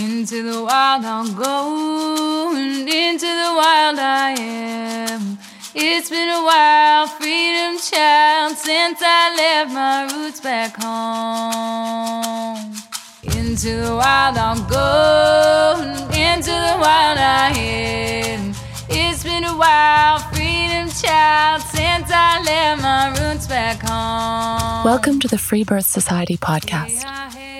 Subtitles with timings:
[0.00, 5.38] Into the wild I'll go, and into the wild I am.
[5.74, 12.74] It's been a while, freedom child, since I left my roots back home.
[13.24, 18.54] Into the wild I'll go, and into the wild I am.
[18.88, 24.84] It's been a while, freedom child, since I left my roots back home.
[24.84, 27.04] Welcome to the Free Birth Society podcast.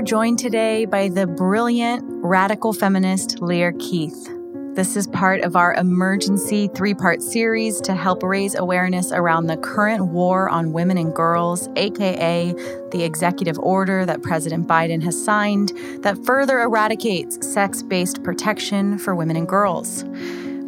[0.00, 4.30] Are joined today by the brilliant radical feminist Lierre Keith.
[4.74, 9.58] This is part of our emergency three part series to help raise awareness around the
[9.58, 12.54] current war on women and girls, aka
[12.92, 19.14] the executive order that President Biden has signed that further eradicates sex based protection for
[19.14, 20.06] women and girls.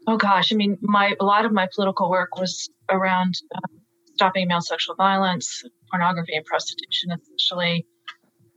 [0.06, 3.60] oh gosh, I mean, my a lot of my political work was around uh,
[4.14, 7.86] stopping male sexual violence, pornography, and prostitution, especially.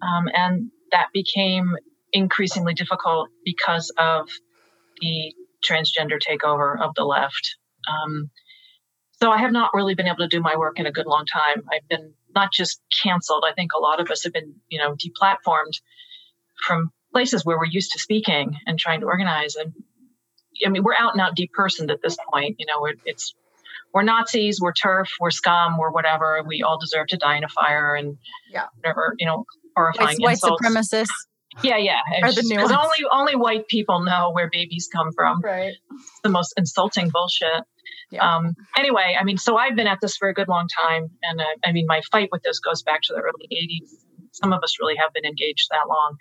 [0.01, 1.75] Um, and that became
[2.13, 4.29] increasingly difficult because of
[5.01, 5.33] the
[5.67, 7.57] transgender takeover of the left.
[7.87, 8.29] Um,
[9.21, 11.25] so I have not really been able to do my work in a good long
[11.25, 11.63] time.
[11.71, 13.45] I've been not just canceled.
[13.47, 15.79] I think a lot of us have been, you know, deplatformed
[16.65, 19.55] from places where we're used to speaking and trying to organize.
[19.55, 19.73] And
[20.65, 22.55] I mean, we're out and out depersoned at this point.
[22.59, 23.33] You know, we're, it's
[23.93, 26.43] we're Nazis, we're TERF, we're scum, we're whatever.
[26.45, 28.17] We all deserve to die in a fire and
[28.51, 28.65] yeah.
[28.75, 30.61] whatever, you know, horrifying white, insults.
[30.61, 31.07] white supremacists.
[31.63, 31.99] Yeah, yeah.
[32.21, 32.71] Are the new ones.
[32.71, 35.39] only only white people know where babies come from.
[35.41, 35.73] Right.
[35.91, 37.63] It's the most insulting bullshit.
[38.11, 38.35] Yeah.
[38.35, 41.39] Um, anyway, I mean, so I've been at this for a good long time, and
[41.39, 43.89] uh, I mean, my fight with this goes back to the early '80s.
[44.31, 46.17] Some of us really have been engaged that long.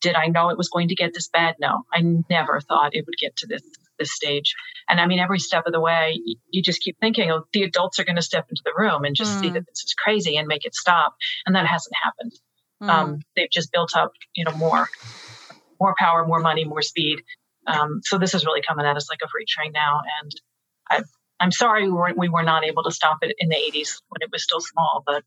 [0.00, 1.56] Did I know it was going to get this bad?
[1.60, 2.00] No, I
[2.30, 3.62] never thought it would get to this
[3.98, 4.54] this stage.
[4.88, 6.18] And I mean, every step of the way,
[6.50, 9.14] you, just keep thinking, oh, the adults are going to step into the room and
[9.14, 9.54] just see Mm.
[9.54, 11.14] that this is crazy and make it stop,
[11.44, 12.32] and that hasn't happened.
[12.82, 12.88] Mm.
[12.88, 14.88] Um, they've just built up, you know, more,
[15.78, 17.20] more power, more money, more speed.
[17.66, 20.00] Um, so this is really coming at us like a freight train now.
[20.22, 20.32] And
[20.90, 21.02] I,
[21.38, 24.22] I'm sorry we were, we were not able to stop it in the 80s when
[24.22, 25.22] it was still small, but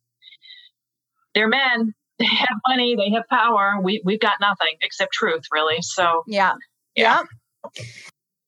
[1.35, 1.93] they're men.
[2.19, 3.79] they have money, they have power.
[3.81, 5.81] We we've got nothing except truth, really.
[5.81, 6.53] So yeah,
[6.95, 7.23] yeah.
[7.75, 7.83] yeah.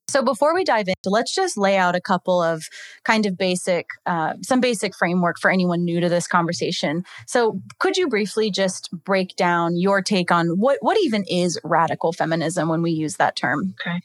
[0.07, 2.63] So before we dive into, let's just lay out a couple of
[3.03, 7.03] kind of basic, uh, some basic framework for anyone new to this conversation.
[7.27, 12.13] So could you briefly just break down your take on what what even is radical
[12.13, 13.73] feminism when we use that term?
[13.81, 13.99] Okay,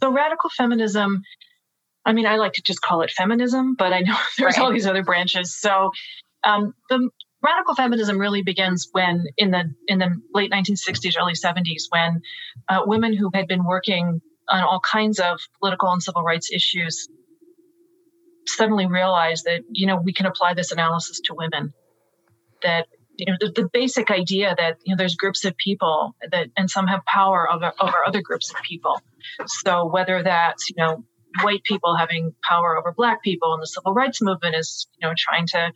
[0.00, 1.22] so radical feminism.
[2.04, 4.64] I mean, I like to just call it feminism, but I know there's right.
[4.64, 5.54] all these other branches.
[5.54, 5.92] So
[6.44, 7.08] um, the
[7.42, 12.22] radical feminism really begins when in the in the late 1960s, early 70s, when
[12.68, 17.08] uh, women who had been working on all kinds of political and civil rights issues
[18.46, 21.72] suddenly realized that you know we can apply this analysis to women.
[22.62, 22.86] That
[23.16, 26.70] you know the, the, basic idea that you know there's groups of people that and
[26.70, 29.00] some have power over, over other groups of people.
[29.46, 31.04] So whether that's you know
[31.42, 35.14] white people having power over black people and the civil rights movement is you know
[35.16, 35.72] trying to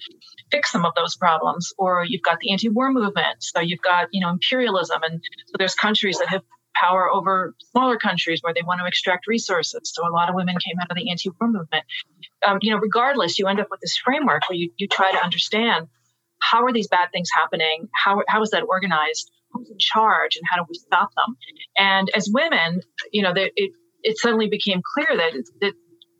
[0.50, 4.20] fix some of those problems or you've got the anti-war movement so you've got you
[4.20, 6.42] know imperialism and so there's countries that have
[6.80, 9.80] power over smaller countries where they want to extract resources.
[9.84, 11.84] So a lot of women came out of the anti-war movement.
[12.46, 15.18] Um, you know, regardless, you end up with this framework where you, you try to
[15.18, 15.88] understand
[16.40, 17.88] how are these bad things happening?
[17.94, 19.30] How, how is that organized?
[19.52, 21.36] Who's in charge and how do we stop them?
[21.76, 23.72] And as women, you know, it,
[24.06, 25.72] it suddenly became clear that, that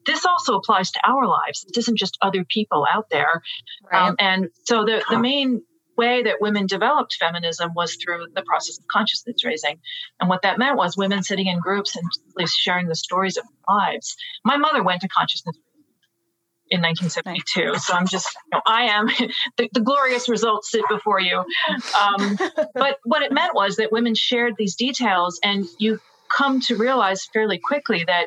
[0.06, 1.64] this also applies to our lives.
[1.68, 3.42] It isn't just other people out there.
[3.90, 4.08] Right.
[4.08, 5.62] Um, and so the, the main
[5.96, 9.78] way that women developed feminism was through the process of consciousness raising.
[10.20, 13.76] And what that meant was women sitting in groups and sharing the stories of their
[13.76, 14.16] lives.
[14.44, 15.56] My mother went to consciousness
[16.68, 17.78] in 1972.
[17.78, 19.06] So I'm just, you know, I am,
[19.56, 21.38] the, the, glorious results sit before you.
[21.38, 22.38] Um,
[22.74, 27.26] but what it meant was that women shared these details, and you come to realize
[27.32, 28.26] fairly quickly that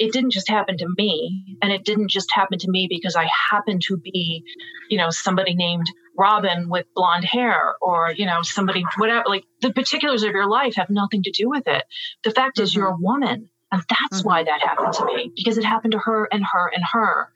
[0.00, 3.28] it didn't just happen to me and it didn't just happen to me because i
[3.50, 4.42] happened to be
[4.88, 5.86] you know somebody named
[6.16, 10.74] robin with blonde hair or you know somebody whatever like the particulars of your life
[10.76, 11.84] have nothing to do with it
[12.24, 12.64] the fact mm-hmm.
[12.64, 13.04] is you're a mm-hmm.
[13.04, 14.28] woman and that's mm-hmm.
[14.28, 17.28] why that happened to me because it happened to her and her and her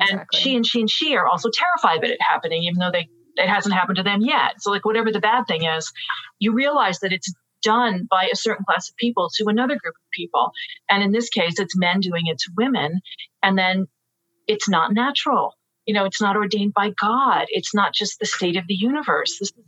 [0.00, 0.18] exactly.
[0.18, 3.08] and she and she and she are also terrified of it happening even though they
[3.36, 5.92] it hasn't happened to them yet so like whatever the bad thing is
[6.38, 10.10] you realize that it's done by a certain class of people to another group of
[10.12, 10.52] people.
[10.88, 13.00] And in this case, it's men doing it to women.
[13.42, 13.86] And then
[14.46, 15.54] it's not natural.
[15.86, 17.46] You know, it's not ordained by God.
[17.48, 19.38] It's not just the state of the universe.
[19.38, 19.64] This is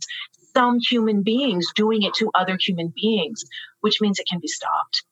[0.55, 3.43] some human beings doing it to other human beings,
[3.81, 5.03] which means it can be stopped.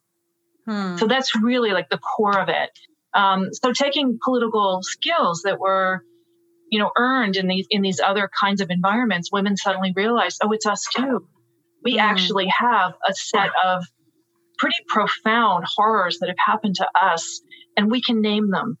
[0.66, 0.96] Hmm.
[0.96, 2.70] So that's really like the core of it.
[3.14, 6.02] Um, so taking political skills that were,
[6.70, 10.52] you know, earned in these in these other kinds of environments, women suddenly realized, oh,
[10.52, 11.26] it's us too
[11.84, 12.00] we mm.
[12.00, 13.84] actually have a set of
[14.58, 17.40] pretty profound horrors that have happened to us
[17.76, 18.78] and we can name them.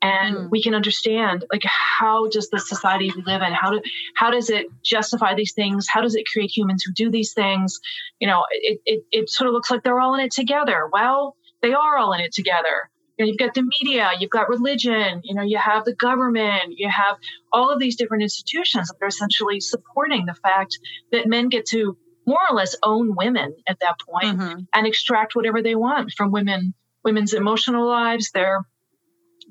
[0.00, 0.50] And mm.
[0.50, 3.80] we can understand like how does the society we live in how do
[4.14, 5.86] how does it justify these things?
[5.88, 7.80] How does it create humans who do these things?
[8.20, 10.88] You know it, it, it sort of looks like they're all in it together.
[10.92, 12.90] Well they are all in it together.
[13.16, 16.74] You know, you've got the media, you've got religion, you know, you have the government,
[16.76, 17.16] you have
[17.52, 20.78] all of these different institutions that are essentially supporting the fact
[21.12, 21.96] that men get to
[22.26, 24.60] more or less own women at that point mm-hmm.
[24.72, 26.74] and extract whatever they want from women
[27.04, 28.64] women's emotional lives their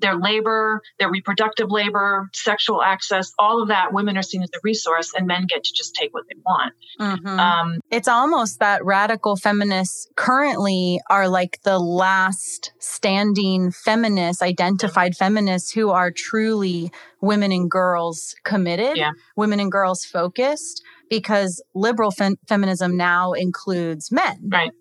[0.03, 4.59] their labor their reproductive labor sexual access all of that women are seen as a
[4.63, 7.39] resource and men get to just take what they want mm-hmm.
[7.39, 15.71] um, it's almost that radical feminists currently are like the last standing feminists identified feminists
[15.71, 16.91] who are truly
[17.21, 19.11] women and girls committed yeah.
[19.37, 24.49] women and girls focused because liberal fem- feminism now includes men.
[24.51, 24.71] Right.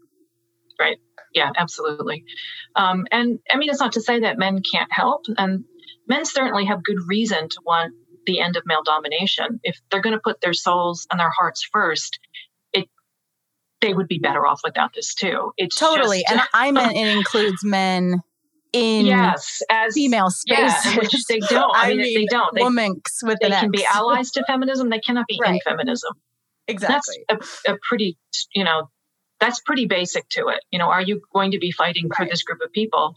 [0.79, 0.97] Right.
[1.35, 2.25] Yeah, absolutely.
[2.77, 5.65] Um, and I mean, it's not to say that men can't help, and
[6.07, 7.95] men certainly have good reason to want
[8.27, 9.61] the end of male domination.
[9.62, 12.19] If they're going to put their souls and their hearts first,
[12.73, 12.89] it
[13.81, 15.53] they would be better off without this too.
[15.57, 18.21] It's totally, just, and I meant it includes men
[18.73, 21.75] in yes as female space, yeah, which they don't.
[21.75, 22.55] I, I mean, mean, they don't.
[22.55, 24.91] They, womenks with they can be allies to feminism.
[24.91, 25.55] They cannot be right.
[25.55, 26.12] in feminism.
[26.69, 27.25] Exactly.
[27.29, 28.17] That's a, a, pretty,
[28.55, 28.89] you know,
[29.43, 30.61] that's pretty basic to it.
[30.71, 33.15] You know, are you going to be fighting for this group of people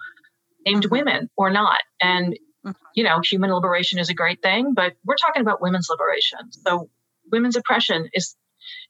[0.65, 1.77] named women or not?
[2.01, 2.33] And
[2.65, 2.71] mm-hmm.
[2.95, 6.51] you know, human liberation is a great thing, but we're talking about women's liberation.
[6.51, 6.89] So
[7.31, 8.35] women's oppression is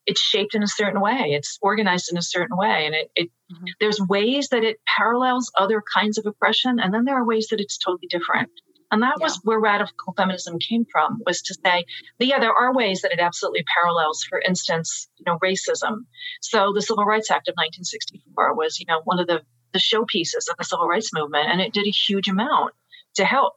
[0.06, 3.30] it's shaped in a certain way it's organized in a certain way and it, it
[3.52, 3.66] mm-hmm.
[3.82, 7.60] there's ways that it parallels other kinds of oppression and then there are ways that
[7.60, 8.50] it's totally different
[8.96, 9.26] and that yeah.
[9.26, 11.84] was where radical feminism came from was to say
[12.18, 16.06] yeah there are ways that it absolutely parallels for instance you know racism
[16.42, 19.42] so the civil rights act of 1964 was you know one of the
[19.74, 22.74] the showpieces of the civil rights movement and it did a huge amount
[23.16, 23.56] to help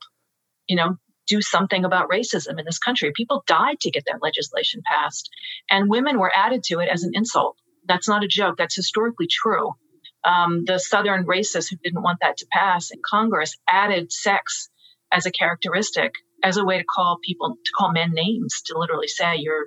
[0.66, 0.96] you know
[1.28, 3.12] do something about racism in this country.
[3.14, 5.28] People died to get that legislation passed,
[5.70, 7.58] and women were added to it as an insult.
[7.86, 8.56] That's not a joke.
[8.56, 9.72] That's historically true.
[10.24, 14.70] Um, the Southern racists who didn't want that to pass in Congress added sex
[15.12, 16.12] as a characteristic,
[16.42, 19.66] as a way to call people, to call men names, to literally say you're,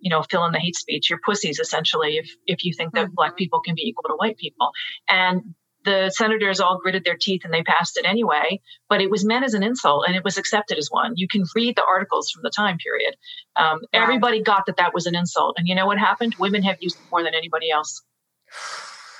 [0.00, 3.06] you know, fill in the hate speech, you're pussies essentially, if if you think that
[3.06, 3.14] mm-hmm.
[3.14, 4.70] black people can be equal to white people.
[5.08, 5.54] And
[5.86, 9.44] the senators all gritted their teeth and they passed it anyway, but it was meant
[9.44, 11.12] as an insult and it was accepted as one.
[11.14, 13.16] You can read the articles from the time period.
[13.54, 14.02] Um, wow.
[14.02, 15.54] Everybody got that that was an insult.
[15.58, 16.34] And you know what happened?
[16.38, 18.02] Women have used it more than anybody else.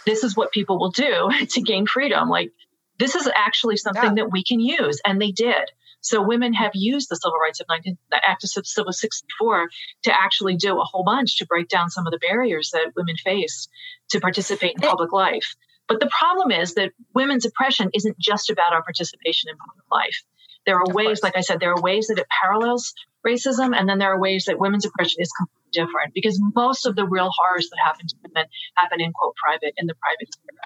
[0.04, 2.28] This is what people will do to gain freedom.
[2.28, 2.50] Like,
[2.98, 4.24] this is actually something yeah.
[4.24, 5.00] that we can use.
[5.04, 5.70] And they did.
[6.00, 9.68] So women have used the Civil Rights of 19, the Act of Civil 64
[10.04, 13.16] to actually do a whole bunch to break down some of the barriers that women
[13.16, 13.68] face
[14.10, 15.56] to participate in public life.
[15.88, 20.22] But the problem is that women's oppression isn't just about our participation in public life.
[20.64, 22.92] There are ways, like I said, there are ways that it parallels
[23.26, 26.96] racism, and then there are ways that women's oppression is completely different because most of
[26.96, 30.58] the real horrors that happen to women happen in quote private in the private sphere.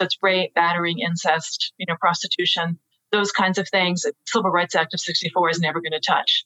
[0.00, 2.78] It's rape, battering, incest, you know, prostitution,
[3.12, 4.02] those kinds of things.
[4.02, 6.44] The Civil Rights Act of '64 is never going to touch,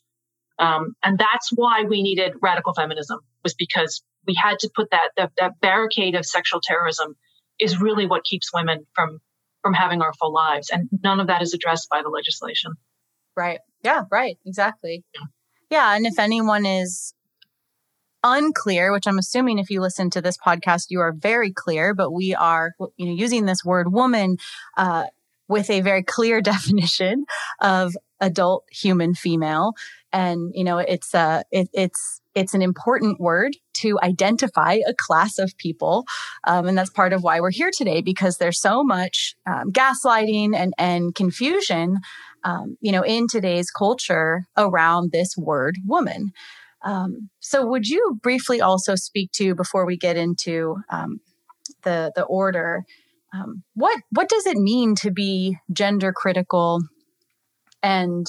[0.59, 5.11] um, and that's why we needed radical feminism was because we had to put that,
[5.17, 7.17] that that barricade of sexual terrorism
[7.59, 9.19] is really what keeps women from
[9.63, 12.73] from having our full lives and none of that is addressed by the legislation.
[13.37, 13.61] Right.
[13.83, 14.39] Yeah right.
[14.47, 15.05] Exactly.
[15.15, 15.21] Yeah,
[15.71, 17.15] yeah and if anyone is
[18.23, 22.11] unclear which i'm assuming if you listen to this podcast you are very clear but
[22.11, 24.37] we are you know using this word woman
[24.77, 25.07] uh,
[25.51, 27.27] with a very clear definition
[27.61, 29.73] of adult human female.
[30.13, 35.39] And you know it's uh it, it's it's an important word to identify a class
[35.39, 36.05] of people
[36.49, 40.57] um, and that's part of why we're here today because there's so much um, gaslighting
[40.57, 41.99] and and confusion
[42.43, 46.33] um, you know in today's culture around this word woman
[46.83, 51.21] um, so would you briefly also speak to before we get into um,
[51.83, 52.85] the the order
[53.33, 56.81] um, what what does it mean to be gender critical
[57.83, 58.27] and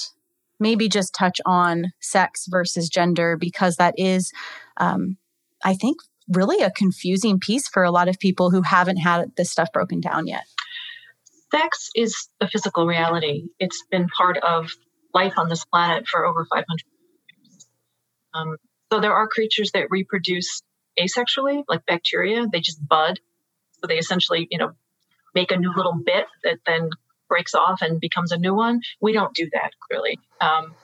[0.59, 4.31] maybe just touch on sex versus gender because that is,
[4.77, 5.17] um,
[5.65, 5.97] I think,
[6.29, 9.99] really a confusing piece for a lot of people who haven't had this stuff broken
[9.99, 10.43] down yet.
[11.51, 13.47] Sex is a physical reality.
[13.59, 14.71] It's been part of
[15.13, 17.00] life on this planet for over 500 years.
[18.33, 18.57] Um,
[18.91, 20.61] so there are creatures that reproduce
[20.99, 22.45] asexually, like bacteria.
[22.51, 23.19] They just bud.
[23.79, 24.71] So they essentially, you know,
[25.33, 26.89] make a new little bit that then
[27.29, 28.81] breaks off and becomes a new one.
[28.99, 30.19] We don't do that clearly.
[30.39, 30.75] Um,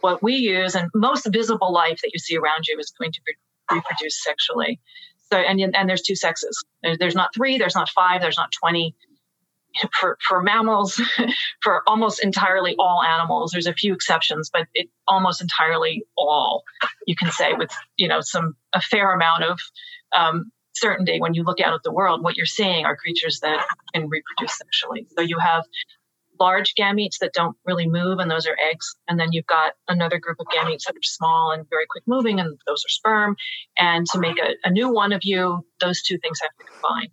[0.00, 3.20] what we use, and most visible life that you see around you is going to
[3.26, 4.80] re- reproduce sexually.
[5.30, 6.64] So, and and there's two sexes.
[6.82, 7.58] There's not three.
[7.58, 8.20] There's not five.
[8.20, 8.94] There's not twenty.
[9.98, 11.00] For for mammals,
[11.62, 16.64] for almost entirely all animals, there's a few exceptions, but it almost entirely all
[17.06, 19.60] you can say with you know some a fair amount of
[20.16, 23.64] um, certainty when you look out at the world, what you're seeing are creatures that
[23.94, 25.06] can reproduce sexually.
[25.16, 25.64] So you have
[26.40, 28.96] large gametes that don't really move, and those are eggs.
[29.06, 32.40] And then you've got another group of gametes that are small and very quick moving,
[32.40, 33.36] and those are sperm.
[33.78, 37.10] And to make a, a new one of you, those two things have to combine.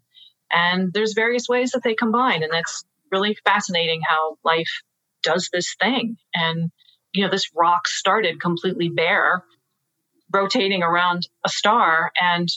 [0.52, 4.82] And there's various ways that they combine, and that's really fascinating how life
[5.24, 6.18] does this thing.
[6.34, 6.72] And
[7.14, 9.44] you know, this rock started completely bare,
[10.32, 12.48] rotating around a star, and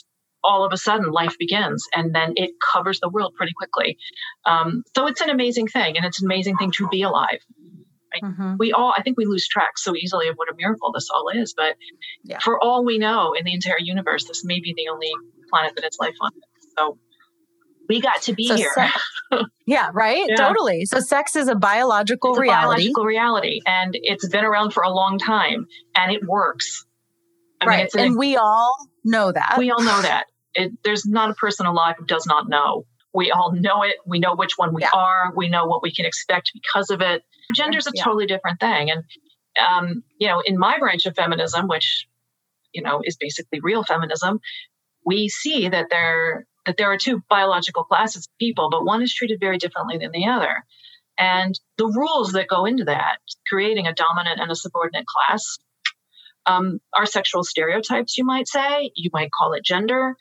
[0.43, 3.97] all of a sudden life begins and then it covers the world pretty quickly.
[4.45, 7.39] Um, so it's an amazing thing and it's an amazing thing to be alive.
[8.13, 8.23] Right?
[8.23, 8.55] Mm-hmm.
[8.57, 11.29] We all, I think we lose track so easily of what a miracle this all
[11.29, 11.53] is.
[11.55, 11.75] But
[12.23, 12.39] yeah.
[12.39, 15.11] for all we know in the entire universe, this may be the only
[15.49, 16.43] planet that has life on it.
[16.77, 16.97] So
[17.91, 18.71] we got to be so here.
[18.73, 20.25] Se- yeah, right?
[20.29, 20.35] Yeah.
[20.35, 20.85] Totally.
[20.85, 22.67] So sex is a biological it's a reality.
[22.67, 23.59] biological reality.
[23.65, 26.85] And it's been around for a long time and it works.
[27.59, 27.93] I right.
[27.93, 29.55] Mean, and we all know that.
[29.57, 30.25] We all know that.
[30.53, 32.85] It, there's not a person alive who does not know.
[33.13, 33.97] We all know it.
[34.05, 34.91] We know which one we yeah.
[34.93, 35.33] are.
[35.35, 37.23] We know what we can expect because of it.
[37.53, 38.05] Gender's a yeah.
[38.05, 38.89] totally different thing.
[38.89, 39.03] And,
[39.59, 42.07] um, you know, in my branch of feminism, which,
[42.71, 44.39] you know, is basically real feminism,
[45.05, 49.13] we see that there that there are two biological classes of people, but one is
[49.13, 50.63] treated very differently than the other.
[51.17, 55.57] And the rules that go into that, creating a dominant and a subordinate class,
[56.45, 58.91] um, are sexual stereotypes, you might say.
[58.95, 60.15] You might call it gender.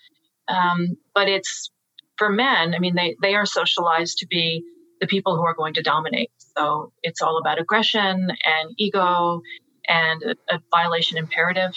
[0.49, 1.71] Um, but it's
[2.17, 4.65] for men, I mean, they, they are socialized to be
[5.01, 6.31] the people who are going to dominate.
[6.57, 9.41] So it's all about aggression and ego
[9.89, 11.73] and a, a violation imperative.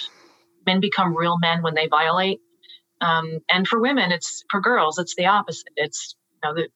[0.66, 2.42] Men become real men when they violate.
[3.04, 5.74] Um, and for women, it's for girls, it's the opposite.
[5.76, 6.70] It's you know, the,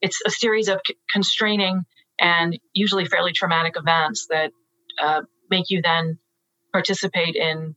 [0.00, 1.82] it's a series of c- constraining
[2.20, 4.52] and usually fairly traumatic events that
[5.02, 6.18] uh, make you then
[6.72, 7.74] participate in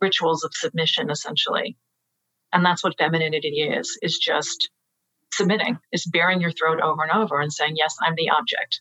[0.00, 1.76] rituals of submission, essentially.
[2.52, 4.70] And that's what femininity is, is just
[5.32, 8.80] submitting, is baring your throat over and over and saying, yes, I'm the object.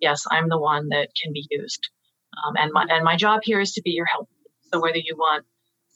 [0.00, 1.88] Yes, I'm the one that can be used.
[2.36, 4.28] Um, and my, and my job here is to be your help.
[4.72, 5.44] So whether you want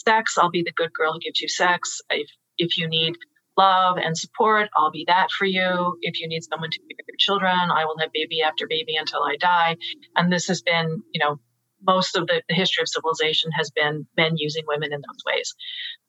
[0.07, 2.01] sex, I'll be the good girl who gives you sex.
[2.11, 3.15] If, if you need
[3.57, 5.99] love and support, I'll be that for you.
[6.03, 8.97] If you need someone to be with your children, I will have baby after baby
[8.97, 9.77] until I die.
[10.17, 11.39] And this has been, you know,
[11.87, 15.55] most of the, the history of civilization has been men using women in those ways.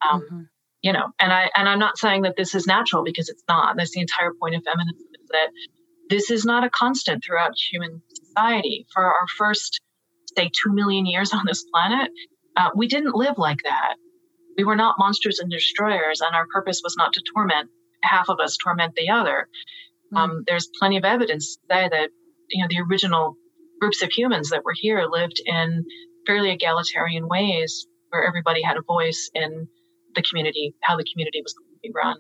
[0.10, 0.42] Um, mm-hmm.
[0.82, 3.76] You know, and I and I'm not saying that this is natural because it's not.
[3.76, 5.48] That's the entire point of feminism is that
[6.10, 8.86] this is not a constant throughout human society.
[8.94, 9.82] For our first,
[10.38, 12.12] say, two million years on this planet,
[12.56, 13.96] uh, we didn't live like that.
[14.58, 17.70] We were not monsters and destroyers, and our purpose was not to torment
[18.02, 19.50] half of us, torment the other.
[20.14, 20.18] Mm-hmm.
[20.18, 22.10] Um, there's plenty of evidence to say that
[22.50, 23.36] you know the original
[23.80, 25.84] groups of humans that were here lived in
[26.26, 29.68] fairly egalitarian ways where everybody had a voice in
[30.16, 32.18] the community, how the community was going to be run.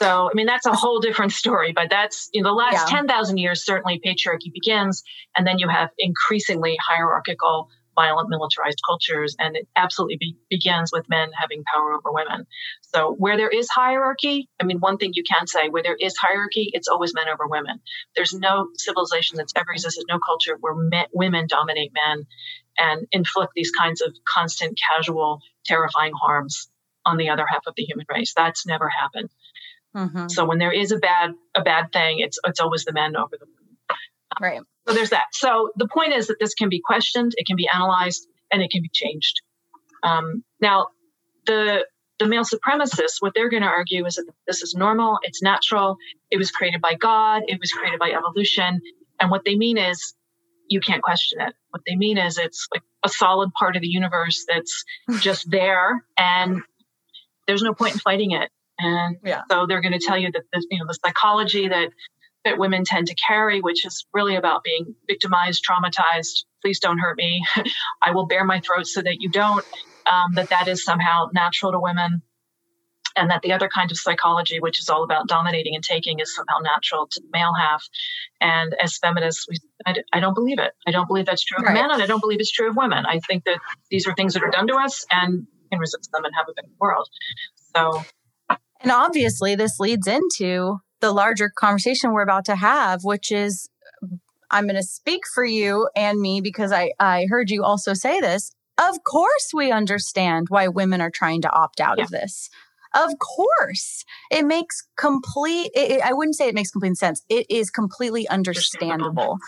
[0.00, 2.98] So, I mean, that's a whole different story, but that's, you know, the last yeah.
[2.98, 5.02] 10,000 years, certainly patriarchy begins,
[5.36, 11.08] and then you have increasingly hierarchical violent militarized cultures and it absolutely be, begins with
[11.08, 12.46] men having power over women.
[12.80, 16.16] So where there is hierarchy i mean one thing you can say where there is
[16.16, 17.80] hierarchy it's always men over women.
[18.16, 22.26] There's no civilization that's ever existed no culture where men, women dominate men
[22.78, 26.68] and inflict these kinds of constant casual terrifying harms
[27.04, 28.32] on the other half of the human race.
[28.34, 29.30] That's never happened.
[29.96, 30.28] Mm-hmm.
[30.28, 33.36] so when there is a bad a bad thing it's it's always the men over
[33.36, 33.76] the women.
[34.40, 35.26] Right so there's that.
[35.32, 38.70] So the point is that this can be questioned, it can be analyzed, and it
[38.70, 39.40] can be changed.
[40.02, 40.88] Um, now,
[41.46, 41.86] the
[42.18, 45.96] the male supremacists, what they're going to argue is that this is normal, it's natural,
[46.30, 48.80] it was created by God, it was created by evolution,
[49.18, 50.14] and what they mean is
[50.68, 51.54] you can't question it.
[51.70, 54.84] What they mean is it's like a solid part of the universe that's
[55.20, 56.62] just there, and
[57.46, 58.50] there's no point in fighting it.
[58.78, 59.42] And yeah.
[59.50, 61.90] so they're going to tell you that the, you know the psychology that
[62.44, 66.44] that women tend to carry, which is really about being victimized, traumatized.
[66.62, 67.44] Please don't hurt me.
[68.02, 69.64] I will bare my throat so that you don't.
[70.10, 72.22] Um, that that is somehow natural to women,
[73.16, 76.34] and that the other kind of psychology, which is all about dominating and taking, is
[76.34, 77.86] somehow natural to the male half.
[78.40, 80.72] And as feminists, we, I, I don't believe it.
[80.86, 81.74] I don't believe that's true of right.
[81.74, 83.04] men, and I don't believe it's true of women.
[83.06, 86.24] I think that these are things that are done to us, and can resist them
[86.24, 87.08] and have a better world.
[87.76, 88.02] So,
[88.80, 93.68] and obviously, this leads into the larger conversation we're about to have, which is
[94.50, 98.20] I'm going to speak for you and me because I, I heard you also say
[98.20, 98.52] this.
[98.78, 102.04] Of course, we understand why women are trying to opt out yeah.
[102.04, 102.48] of this.
[102.94, 107.22] Of course, it makes complete, it, I wouldn't say it makes complete sense.
[107.28, 109.38] It is completely understandable.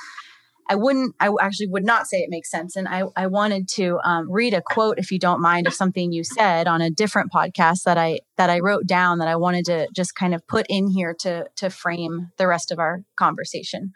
[0.72, 2.76] I wouldn't, I actually would not say it makes sense.
[2.76, 6.12] And I, I wanted to um, read a quote, if you don't mind, of something
[6.12, 9.66] you said on a different podcast that I, that I wrote down that I wanted
[9.66, 13.92] to just kind of put in here to, to frame the rest of our conversation.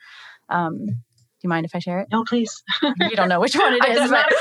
[0.50, 0.94] Um, do
[1.44, 2.08] you mind if I share it?
[2.12, 2.62] No, please.
[2.82, 3.98] you don't know which one it is.
[3.98, 4.36] I not a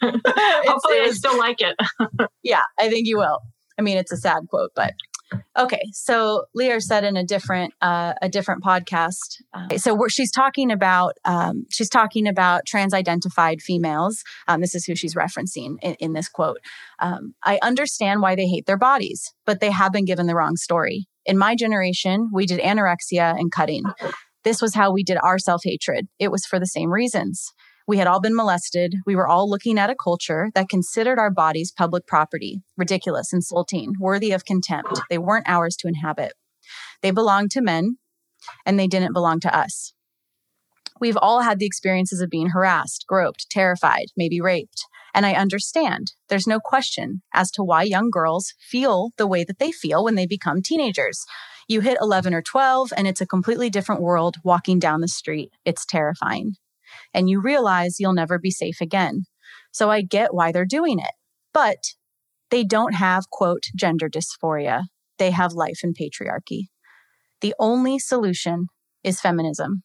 [0.00, 0.10] clue.
[0.66, 1.76] Hopefully, I still like it.
[2.42, 3.38] yeah, I think you will.
[3.78, 4.94] I mean, it's a sad quote, but
[5.56, 9.42] Okay, so Lierre said in a different uh, a different podcast.
[9.52, 14.22] Uh, so she's talking about um, she's talking about trans-identified females.
[14.46, 16.60] Um, this is who she's referencing in, in this quote.
[17.00, 20.56] Um, I understand why they hate their bodies, but they have been given the wrong
[20.56, 21.08] story.
[21.24, 23.82] In my generation, we did anorexia and cutting.
[24.44, 26.06] This was how we did our self hatred.
[26.20, 27.52] It was for the same reasons.
[27.88, 28.96] We had all been molested.
[29.06, 33.94] We were all looking at a culture that considered our bodies public property, ridiculous, insulting,
[34.00, 35.00] worthy of contempt.
[35.08, 36.32] They weren't ours to inhabit.
[37.02, 37.98] They belonged to men,
[38.64, 39.92] and they didn't belong to us.
[40.98, 44.84] We've all had the experiences of being harassed, groped, terrified, maybe raped.
[45.14, 46.12] And I understand.
[46.28, 50.16] There's no question as to why young girls feel the way that they feel when
[50.16, 51.24] they become teenagers.
[51.68, 55.50] You hit 11 or 12, and it's a completely different world walking down the street.
[55.64, 56.56] It's terrifying
[57.14, 59.24] and you realize you'll never be safe again.
[59.72, 61.12] So I get why they're doing it.
[61.52, 61.78] But
[62.50, 64.84] they don't have, quote, gender dysphoria.
[65.18, 66.64] They have life and patriarchy.
[67.40, 68.66] The only solution
[69.02, 69.82] is feminism.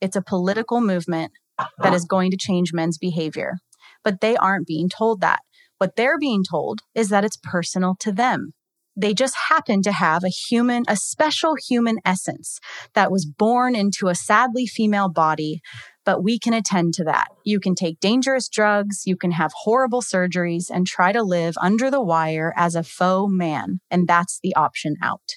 [0.00, 1.32] It's a political movement
[1.78, 3.54] that is going to change men's behavior.
[4.02, 5.40] But they aren't being told that.
[5.78, 8.52] What they're being told is that it's personal to them.
[8.94, 12.58] They just happen to have a human, a special human essence
[12.94, 15.60] that was born into a sadly female body
[16.04, 17.28] but we can attend to that.
[17.44, 21.90] You can take dangerous drugs, you can have horrible surgeries, and try to live under
[21.90, 23.80] the wire as a faux man.
[23.90, 25.36] And that's the option out.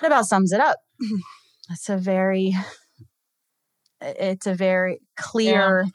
[0.00, 0.78] That about sums it up.
[1.68, 2.54] That's a very
[4.00, 5.86] it's a very clear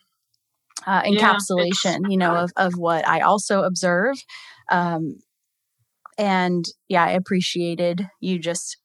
[0.88, 1.00] yeah.
[1.00, 4.16] uh, encapsulation, yeah, you know, of, of what I also observe.
[4.72, 5.20] Um,
[6.18, 8.78] and yeah, I appreciated you just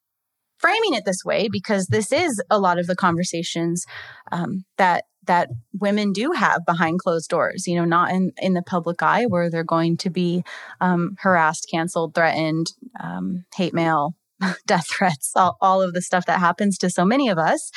[0.65, 3.85] framing it this way because this is a lot of the conversations
[4.33, 8.63] um, that that women do have behind closed doors you know not in in the
[8.63, 10.43] public eye where they're going to be
[10.81, 14.15] um, harassed canceled threatened um, hate mail
[14.67, 17.71] death threats all, all of the stuff that happens to so many of us.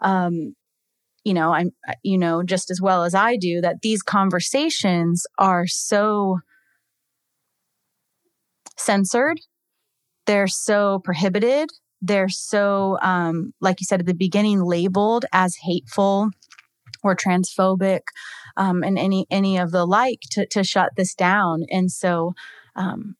[0.00, 0.56] Um,
[1.22, 1.70] you know i'm
[2.02, 6.40] you know just as well as i do that these conversations are so
[8.76, 9.40] censored.
[10.26, 11.70] They're so prohibited
[12.02, 16.30] they're so um, like you said at the beginning labeled as hateful
[17.02, 18.00] or transphobic
[18.56, 21.64] um, and any any of the like to, to shut this down.
[21.70, 22.34] And so
[22.76, 23.14] um,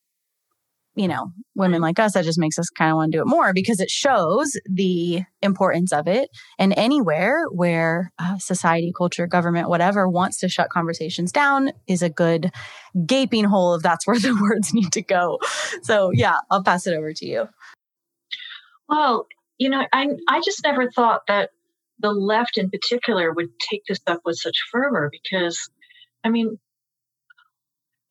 [0.94, 3.26] you know women like us that just makes us kind of want to do it
[3.26, 6.28] more because it shows the importance of it.
[6.58, 12.10] And anywhere where uh, society culture government whatever wants to shut conversations down is a
[12.10, 12.50] good
[13.06, 15.38] gaping hole if that's where the words need to go.
[15.82, 17.48] So yeah i'll pass it over to you
[18.92, 19.26] well
[19.58, 21.50] you know i i just never thought that
[22.02, 25.70] the left in particular would take this up with such fervor because,
[26.22, 26.58] I mean,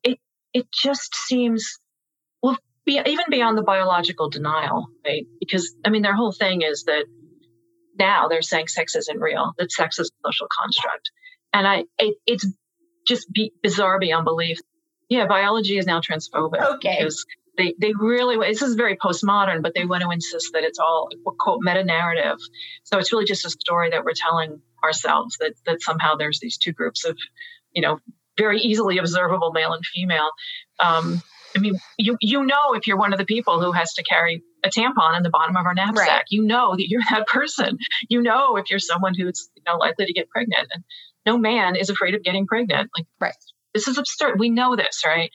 [0.03, 0.17] it
[0.53, 1.77] it just seems
[2.41, 5.25] well, be, even beyond the biological denial, right?
[5.39, 7.05] Because I mean, their whole thing is that
[7.99, 11.11] now they're saying sex isn't real; that sex is a social construct,
[11.53, 12.47] and I it, it's
[13.05, 14.59] just be, bizarre beyond belief.
[15.09, 16.95] Yeah, biology is now transphobic okay.
[16.99, 17.25] because
[17.57, 21.09] they they really this is very postmodern, but they want to insist that it's all
[21.39, 22.37] quote meta narrative.
[22.83, 26.57] So it's really just a story that we're telling ourselves that that somehow there's these
[26.57, 27.17] two groups of,
[27.73, 27.99] you know,
[28.37, 30.29] very easily observable male and female.
[30.79, 31.21] Um,
[31.55, 34.43] I mean, you you know if you're one of the people who has to carry
[34.63, 36.23] a tampon in the bottom of our knapsack, right.
[36.29, 37.77] you know that you're that person.
[38.09, 40.83] You know if you're someone who's you know likely to get pregnant, and
[41.25, 42.89] no man is afraid of getting pregnant.
[42.97, 43.35] Like, right.
[43.73, 44.37] This is absurd.
[44.39, 45.31] We know this, right?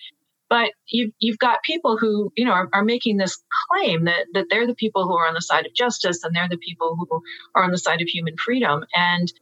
[0.49, 3.37] But you, you've got people who, you know, are, are, making this
[3.69, 6.49] claim that, that they're the people who are on the side of justice and they're
[6.49, 7.23] the people who
[7.55, 8.85] are on the side of human freedom.
[8.95, 9.33] And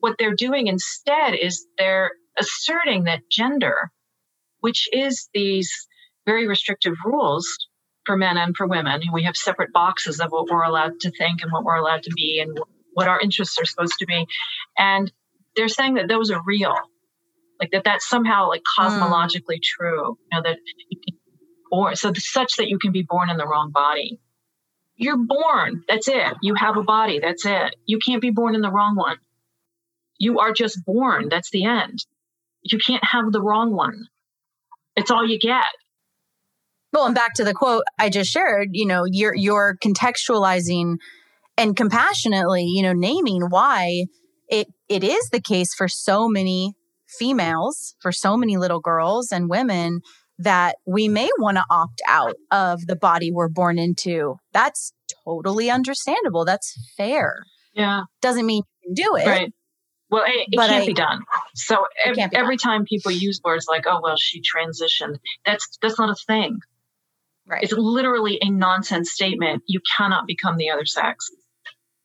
[0.00, 3.90] what they're doing instead is they're asserting that gender,
[4.60, 5.70] which is these
[6.26, 7.46] very restrictive rules
[8.04, 11.10] for men and for women, and we have separate boxes of what we're allowed to
[11.10, 12.58] think and what we're allowed to be and
[12.92, 14.26] what our interests are supposed to be.
[14.76, 15.10] And
[15.56, 16.74] they're saying that those are real
[17.64, 18.84] like that that's somehow like hmm.
[18.84, 19.62] cosmologically mm.
[19.62, 20.58] true you know that
[21.74, 24.20] born so such that you can be born in the wrong body.
[24.96, 26.34] You're born that's it.
[26.40, 27.74] You have a body that's it.
[27.84, 29.16] You can't be born in the wrong one.
[30.18, 31.98] You are just born that's the end.
[32.62, 34.06] You can't have the wrong one.
[34.96, 35.64] It's all you get.
[36.92, 40.98] Well and back to the quote i just shared you know you're you're contextualizing
[41.58, 44.04] and compassionately you know naming why
[44.48, 46.74] it it is the case for so many
[47.18, 50.00] females, for so many little girls and women,
[50.38, 54.36] that we may want to opt out of the body we're born into.
[54.52, 54.92] That's
[55.24, 56.44] totally understandable.
[56.44, 57.44] That's fair.
[57.74, 58.02] Yeah.
[58.20, 59.26] Doesn't mean you can do it.
[59.26, 59.52] Right.
[60.10, 61.22] Well, it, it can't I, be done.
[61.54, 62.72] So ev- every done.
[62.72, 66.58] time people use words like, "Oh, well, she transitioned," that's that's not a thing.
[67.46, 67.62] Right.
[67.62, 69.62] It's literally a nonsense statement.
[69.66, 71.30] You cannot become the other sex.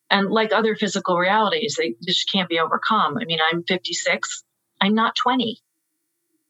[0.10, 3.17] And like other physical realities, they just can't be overcome.
[3.17, 4.43] I mean, I'm 56.
[4.81, 5.59] I'm not 20.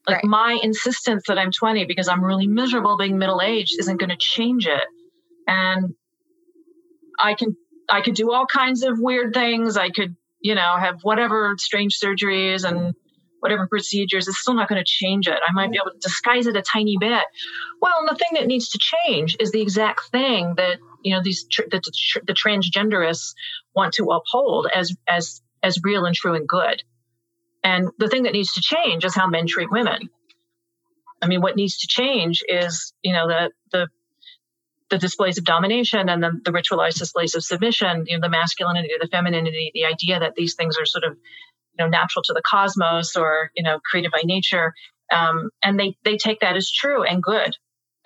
[0.06, 0.24] Like right.
[0.24, 4.16] my insistence that I'm 20 because I'm really miserable being middle aged isn't going to
[4.16, 4.84] change it.
[5.46, 5.94] And
[7.18, 7.56] I can
[7.88, 9.76] I could do all kinds of weird things.
[9.76, 12.94] I could, you know, have whatever strange surgeries and
[13.40, 14.28] whatever procedures.
[14.28, 15.38] It's still not going to change it.
[15.46, 17.24] I might be able to disguise it a tiny bit.
[17.82, 21.22] Well, and the thing that needs to change is the exact thing that you know
[21.22, 21.80] these tr- the,
[22.26, 23.34] the transgenderists
[23.74, 26.82] want to uphold as as as real and true and good.
[27.62, 30.08] And the thing that needs to change is how men treat women.
[31.22, 33.88] I mean, what needs to change is, you know, the the
[34.90, 38.88] the displays of domination and the, the ritualized displays of submission, you know, the masculinity,
[39.00, 42.42] the femininity, the idea that these things are sort of, you know, natural to the
[42.44, 44.74] cosmos or, you know, created by nature.
[45.12, 47.56] Um, and they they take that as true and good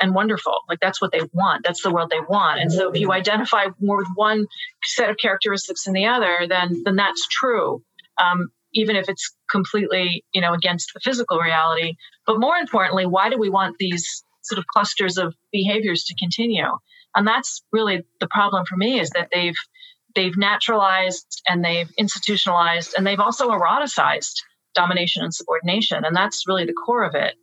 [0.01, 0.59] and wonderful.
[0.69, 1.65] Like that's what they want.
[1.65, 2.61] That's the world they want.
[2.61, 4.47] And so if you identify more with one
[4.83, 7.83] set of characteristics than the other, then then that's true.
[8.21, 11.95] Um, even if it's completely, you know, against the physical reality.
[12.27, 16.67] But more importantly, why do we want these sort of clusters of behaviors to continue?
[17.15, 19.55] And that's really the problem for me is that they've
[20.17, 24.43] they've naturalized and they've institutionalized and they've also eroticized
[24.75, 26.05] domination and subordination.
[26.05, 27.35] And that's really the core of it.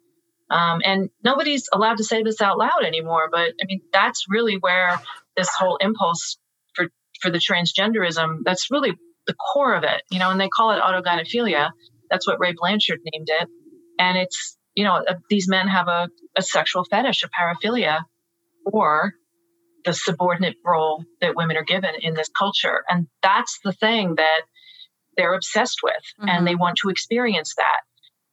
[0.50, 3.30] Um, and nobody's allowed to say this out loud anymore.
[3.32, 5.02] But I mean, that's really where
[5.38, 6.38] this whole impulse
[6.74, 6.89] for
[7.21, 8.93] for the transgenderism that's really
[9.28, 11.69] the core of it, you know, and they call it autogynephilia.
[12.12, 13.47] That's what Ray Blanchard named it.
[13.97, 18.02] And it's, you know, uh, these men have a, a sexual fetish, a paraphilia,
[18.65, 19.13] or
[19.86, 22.84] the subordinate role that women are given in this culture.
[22.88, 24.41] And that's the thing that
[25.17, 26.30] they're obsessed with mm-hmm.
[26.30, 27.82] and they want to experience that.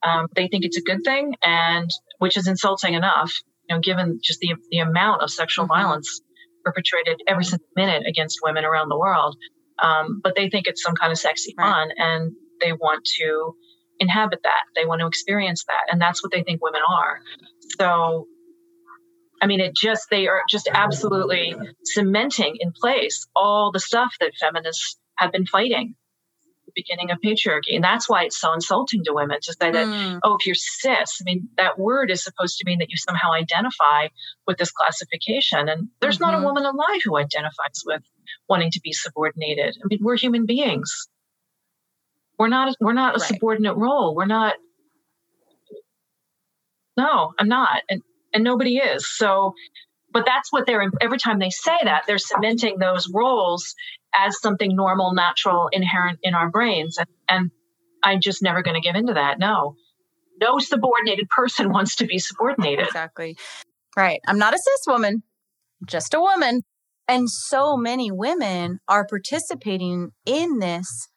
[0.08, 3.32] Um, they think it's a good thing, and which is insulting enough,
[3.68, 5.74] you know, given just the, the amount of sexual mm-hmm.
[5.74, 6.20] violence
[6.64, 9.36] perpetrated every single minute against women around the world.
[9.78, 11.64] Um, but they think it's some kind of sexy right.
[11.64, 13.54] fun and they want to
[13.98, 14.64] inhabit that.
[14.76, 15.92] They want to experience that.
[15.92, 17.20] And that's what they think women are.
[17.78, 18.26] So,
[19.40, 24.32] I mean, it just, they are just absolutely cementing in place all the stuff that
[24.40, 25.94] feminists have been fighting
[26.68, 27.74] the beginning of patriarchy.
[27.74, 30.20] And that's why it's so insulting to women to say that, mm.
[30.22, 33.32] oh, if you're cis, I mean, that word is supposed to mean that you somehow
[33.32, 34.08] identify
[34.46, 35.68] with this classification.
[35.68, 36.24] And there's mm-hmm.
[36.24, 36.46] not a mm-hmm.
[36.46, 38.02] woman alive who identifies with
[38.48, 39.76] wanting to be subordinated.
[39.82, 41.08] I mean, we're human beings.
[42.38, 43.28] We're not, we're not a right.
[43.28, 44.14] subordinate role.
[44.14, 44.54] We're not,
[46.96, 47.82] no, I'm not.
[47.88, 49.08] And, and nobody is.
[49.16, 49.54] So,
[50.12, 53.74] but that's what they're, every time they say that, they're cementing those roles
[54.14, 56.98] as something normal, natural, inherent in our brains.
[56.98, 57.50] And, and
[58.02, 59.38] I'm just never going to give into that.
[59.38, 59.76] No,
[60.40, 62.86] no subordinated person wants to be subordinated.
[62.86, 63.36] Exactly.
[63.96, 64.20] Right.
[64.26, 65.22] I'm not a cis woman,
[65.86, 66.62] just a woman.
[67.08, 71.08] And so many women are participating in this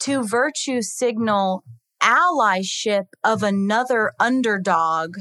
[0.00, 1.64] to virtue signal
[2.02, 5.16] allyship of another underdog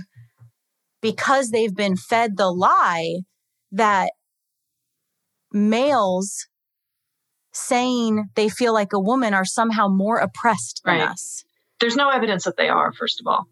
[1.01, 3.21] because they've been fed the lie
[3.71, 4.11] that
[5.51, 6.47] males
[7.53, 11.09] saying they feel like a woman are somehow more oppressed than right.
[11.09, 11.43] us.
[11.79, 13.45] There's no evidence that they are, first of all.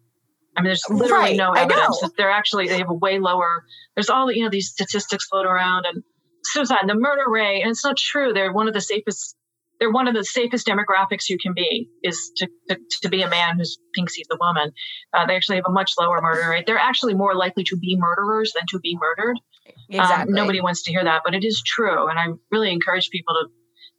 [0.56, 3.64] I mean, there's literally right, no evidence that they're actually, they have a way lower,
[3.94, 6.02] there's all, you know, these statistics float around and
[6.44, 8.32] suicide, and the murder rate, and it's not true.
[8.32, 9.36] They're one of the safest,
[9.78, 13.28] they're one of the safest demographics you can be is to, to, to be a
[13.28, 14.72] man who thinks he's a woman.
[15.12, 16.64] Uh, they actually have a much lower murder rate.
[16.66, 19.36] They're actually more likely to be murderers than to be murdered.
[19.66, 20.32] Um, exactly.
[20.32, 22.08] Um, nobody wants to hear that, but it is true.
[22.08, 23.48] And I really encourage people to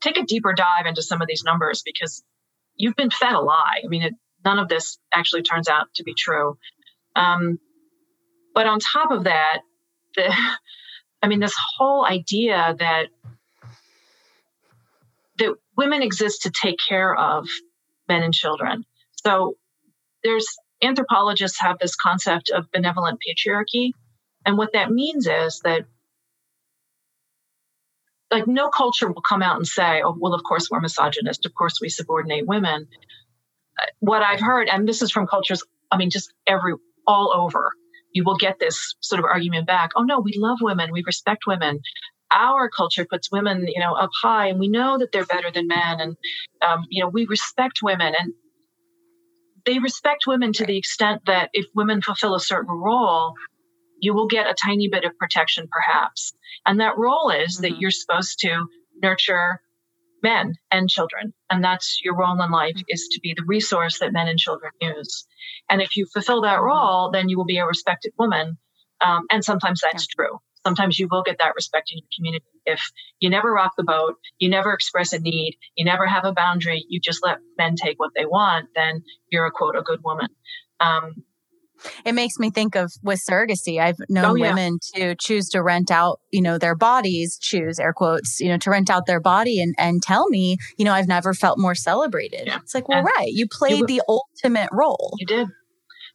[0.01, 2.23] take a deeper dive into some of these numbers because
[2.75, 3.81] you've been fed a lie.
[3.83, 4.13] I mean, it,
[4.43, 6.57] none of this actually turns out to be true.
[7.15, 7.59] Um,
[8.53, 9.59] but on top of that,
[10.15, 10.33] the,
[11.21, 13.07] I mean, this whole idea that that
[15.77, 17.47] women exist to take care of
[18.09, 18.83] men and children.
[19.25, 19.55] So
[20.23, 20.47] there's
[20.81, 23.91] anthropologists have this concept of benevolent patriarchy,
[24.45, 25.85] and what that means is that
[28.31, 31.45] like no culture will come out and say, oh, well, of course we're misogynist.
[31.45, 32.87] Of course we subordinate women.
[33.79, 36.73] Uh, what I've heard, and this is from cultures, I mean, just every,
[37.05, 37.71] all over,
[38.11, 39.91] you will get this sort of argument back.
[39.95, 40.91] Oh, no, we love women.
[40.91, 41.79] We respect women.
[42.33, 45.67] Our culture puts women, you know, up high and we know that they're better than
[45.67, 45.99] men.
[45.99, 46.17] And,
[46.61, 48.33] um, you know, we respect women and
[49.65, 53.33] they respect women to the extent that if women fulfill a certain role,
[53.99, 56.33] you will get a tiny bit of protection perhaps.
[56.65, 57.63] And that role is mm-hmm.
[57.63, 58.67] that you're supposed to
[59.01, 59.61] nurture
[60.23, 61.33] men and children.
[61.49, 64.71] And that's your role in life is to be the resource that men and children
[64.81, 65.25] use.
[65.69, 66.65] And if you fulfill that mm-hmm.
[66.65, 68.57] role, then you will be a respected woman.
[69.01, 70.39] Um, and sometimes that's true.
[70.67, 72.45] Sometimes you will get that respect in your community.
[72.65, 72.81] If
[73.21, 76.83] you never rock the boat, you never express a need, you never have a boundary,
[76.89, 80.27] you just let men take what they want, then you're a quote, a good woman.
[80.81, 81.23] Um,
[82.03, 83.79] it makes me think of with surrogacy.
[83.79, 84.49] I've known oh, yeah.
[84.49, 88.57] women to choose to rent out, you know, their bodies, choose air quotes, you know,
[88.57, 91.75] to rent out their body and, and tell me, you know, I've never felt more
[91.75, 92.47] celebrated.
[92.47, 92.59] Yeah.
[92.61, 93.29] It's like, well, and right.
[93.29, 95.13] You played you, the ultimate role.
[95.17, 95.47] You did.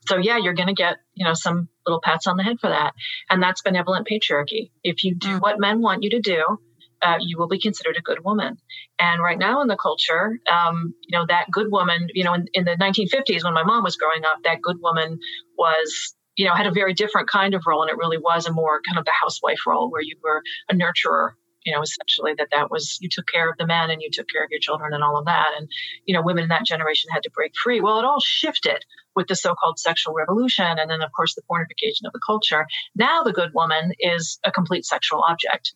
[0.07, 2.71] So yeah, you're going to get, you know, some little pats on the head for
[2.71, 2.93] that.
[3.31, 4.71] And that's benevolent patriarchy.
[4.83, 5.41] If you do mm.
[5.41, 6.59] what men want you to do,
[7.03, 8.57] uh, you will be considered a good woman.
[8.99, 12.47] And right now in the culture, um, you know, that good woman, you know, in,
[12.55, 15.19] in the 1950s when my mom was growing up, that good woman
[15.59, 18.53] was you know, had a very different kind of role, and it really was a
[18.53, 21.33] more kind of the housewife role where you were a nurturer.
[21.65, 24.29] You know, essentially that that was you took care of the men and you took
[24.29, 25.49] care of your children and all of that.
[25.57, 25.69] And
[26.05, 27.81] you know, women in that generation had to break free.
[27.81, 32.07] Well, it all shifted with the so-called sexual revolution, and then of course the pornification
[32.07, 32.67] of the culture.
[32.95, 35.75] Now the good woman is a complete sexual object.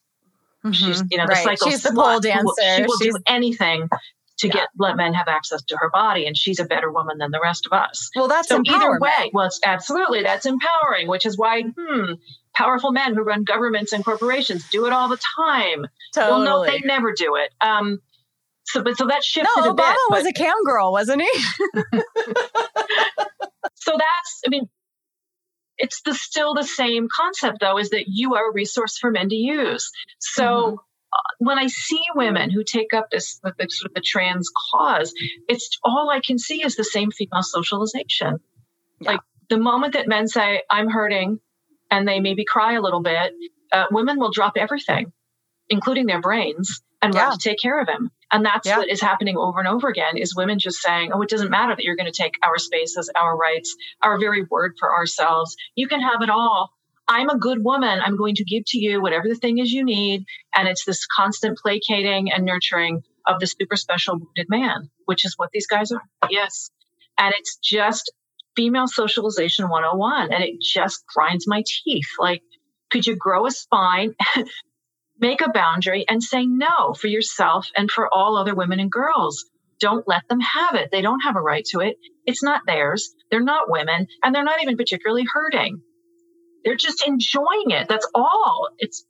[0.65, 0.73] Mm-hmm.
[0.73, 1.45] She's, you know, the right.
[1.45, 1.71] cycle.
[1.71, 2.77] She's the pole dancer.
[2.77, 3.15] She will She's...
[3.15, 3.89] do anything
[4.39, 4.53] to yeah.
[4.53, 7.41] get let men have access to her body, and she's a better woman than the
[7.41, 8.11] rest of us.
[8.15, 9.31] Well, that's so either way.
[9.33, 12.13] Well, it's absolutely that's empowering, which is why hmm,
[12.57, 15.87] powerful men who run governments and corporations do it all the time.
[16.15, 16.45] Totally.
[16.45, 17.53] Well, no, they never do it.
[17.61, 18.01] Um,
[18.65, 20.19] so, but so that shifted no, Obama bit.
[20.19, 21.41] was a cam girl, wasn't he?
[23.75, 24.69] so that's, I mean,
[25.79, 29.29] it's the still the same concept though, is that you are a resource for men
[29.29, 29.91] to use.
[30.19, 30.43] So.
[30.45, 30.75] Mm-hmm
[31.39, 35.15] when I see women who take up this the, the, sort of the trans cause,
[35.49, 38.39] it's all I can see is the same female socialization.
[39.01, 39.13] Yeah.
[39.13, 41.41] Like the moment that men say, I'm hurting,
[41.97, 43.33] and they maybe cry a little bit,
[43.73, 45.13] uh, women will drop everything,
[45.71, 47.25] including their brains, and yeah.
[47.25, 48.11] run to take care of him.
[48.31, 48.79] And that's yeah.
[48.79, 51.75] what is happening over and over again is women just saying, oh, it doesn't matter
[51.75, 55.57] that you're going to take our spaces, our rights, our very word for ourselves.
[55.75, 56.71] You can have it all.
[57.09, 58.01] I'm a good woman.
[58.05, 60.25] I'm going to give to you whatever the thing is you need.
[60.55, 65.35] And it's this constant placating and nurturing of the super special wounded man, which is
[65.37, 66.03] what these guys are.
[66.29, 66.71] Yes.
[67.19, 68.13] And it's just
[68.57, 72.09] female socialization 101 and it just grinds my teeth.
[72.19, 72.43] Like
[72.91, 74.15] could you grow a spine
[75.19, 79.45] make a boundary and say no for yourself and for all other women and girls?
[79.79, 80.91] Don't let them have it.
[80.91, 81.97] They don't have a right to it.
[82.25, 83.15] It's not theirs.
[83.31, 85.83] They're not women and they're not even particularly hurting.
[86.65, 87.89] They're just enjoying it.
[87.89, 88.69] That's all.
[88.79, 89.05] It's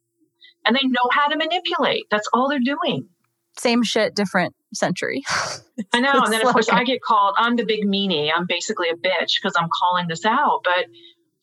[0.64, 2.06] and they know how to manipulate.
[2.10, 3.08] That's all they're doing.
[3.56, 5.22] Same shit, different century.
[5.92, 6.22] I know.
[6.22, 8.30] and then, of course, I get called, I'm the big meanie.
[8.34, 10.60] I'm basically a bitch because I'm calling this out.
[10.64, 10.86] But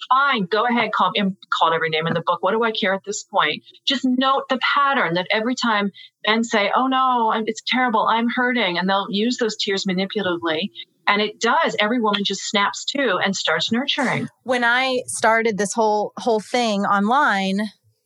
[0.09, 1.21] fine, go ahead, call me.
[1.21, 2.41] I'm called every name in the book.
[2.41, 3.63] What do I care at this point?
[3.85, 5.91] Just note the pattern that every time
[6.25, 10.69] men say, oh no, it's terrible, I'm hurting, and they'll use those tears manipulatively.
[11.05, 11.75] And it does.
[11.79, 14.29] Every woman just snaps to and starts nurturing.
[14.43, 17.59] When I started this whole whole thing online,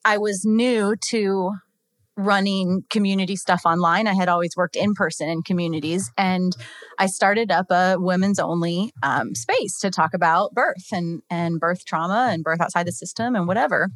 [0.04, 1.52] I was new to
[2.18, 4.08] running community stuff online.
[4.08, 6.52] I had always worked in person in communities, and
[6.98, 11.86] I started up a women's only um, space to talk about birth and and birth
[11.86, 13.90] trauma and birth outside the system and whatever.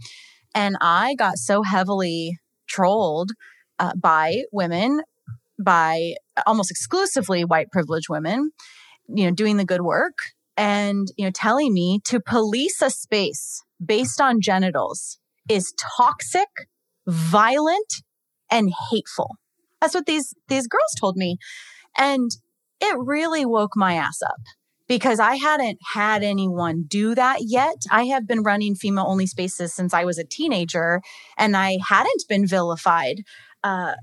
[0.53, 3.31] And I got so heavily trolled
[3.79, 5.01] uh, by women,
[5.59, 6.13] by
[6.45, 8.51] almost exclusively white privileged women,
[9.07, 10.13] you know, doing the good work
[10.57, 15.17] and you know telling me to police a space based on genitals
[15.49, 16.47] is toxic
[17.07, 18.03] violent
[18.51, 19.37] and hateful.
[19.79, 21.37] That's what these these girls told me.
[21.97, 22.29] And
[22.79, 24.41] it really woke my ass up
[24.87, 27.77] because I hadn't had anyone do that yet.
[27.89, 31.01] I have been running female only spaces since I was a teenager
[31.37, 33.21] and I hadn't been vilified
[33.63, 33.93] uh,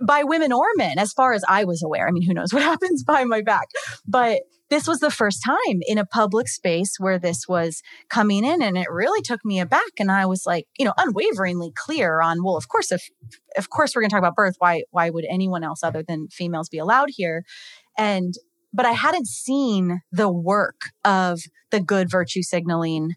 [0.00, 2.08] by women or men as far as I was aware.
[2.08, 3.68] I mean, who knows what happens behind my back,
[4.06, 8.62] but this was the first time in a public space where this was coming in
[8.62, 12.42] and it really took me aback and i was like you know unwaveringly clear on
[12.42, 13.08] well of course if
[13.56, 16.28] of course we're going to talk about birth why why would anyone else other than
[16.28, 17.44] females be allowed here?
[17.96, 18.34] And
[18.72, 23.14] but i hadn't seen the work of the good virtue signaling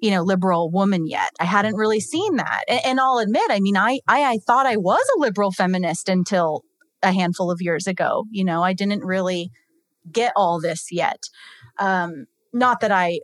[0.00, 1.30] you know liberal woman yet.
[1.38, 2.64] I hadn't really seen that.
[2.68, 6.08] And, and, i'll admit i mean I, I i thought i was a liberal feminist
[6.08, 6.62] until
[7.02, 8.62] a handful of years ago you know?
[8.62, 9.50] I didn't really
[10.10, 11.24] get all this yet.
[11.78, 13.20] Um, not that I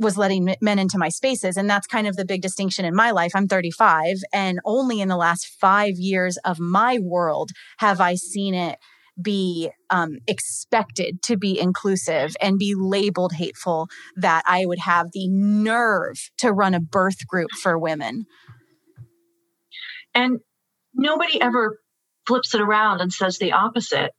[0.00, 1.56] was letting men into my spaces.
[1.58, 3.32] And that's kind of the big distinction in my life.
[3.34, 8.54] I'm 35, and only in the last five years of my world have I seen
[8.54, 8.78] it
[9.20, 15.28] be um, expected to be inclusive and be labeled hateful that I would have the
[15.28, 18.24] nerve to run a birth group for women.
[20.14, 20.40] And
[20.94, 21.78] nobody ever
[22.26, 24.12] flips it around and says the opposite.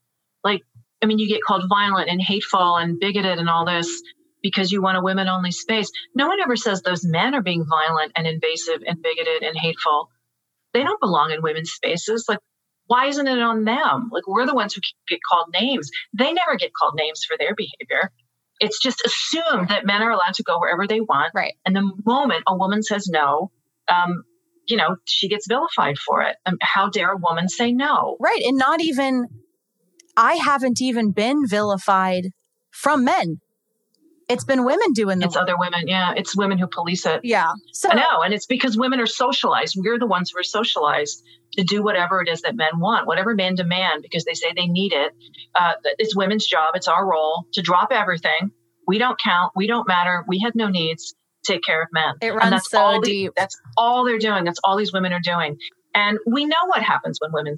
[0.44, 0.62] Like,
[1.02, 4.02] I mean, you get called violent and hateful and bigoted and all this
[4.42, 5.92] because you want a women only space.
[6.16, 10.10] No one ever says those men are being violent and invasive and bigoted and hateful.
[10.74, 12.26] They don't belong in women's spaces.
[12.28, 12.40] Like,
[12.88, 14.10] why isn't it on them?
[14.12, 15.90] Like, we're the ones who get called names.
[16.14, 18.12] They never get called names for their behavior.
[18.60, 21.32] It's just assumed that men are allowed to go wherever they want.
[21.34, 21.54] Right.
[21.66, 23.52] And the moment a woman says no,
[23.88, 24.24] um,
[24.68, 26.36] you know, she gets vilified for it.
[26.46, 28.18] Um, how dare a woman say no?
[28.20, 28.42] Right.
[28.44, 29.28] And not even
[30.18, 32.28] I haven't even been vilified
[32.72, 33.40] from men.
[34.30, 35.44] It's been women doing the It's work.
[35.44, 35.88] other women.
[35.88, 36.14] Yeah.
[36.16, 37.22] It's women who police it.
[37.24, 37.52] Yeah.
[37.74, 38.22] So I know.
[38.24, 39.76] And it's because women are socialized.
[39.78, 41.22] We're the ones who are socialized
[41.54, 44.68] to do whatever it is that men want, whatever men demand, because they say they
[44.68, 45.12] need it.
[45.54, 46.76] Uh, it's women's job.
[46.76, 48.52] It's our role to drop everything.
[48.88, 49.52] We don't count.
[49.54, 50.24] We don't matter.
[50.28, 51.14] We have no needs.
[51.44, 52.14] Take care of men.
[52.22, 53.34] It runs and that's so all deep.
[53.36, 54.46] The, that's all they're doing.
[54.46, 55.58] That's all these women are doing.
[55.94, 57.58] And we know what happens when women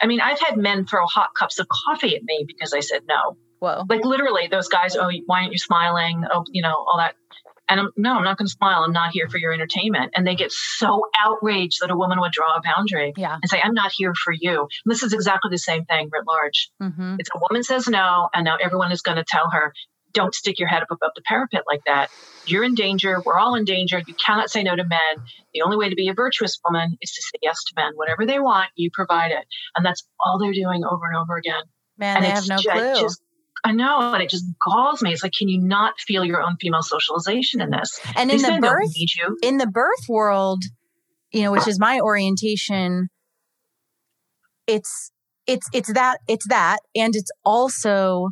[0.00, 3.02] I mean, I've had men throw hot cups of coffee at me because I said
[3.08, 3.36] no.
[3.60, 3.84] Whoa.
[3.88, 6.24] Like literally, those guys, oh, why aren't you smiling?
[6.32, 7.14] Oh, you know, all that.
[7.70, 8.82] And I'm, no, I'm not going to smile.
[8.82, 10.12] I'm not here for your entertainment.
[10.16, 13.34] And they get so outraged that a woman would draw a boundary yeah.
[13.34, 14.60] and say, I'm not here for you.
[14.60, 16.70] And this is exactly the same thing writ large.
[16.80, 17.16] Mm-hmm.
[17.18, 19.74] It's a woman says no, and now everyone is going to tell her,
[20.14, 22.10] don't stick your head up above the parapet like that.
[22.48, 23.20] You're in danger.
[23.24, 24.02] We're all in danger.
[24.06, 25.24] You cannot say no to men.
[25.54, 27.92] The only way to be a virtuous woman is to say yes to men.
[27.94, 29.46] Whatever they want, you provide it.
[29.76, 31.62] And that's all they're doing over and over again.
[31.96, 33.00] Man, and they have no just, clue.
[33.00, 33.22] Just,
[33.64, 35.12] I know, and it just galls me.
[35.12, 37.98] It's like, can you not feel your own female socialization in this?
[38.16, 38.92] And in the birth,
[39.42, 40.62] in the birth world,
[41.32, 43.08] you know, which is my orientation,
[44.66, 45.10] it's
[45.46, 48.30] it's it's that it's that and it's also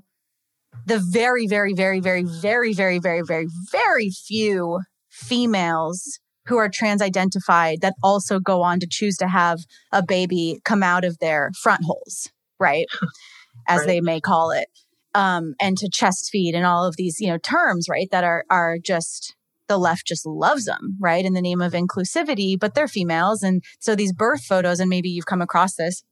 [0.84, 7.02] the very very very very very very very very very few females who are trans
[7.02, 9.60] identified that also go on to choose to have
[9.92, 12.86] a baby come out of their front holes, right?
[13.68, 13.86] As right.
[13.86, 14.68] they may call it.
[15.14, 18.44] Um, and to chest feed and all of these, you know, terms, right, that are
[18.50, 19.34] are just
[19.66, 23.42] the left just loves them, right, in the name of inclusivity, but they're females.
[23.42, 26.04] And so these birth photos, and maybe you've come across this,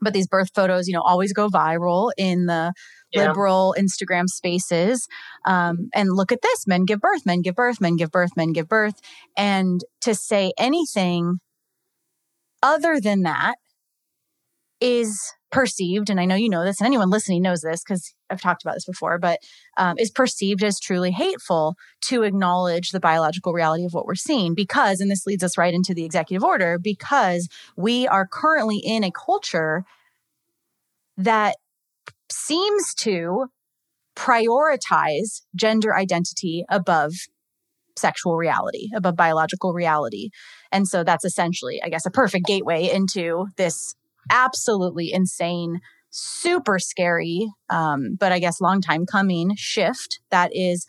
[0.00, 2.72] but these birth photos, you know, always go viral in the
[3.12, 3.28] yeah.
[3.28, 5.08] liberal Instagram spaces.
[5.46, 8.52] Um, and look at this men give birth, men give birth, men give birth, men
[8.52, 9.00] give birth.
[9.36, 11.40] And to say anything
[12.62, 13.56] other than that
[14.80, 18.40] is perceived, and I know you know this, and anyone listening knows this because I've
[18.40, 19.38] talked about this before, but
[19.76, 24.54] um, is perceived as truly hateful to acknowledge the biological reality of what we're seeing.
[24.54, 29.04] Because, and this leads us right into the executive order, because we are currently in
[29.04, 29.84] a culture
[31.18, 31.56] that
[32.32, 33.46] seems to
[34.16, 37.12] prioritize gender identity above
[37.96, 40.30] sexual reality, above biological reality.
[40.70, 43.94] And so that's essentially, I guess, a perfect gateway into this
[44.30, 45.80] absolutely insane,
[46.10, 50.86] super scary, um, but I guess long time coming shift that is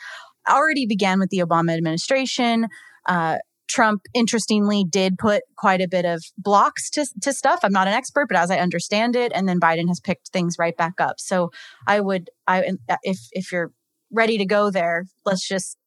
[0.49, 2.67] already began with the Obama administration.
[3.07, 3.37] Uh,
[3.67, 7.59] Trump, interestingly, did put quite a bit of blocks to, to stuff.
[7.63, 10.57] I'm not an expert, but as I understand it, and then Biden has picked things
[10.59, 11.15] right back up.
[11.19, 11.49] So
[11.87, 13.71] I would, I uh, if if you're
[14.11, 15.77] ready to go there, let's just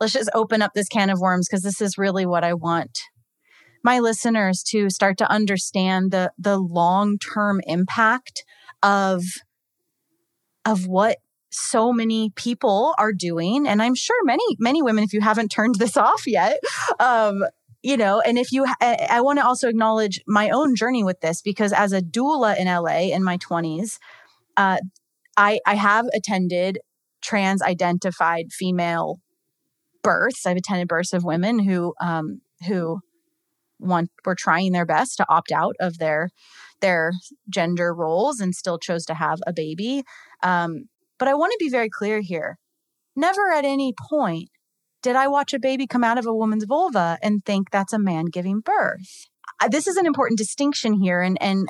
[0.00, 2.98] let's just open up this can of worms because this is really what I want
[3.82, 8.44] my listeners to start to understand the the long term impact
[8.82, 9.22] of
[10.64, 11.18] of what
[11.52, 15.76] so many people are doing and i'm sure many many women if you haven't turned
[15.76, 16.58] this off yet
[17.00, 17.44] um
[17.82, 21.20] you know and if you i, I want to also acknowledge my own journey with
[21.20, 23.98] this because as a doula in la in my 20s
[24.56, 24.78] uh,
[25.36, 26.78] i i have attended
[27.22, 29.20] trans identified female
[30.02, 30.46] births.
[30.46, 33.00] I've attended births of women who um who
[33.78, 36.30] want were trying their best to opt out of their
[36.80, 37.12] their
[37.48, 40.02] gender roles and still chose to have a baby.
[40.42, 40.88] Um,
[41.22, 42.58] but I want to be very clear here.
[43.14, 44.48] Never at any point
[45.04, 47.98] did I watch a baby come out of a woman's vulva and think that's a
[48.00, 49.28] man giving birth.
[49.70, 51.68] This is an important distinction here, and, and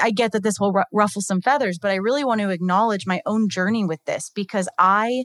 [0.00, 3.20] I get that this will ruffle some feathers, but I really want to acknowledge my
[3.26, 5.24] own journey with this because I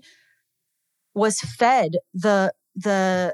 [1.14, 3.34] was fed the the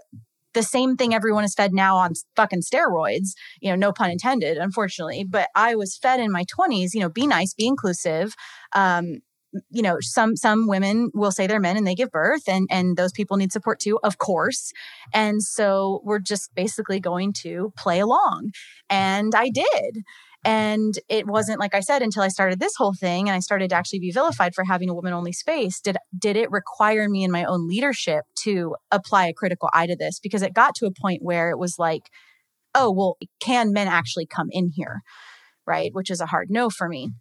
[0.54, 3.30] the same thing everyone is fed now on fucking steroids,
[3.62, 5.26] you know, no pun intended, unfortunately.
[5.28, 8.34] But I was fed in my 20s, you know, be nice, be inclusive,
[8.74, 9.22] um,
[9.70, 12.98] you know some some women will say they're men and they give birth and and
[12.98, 14.72] those people need support too of course.
[15.14, 18.52] And so we're just basically going to play along.
[18.90, 20.04] And i did.
[20.44, 23.70] And it wasn't like i said until i started this whole thing and i started
[23.70, 27.24] to actually be vilified for having a woman only space did did it require me
[27.24, 30.20] in my own leadership to apply a critical eye to this?
[30.20, 32.10] Because it got to a point where it was like
[32.76, 35.02] oh well can men actually come in here?
[35.68, 35.90] Right?
[35.94, 37.12] Which is a hard no for me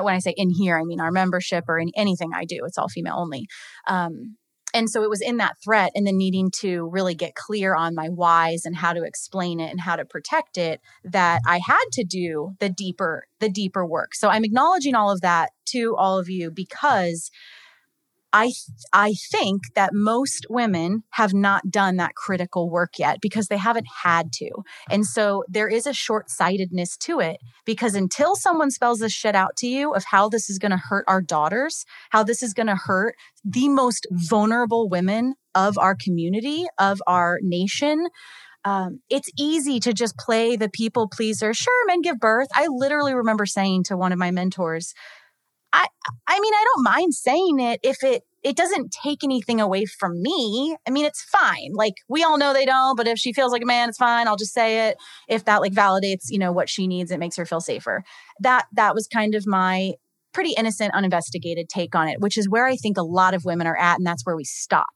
[0.00, 2.60] when I say in here, I mean our membership or in anything I do.
[2.64, 3.46] It's all female only.
[3.86, 4.36] Um,
[4.74, 7.94] and so it was in that threat and then needing to really get clear on
[7.94, 11.84] my whys and how to explain it and how to protect it that I had
[11.92, 14.14] to do the deeper the deeper work.
[14.14, 17.30] So I'm acknowledging all of that to all of you because
[18.36, 18.52] I
[18.92, 23.86] I think that most women have not done that critical work yet because they haven't
[24.04, 24.50] had to.
[24.90, 29.56] And so there is a short-sightedness to it because until someone spells this shit out
[29.58, 32.66] to you of how this is going to hurt our daughters, how this is going
[32.66, 38.06] to hurt the most vulnerable women of our community, of our nation,
[38.66, 41.54] um, it's easy to just play the people pleaser.
[41.54, 42.48] Sure, men give birth.
[42.54, 44.92] I literally remember saying to one of my mentors,
[45.72, 45.86] I
[46.26, 50.22] I mean, I don't mind saying it if it it doesn't take anything away from
[50.22, 50.76] me.
[50.86, 51.72] I mean, it's fine.
[51.74, 54.28] Like we all know they don't, but if she feels like a man, it's fine.
[54.28, 54.96] I'll just say it.
[55.28, 58.04] If that like validates, you know, what she needs, it makes her feel safer.
[58.40, 59.94] That that was kind of my
[60.32, 63.66] pretty innocent, uninvestigated take on it, which is where I think a lot of women
[63.66, 64.86] are at, and that's where we stop.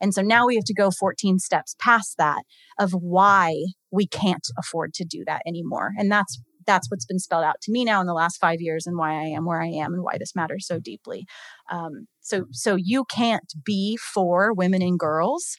[0.00, 2.42] And so now we have to go 14 steps past that
[2.78, 3.54] of why
[3.90, 5.92] we can't afford to do that anymore.
[5.96, 8.86] And that's that's what's been spelled out to me now in the last five years
[8.86, 11.26] and why I am where I am and why this matters so deeply.
[11.70, 15.56] Um, so, so you can't be for women and girls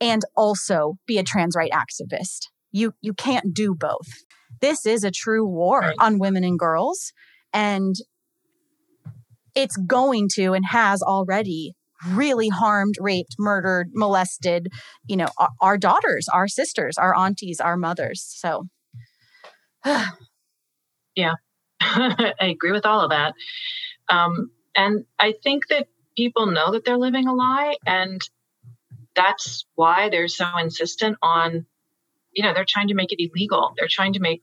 [0.00, 2.48] and also be a trans right activist.
[2.72, 4.08] You you can't do both.
[4.60, 5.96] This is a true war right.
[6.00, 7.12] on women and girls,
[7.52, 7.94] and
[9.54, 11.74] it's going to and has already
[12.10, 14.68] really harmed, raped, murdered, molested,
[15.06, 18.24] you know, our, our daughters, our sisters, our aunties, our mothers.
[18.36, 18.64] So,
[21.16, 21.34] yeah,
[21.80, 23.34] I agree with all of that.
[24.08, 27.76] Um, and I think that people know that they're living a lie.
[27.86, 28.20] And
[29.14, 31.66] that's why they're so insistent on,
[32.32, 33.74] you know, they're trying to make it illegal.
[33.76, 34.42] They're trying to make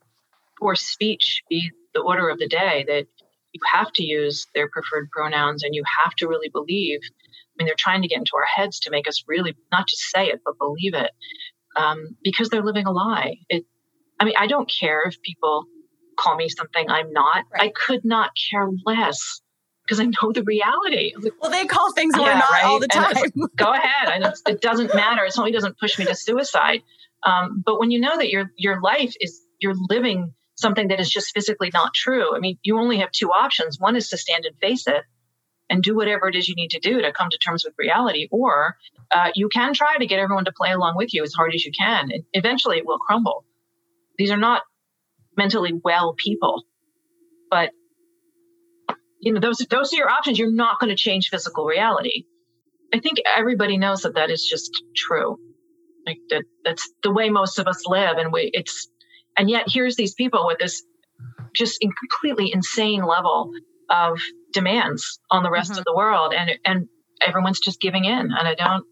[0.60, 3.08] forced speech be the order of the day that
[3.54, 7.00] you have to use their preferred pronouns and you have to really believe.
[7.04, 10.04] I mean, they're trying to get into our heads to make us really not just
[10.04, 11.12] say it, but believe it
[11.76, 13.38] um, because they're living a lie.
[13.50, 13.66] It,
[14.22, 15.66] I mean, I don't care if people
[16.16, 17.46] call me something I'm not.
[17.52, 17.64] Right.
[17.64, 19.42] I could not care less
[19.84, 21.14] because I know the reality.
[21.42, 22.66] Well, they call things yeah, we're not right?
[22.66, 23.16] all the time.
[23.56, 24.32] Go ahead.
[24.46, 25.26] it doesn't matter.
[25.26, 26.84] It certainly doesn't push me to suicide.
[27.24, 31.10] Um, but when you know that your your life is you're living something that is
[31.10, 32.36] just physically not true.
[32.36, 33.80] I mean, you only have two options.
[33.80, 35.04] One is to stand and face it
[35.68, 38.28] and do whatever it is you need to do to come to terms with reality,
[38.30, 38.76] or
[39.12, 41.66] uh, you can try to get everyone to play along with you as hard as
[41.66, 42.12] you can.
[42.12, 43.46] And eventually it will crumble.
[44.22, 44.62] These are not
[45.36, 46.64] mentally well people,
[47.50, 47.72] but
[49.20, 50.38] you know those those are your options.
[50.38, 52.26] You're not going to change physical reality.
[52.94, 55.40] I think everybody knows that that is just true.
[56.06, 58.88] Like that that's the way most of us live, and we it's
[59.36, 60.84] and yet here's these people with this
[61.56, 63.50] just completely insane level
[63.90, 64.20] of
[64.54, 65.80] demands on the rest mm-hmm.
[65.80, 66.88] of the world and and
[67.26, 68.86] everyone's just giving in and I don't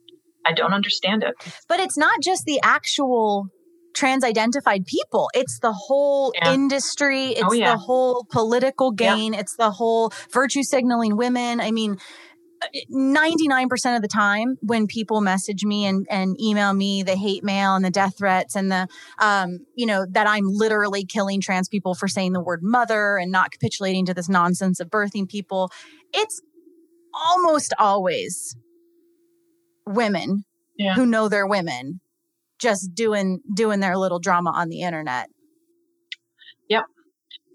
[0.44, 1.36] I don't understand it.
[1.68, 3.50] But it's not just the actual
[3.94, 5.30] trans identified people.
[5.34, 6.54] It's the whole yeah.
[6.54, 7.74] industry, it's oh, yeah.
[7.74, 9.42] the whole political gain, yep.
[9.42, 11.60] it's the whole virtue signaling women.
[11.60, 11.98] I mean,
[12.92, 17.76] 99% of the time when people message me and, and email me the hate mail
[17.76, 18.88] and the death threats and the
[19.20, 23.32] um, you know that i'm literally killing trans people for saying the word mother and
[23.32, 25.72] not capitulating to this nonsense of birthing people
[26.14, 26.42] it's
[27.14, 28.56] almost always
[29.86, 30.44] women
[30.78, 30.94] yeah.
[30.96, 32.02] who know they're women
[32.60, 35.30] just doing doing their little drama on the internet.
[36.70, 36.86] Yep.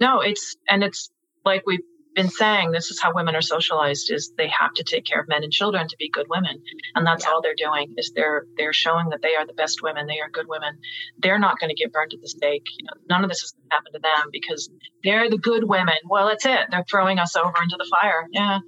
[0.01, 1.11] No it's and it's
[1.45, 1.81] like we've
[2.15, 5.29] been saying this is how women are socialized is they have to take care of
[5.29, 6.63] men and children to be good women.
[6.95, 7.33] And that's yeah.
[7.33, 10.31] all they're doing is they're they're showing that they are the best women they are
[10.31, 10.79] good women.
[11.19, 12.67] They're not going to get burned at the stake.
[12.79, 14.71] You know none of this is going to happen to them because
[15.03, 15.97] they're the good women.
[16.09, 16.67] Well that's it.
[16.71, 18.27] They're throwing us over into the fire.
[18.33, 18.61] Yeah.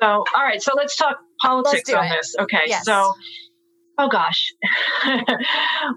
[0.00, 0.62] So all right.
[0.62, 2.16] So let's talk politics let's on it.
[2.16, 2.36] this.
[2.40, 2.62] Okay.
[2.66, 2.84] Yes.
[2.84, 3.14] so
[3.98, 4.52] oh gosh.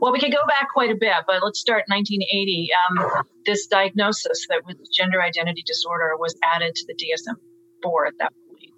[0.01, 2.69] well, we could go back quite a bit, but let's start 1980.
[2.89, 7.35] Um, this diagnosis that was gender identity disorder was added to the DSM
[7.83, 8.71] 4 at that point.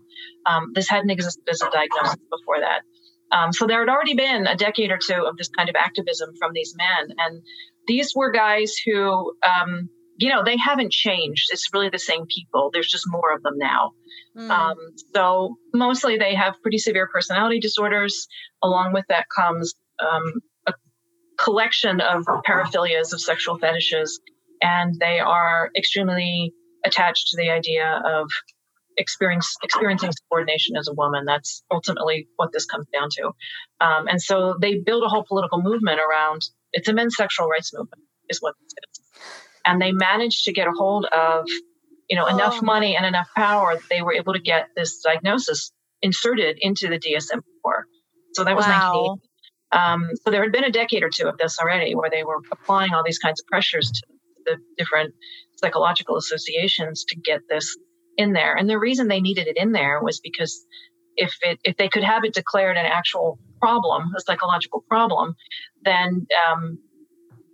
[0.45, 2.81] Um, this hadn't existed as a diagnosis before that.
[3.31, 6.31] Um, so there had already been a decade or two of this kind of activism
[6.37, 7.15] from these men.
[7.17, 7.41] And
[7.87, 9.89] these were guys who, um,
[10.23, 11.47] you know, they haven't changed.
[11.49, 12.69] It's really the same people.
[12.71, 13.91] There's just more of them now.
[14.37, 14.49] Mm.
[14.49, 14.77] Um,
[15.13, 18.25] so mostly they have pretty severe personality disorders.
[18.63, 20.23] Along with that comes um,
[20.65, 20.73] a
[21.37, 24.21] collection of paraphilias of sexual fetishes,
[24.61, 26.53] and they are extremely
[26.85, 28.29] attached to the idea of
[28.95, 31.25] experience, experiencing subordination as a woman.
[31.25, 33.25] That's ultimately what this comes down to.
[33.85, 37.73] Um, and so they build a whole political movement around it's a men's sexual rights
[37.73, 38.92] movement, is what this is.
[39.65, 41.45] And they managed to get a hold of
[42.09, 42.65] you know, enough oh.
[42.65, 46.99] money and enough power that they were able to get this diagnosis inserted into the
[46.99, 47.73] DSM-4.
[48.33, 49.17] So that was wow.
[49.21, 49.29] 1980.
[49.71, 52.39] Um, so there had been a decade or two of this already where they were
[52.51, 54.01] applying all these kinds of pressures to
[54.45, 55.15] the different
[55.55, 57.75] psychological associations to get this
[58.17, 58.55] in there.
[58.55, 60.63] And the reason they needed it in there was because
[61.15, 65.35] if it if they could have it declared an actual problem, a psychological problem,
[65.83, 66.77] then um,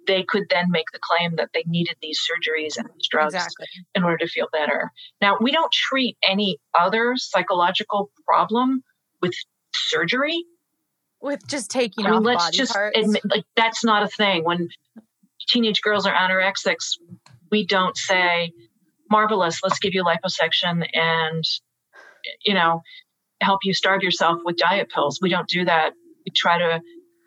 [0.10, 3.68] they could then make the claim that they needed these surgeries and these drugs exactly.
[3.94, 4.92] in order to feel better.
[5.22, 8.82] Now, we don't treat any other psychological problem
[9.22, 9.34] with
[9.72, 10.44] surgery.
[11.22, 12.98] With just taking I mean, let's just parts.
[12.98, 14.44] admit, like that's not a thing.
[14.44, 14.70] When
[15.48, 16.98] teenage girls are anorexics,
[17.52, 18.52] we don't say,
[19.12, 21.44] "Marvelous, let's give you liposuction and
[22.46, 22.82] you know
[23.42, 25.92] help you starve yourself with diet pills." We don't do that.
[26.26, 26.82] We try to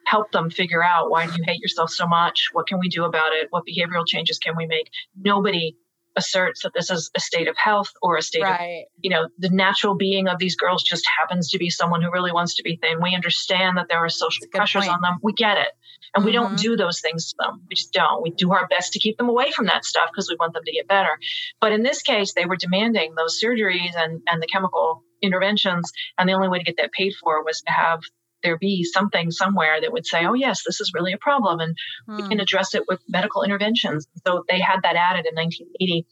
[0.07, 2.49] help them figure out why do you hate yourself so much?
[2.53, 3.49] What can we do about it?
[3.51, 4.91] What behavioral changes can we make?
[5.17, 5.77] Nobody
[6.17, 8.85] asserts that this is a state of health or a state right.
[8.85, 12.11] of, you know, the natural being of these girls just happens to be someone who
[12.11, 13.01] really wants to be thin.
[13.01, 14.95] We understand that there are social pressures point.
[14.95, 15.19] on them.
[15.23, 15.69] We get it.
[16.15, 16.27] And mm-hmm.
[16.27, 16.57] we don't mm-hmm.
[16.57, 17.63] do those things to them.
[17.69, 18.23] We just don't.
[18.23, 20.65] We do our best to keep them away from that stuff because we want them
[20.65, 21.19] to get better.
[21.61, 25.91] But in this case, they were demanding those surgeries and, and the chemical interventions.
[26.19, 28.01] And the only way to get that paid for was to have
[28.43, 31.77] there be something somewhere that would say, oh, yes, this is really a problem and
[32.07, 32.17] hmm.
[32.17, 32.41] we can hmm.
[32.41, 34.07] address it with medical interventions.
[34.27, 36.07] So they had that added in 1980.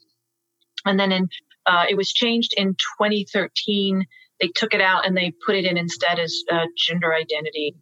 [0.85, 1.29] And then in,
[1.65, 4.05] uh, it was changed in 2013.
[4.39, 7.75] they took it out and they put it in instead as uh, gender identity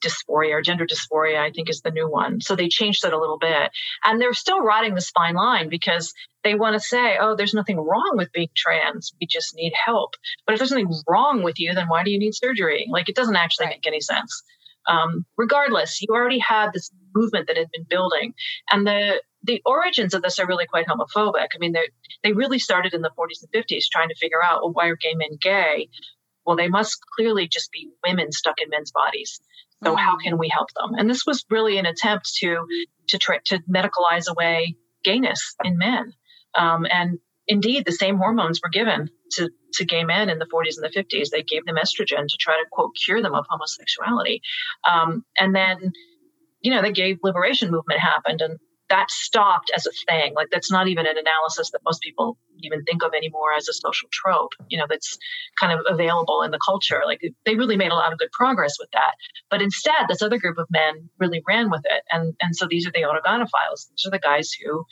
[0.00, 2.40] dysphoria or gender dysphoria, I think is the new one.
[2.40, 3.70] So they changed it a little bit.
[4.04, 7.78] And they're still riding this fine line because they want to say, oh, there's nothing
[7.78, 9.12] wrong with being trans.
[9.20, 10.14] We just need help.
[10.46, 12.86] But if there's something wrong with you, then why do you need surgery?
[12.90, 13.76] Like it doesn't actually right.
[13.76, 14.42] make any sense.
[14.88, 18.34] Um, regardless, you already had this movement that had been building.
[18.70, 21.48] And the the origins of this are really quite homophobic.
[21.54, 21.88] I mean, they
[22.22, 24.96] they really started in the 40s and 50s trying to figure out, well, why are
[24.96, 25.88] gay men gay?
[26.44, 29.40] Well, they must clearly just be women stuck in men's bodies.
[29.82, 30.94] So how can we help them?
[30.98, 32.66] And this was really an attempt to
[33.08, 36.12] to try to medicalize away gayness in men.
[36.56, 40.76] Um, and indeed, the same hormones were given to to gay men in the 40s
[40.76, 41.30] and the 50s.
[41.30, 44.42] They gave them estrogen to try to quote cure them of homosexuality.
[44.90, 45.92] Um, and then,
[46.60, 48.58] you know, the gay liberation movement happened, and
[48.90, 50.34] that stopped as a thing.
[50.34, 53.72] Like that's not even an analysis that most people even think of anymore as a
[53.72, 55.16] social trope, you know, that's
[55.58, 57.00] kind of available in the culture.
[57.06, 59.12] Like they really made a lot of good progress with that.
[59.48, 62.02] But instead, this other group of men really ran with it.
[62.10, 63.88] And, and so these are the autogynephiles.
[63.90, 64.84] These are the guys who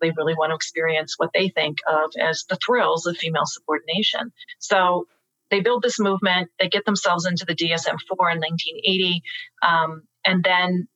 [0.00, 4.32] they really want to experience what they think of as the thrills of female subordination.
[4.58, 5.06] So
[5.50, 9.22] they build this movement, they get themselves into the DSM 4 in 1980.
[9.66, 10.88] Um, and then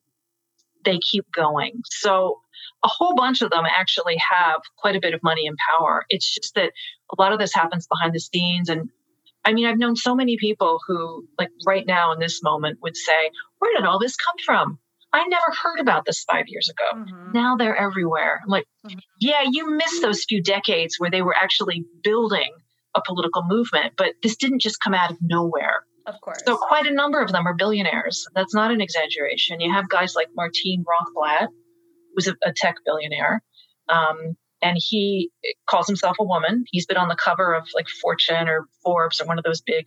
[0.85, 1.83] they keep going.
[1.85, 2.41] So
[2.85, 6.05] a whole bunch of them actually have quite a bit of money and power.
[6.09, 6.73] It's just that
[7.11, 8.69] a lot of this happens behind the scenes.
[8.69, 8.91] And
[9.45, 12.97] I mean, I've known so many people who, like right now in this moment, would
[12.97, 14.79] say, Where did all this come from?
[15.13, 17.01] I never heard about this five years ago.
[17.01, 17.33] Mm-hmm.
[17.33, 18.41] Now they're everywhere.
[18.43, 18.99] I'm like, mm-hmm.
[19.21, 22.51] yeah, you missed those few decades where they were actually building
[22.95, 25.85] a political movement, but this didn't just come out of nowhere.
[26.07, 26.43] Of course.
[26.45, 28.27] So quite a number of them are billionaires.
[28.35, 29.61] That's not an exaggeration.
[29.61, 31.49] You have guys like Martine Rothblatt,
[32.15, 33.43] who's a, a tech billionaire.
[33.89, 35.31] Um, and he
[35.69, 36.65] calls himself a woman.
[36.71, 39.87] He's been on the cover of like Fortune or Forbes or one of those big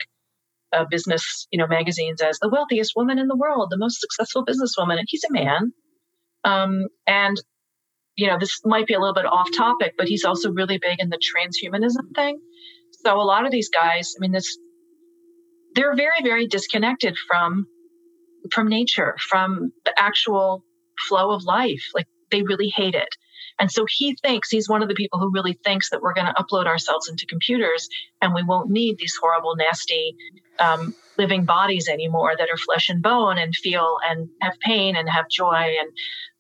[0.74, 4.46] uh, business, you know, magazines as the wealthiest woman in the world, the most successful
[4.46, 4.98] businesswoman.
[5.00, 5.72] And he's a man.
[6.44, 7.38] Um, and
[8.16, 11.00] you know, this might be a little bit off topic, but he's also really big
[11.00, 12.40] in the transhumanism thing.
[13.04, 14.58] So a lot of these guys, I mean, this
[15.76, 17.68] they're very, very disconnected from
[18.52, 20.64] from nature, from the actual
[21.08, 21.84] flow of life.
[21.94, 23.10] Like they really hate it.
[23.60, 26.28] And so he thinks he's one of the people who really thinks that we're going
[26.28, 27.88] to upload ourselves into computers
[28.22, 30.16] and we won't need these horrible, nasty
[30.60, 35.10] um, living bodies anymore that are flesh and bone and feel and have pain and
[35.10, 35.92] have joy and,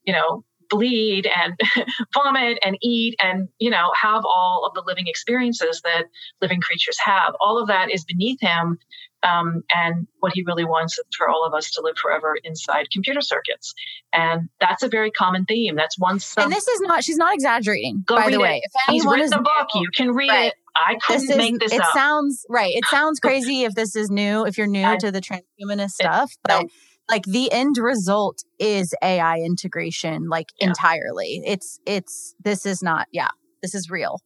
[0.03, 1.59] you know, bleed and
[2.13, 6.05] vomit and eat and you know have all of the living experiences that
[6.41, 8.77] living creatures have all of that is beneath him
[9.25, 12.89] um, and what he really wants is for all of us to live forever inside
[12.91, 13.73] computer circuits.
[14.13, 15.75] And that's a very common theme.
[15.75, 16.19] That's one.
[16.19, 18.57] Sub- and this is not, she's not exaggerating, Go by the way.
[18.57, 18.63] It.
[18.65, 20.47] If anyone He's written is book, you can read right.
[20.47, 20.53] it.
[20.75, 21.93] I couldn't this make this it up.
[21.93, 22.73] sounds right.
[22.75, 26.33] It sounds crazy if this is new, if you're new I, to the transhumanist stuff,
[26.43, 26.67] but no.
[27.09, 30.67] like the end result is AI integration, like yeah.
[30.67, 31.41] entirely.
[31.45, 33.29] It's it's this is not, yeah,
[33.61, 34.19] this is real.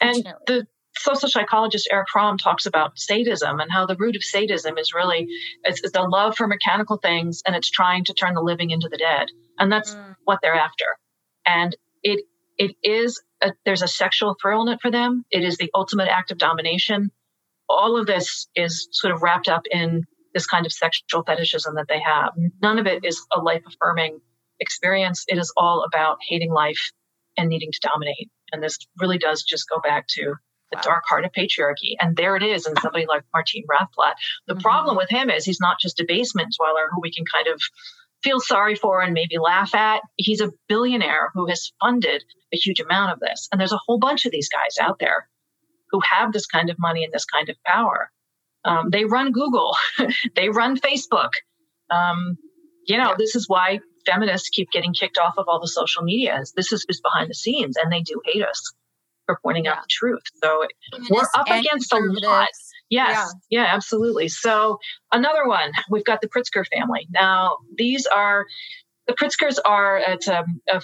[0.00, 0.66] And the
[0.98, 5.26] social psychologist Erich Fromm talks about sadism and how the root of sadism is really
[5.64, 8.88] it's, it's the love for mechanical things and it's trying to turn the living into
[8.88, 9.28] the dead.
[9.58, 10.16] And that's mm.
[10.24, 10.86] what they're after.
[11.46, 12.24] And it
[12.58, 15.24] it is a, there's a sexual thrill in it for them.
[15.30, 17.10] It is the ultimate act of domination.
[17.68, 21.86] All of this is sort of wrapped up in this kind of sexual fetishism that
[21.88, 22.32] they have.
[22.62, 24.20] None of it is a life affirming
[24.60, 25.24] experience.
[25.28, 26.90] It is all about hating life
[27.36, 28.30] and needing to dominate.
[28.52, 30.34] And this really does just go back to
[30.70, 30.82] the wow.
[30.82, 31.94] dark heart of patriarchy.
[32.00, 34.14] And there it is in somebody like Martin Rothblatt.
[34.46, 34.62] The mm-hmm.
[34.62, 37.60] problem with him is he's not just a basement dweller who we can kind of
[38.22, 40.02] feel sorry for and maybe laugh at.
[40.16, 43.48] He's a billionaire who has funded a huge amount of this.
[43.50, 45.28] And there's a whole bunch of these guys out there
[45.90, 48.10] who have this kind of money and this kind of power.
[48.64, 49.76] Um, they run Google,
[50.36, 51.30] they run Facebook.
[51.90, 52.36] Um,
[52.86, 53.14] you know, yeah.
[53.16, 56.52] this is why feminists keep getting kicked off of all the social medias.
[56.56, 58.72] This is just behind the scenes, and they do hate us
[59.28, 59.72] for pointing yeah.
[59.72, 60.22] out the truth.
[60.42, 60.64] So
[61.10, 62.48] we're up against a lot.
[62.88, 63.62] Yes, yeah.
[63.62, 64.28] yeah, absolutely.
[64.28, 64.78] So
[65.12, 67.06] another one, we've got the Pritzker family.
[67.10, 68.46] Now these are
[69.06, 70.82] the Pritzkers are it's a, a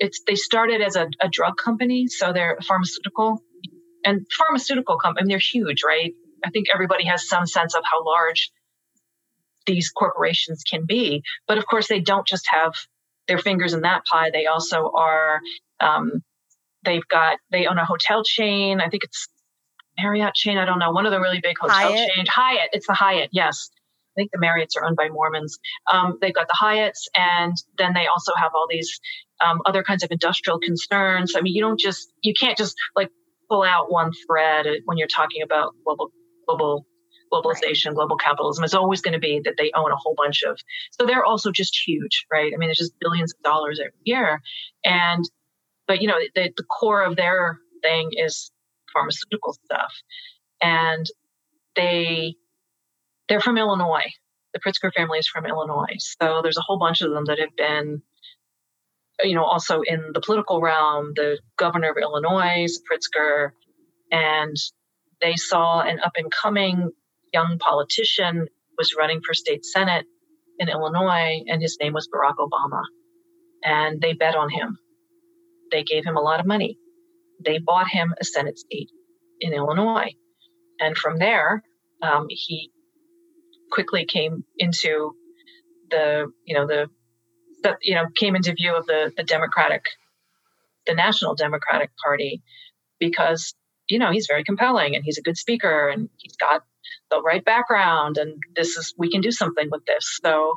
[0.00, 3.40] it's they started as a, a, drug company, so they're pharmaceutical
[4.04, 5.20] and pharmaceutical company.
[5.20, 6.12] I mean, they're huge, right?
[6.44, 8.50] I think everybody has some sense of how large
[9.66, 12.74] these corporations can be, but of course they don't just have
[13.28, 14.30] their fingers in that pie.
[14.32, 15.40] They also are
[15.80, 16.22] um,
[16.84, 18.80] They've got they own a hotel chain.
[18.80, 19.28] I think it's
[19.98, 20.58] Marriott chain.
[20.58, 20.90] I don't know.
[20.90, 22.10] One of the really big hotel Hyatt.
[22.14, 22.28] chains.
[22.28, 22.70] Hyatt.
[22.72, 23.30] It's the Hyatt.
[23.32, 23.70] Yes.
[24.16, 25.58] I think the Marriotts are owned by Mormons.
[25.92, 29.00] Um, they've got the Hyatts, and then they also have all these
[29.44, 31.34] um, other kinds of industrial concerns.
[31.36, 33.10] I mean, you don't just you can't just like
[33.48, 36.10] pull out one thread when you're talking about global
[36.46, 36.86] global
[37.32, 37.94] globalization, right.
[37.96, 40.58] global capitalism is always going to be that they own a whole bunch of.
[40.92, 42.52] So they're also just huge, right?
[42.54, 44.40] I mean, it's just billions of dollars every year,
[44.84, 45.24] and
[45.86, 48.50] but you know, the, the core of their thing is
[48.92, 49.92] pharmaceutical stuff,
[50.62, 51.06] and
[51.76, 52.34] they
[53.28, 54.12] they're from Illinois.
[54.52, 57.56] The Pritzker family is from Illinois, so there's a whole bunch of them that have
[57.56, 58.02] been
[59.22, 63.50] you know, also in the political realm, the governor of Illinois, Pritzker,
[64.10, 64.56] and
[65.20, 66.90] they saw an up and coming
[67.32, 70.06] young politician was running for state senate
[70.58, 72.82] in Illinois, and his name was Barack Obama.
[73.62, 74.78] And they bet on him.
[75.70, 76.78] They gave him a lot of money.
[77.44, 78.90] They bought him a Senate seat
[79.40, 80.12] in Illinois.
[80.80, 81.62] And from there,
[82.02, 82.70] um, he
[83.70, 85.14] quickly came into
[85.90, 86.88] the, you know, the,
[87.62, 89.84] the, you know, came into view of the, the Democratic,
[90.86, 92.42] the National Democratic Party
[92.98, 93.54] because,
[93.88, 96.62] you know, he's very compelling and he's a good speaker and he's got
[97.10, 100.54] the right background and this is we can do something with this so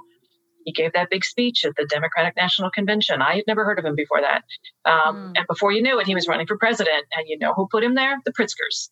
[0.67, 3.21] he gave that big speech at the democratic national convention.
[3.21, 4.43] I had never heard of him before that.
[4.83, 5.33] Um, mm.
[5.37, 7.85] and before you knew it he was running for president and you know who put
[7.85, 8.17] him there?
[8.25, 8.89] The pritzkers.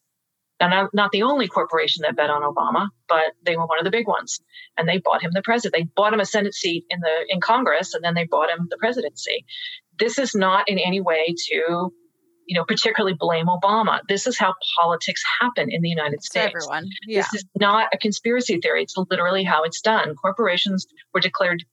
[0.61, 3.84] Now not, not the only corporation that bet on obama but they were one of
[3.84, 4.39] the big ones
[4.78, 5.73] and they bought him the president.
[5.73, 8.67] They bought him a senate seat in the in congress and then they bought him
[8.69, 9.43] the presidency.
[9.99, 11.91] This is not in any way to
[12.45, 13.99] you know, particularly blame Obama.
[14.07, 16.53] This is how politics happen in the United States.
[16.55, 16.87] everyone.
[17.07, 17.21] Yeah.
[17.21, 18.83] This is not a conspiracy theory.
[18.83, 20.15] It's literally how it's done.
[20.15, 21.63] Corporations were declared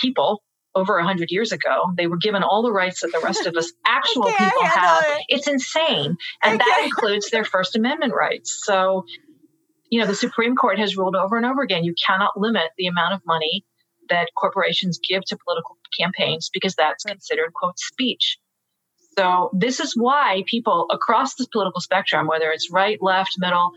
[0.00, 0.42] people
[0.74, 1.92] over 100 years ago.
[1.96, 5.04] They were given all the rights that the rest of us actual people have.
[5.04, 5.24] It.
[5.28, 6.16] It's insane.
[6.42, 8.60] And that includes their First Amendment rights.
[8.64, 9.04] So,
[9.90, 12.86] you know, the Supreme Court has ruled over and over again you cannot limit the
[12.86, 13.64] amount of money
[14.08, 18.38] that corporations give to political campaigns because that's considered, quote, speech.
[19.18, 23.72] So this is why people across the political spectrum, whether it's right, left, middle,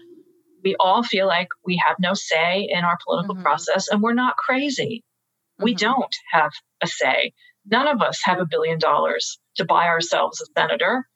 [0.63, 3.43] we all feel like we have no say in our political mm-hmm.
[3.43, 5.03] process and we're not crazy.
[5.59, 5.63] Mm-hmm.
[5.63, 7.33] We don't have a say.
[7.65, 11.07] None of us have a billion dollars to buy ourselves a senator.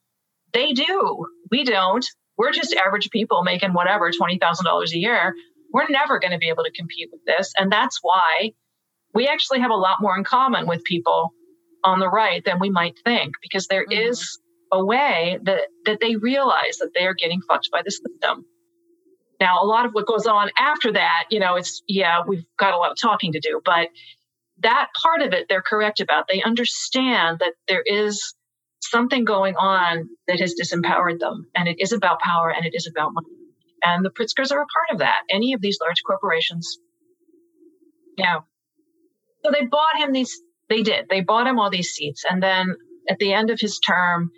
[0.54, 1.26] They do.
[1.52, 2.06] We don't.
[2.38, 5.34] We're just average people making whatever, $20,000 a year.
[5.74, 7.52] We're never going to be able to compete with this.
[7.58, 8.52] And that's why
[9.14, 11.34] we actually have a lot more in common with people
[11.88, 14.10] on the right than we might think because there mm-hmm.
[14.10, 14.40] is
[14.72, 18.46] a way that that they realize that they are getting fucked by the system.
[19.40, 22.74] Now, a lot of what goes on after that, you know, it's yeah, we've got
[22.74, 23.88] a lot of talking to do, but
[24.60, 26.26] that part of it they're correct about.
[26.28, 28.36] They understand that there is
[28.82, 32.88] something going on that has disempowered them, and it is about power and it is
[32.92, 33.28] about money.
[33.84, 35.22] And the Pritzkers are a part of that.
[35.30, 36.80] Any of these large corporations,
[38.18, 38.40] yeah.
[39.46, 41.08] So they bought him these they did.
[41.10, 42.24] They bought him all these seats.
[42.30, 42.76] And then
[43.10, 44.32] at the end of his term,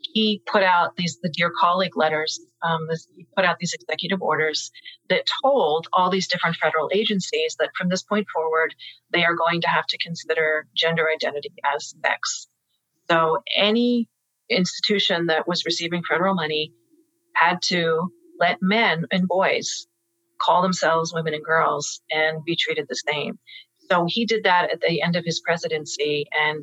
[0.00, 2.40] he put out these, the Dear Colleague letters.
[2.62, 4.70] Um, this, he put out these executive orders
[5.08, 8.74] that told all these different federal agencies that from this point forward,
[9.12, 12.48] they are going to have to consider gender identity as sex.
[13.10, 14.08] So any
[14.48, 16.72] institution that was receiving federal money
[17.34, 18.08] had to
[18.38, 19.86] let men and boys
[20.40, 23.38] call themselves women and girls and be treated the same.
[23.90, 26.62] So he did that at the end of his presidency, and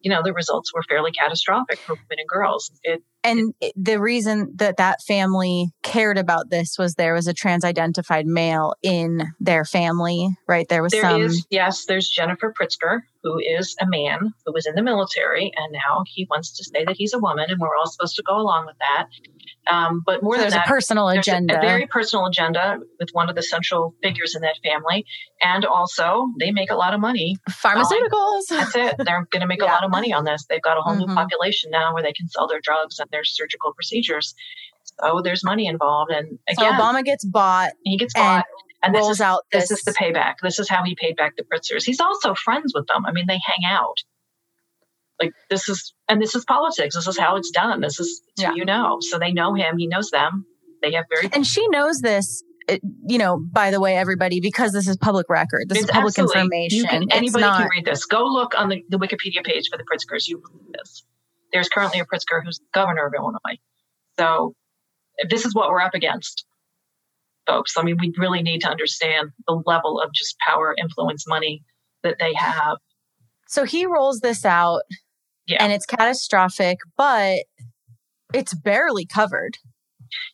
[0.00, 2.70] you know the results were fairly catastrophic for women and girls.
[2.82, 8.26] It, and the reason that that family cared about this was there was a trans-identified
[8.26, 10.68] male in their family, right?
[10.68, 11.22] There was there some.
[11.22, 15.72] Is, yes, there's Jennifer Pritzker, who is a man who was in the military, and
[15.72, 18.36] now he wants to say that he's a woman, and we're all supposed to go
[18.36, 19.06] along with that.
[19.70, 22.78] Um, but more so than there's that, a personal agenda, a, a, very personal agenda
[22.98, 25.06] with one of the central figures in that family,
[25.40, 27.36] and also they make a lot of money.
[27.48, 28.48] Pharmaceuticals.
[28.48, 28.96] that's it.
[28.98, 29.66] They're going to make yeah.
[29.66, 30.44] a lot of money on this.
[30.48, 31.10] They've got a whole mm-hmm.
[31.10, 34.34] new population now where they can sell their drugs and their surgical procedures.
[34.84, 37.72] So there's money involved, and again, so Obama gets bought.
[37.84, 38.44] He gets bought.
[38.82, 39.68] And, and rolls this is, out this.
[39.68, 40.34] this is the payback.
[40.42, 41.84] This is how he paid back the Pritzkers.
[41.84, 43.06] He's also friends with them.
[43.06, 43.94] I mean, they hang out
[45.22, 48.54] like this is and this is politics this is how it's done this is yeah.
[48.54, 50.46] you know so they know him he knows them
[50.82, 54.72] they have very and she knows this uh, you know by the way everybody because
[54.72, 58.04] this is public record this it's is public information can, anybody not, can read this
[58.04, 61.04] go look on the, the wikipedia page for the pritzkers you read this
[61.52, 63.58] there's currently a pritzker who's governor of illinois
[64.18, 64.54] so
[65.28, 66.44] this is what we're up against
[67.46, 71.62] folks i mean we really need to understand the level of just power influence money
[72.02, 72.78] that they have
[73.46, 74.82] so he rolls this out
[75.46, 75.62] yeah.
[75.62, 77.40] and it's catastrophic, but
[78.32, 79.58] it's barely covered.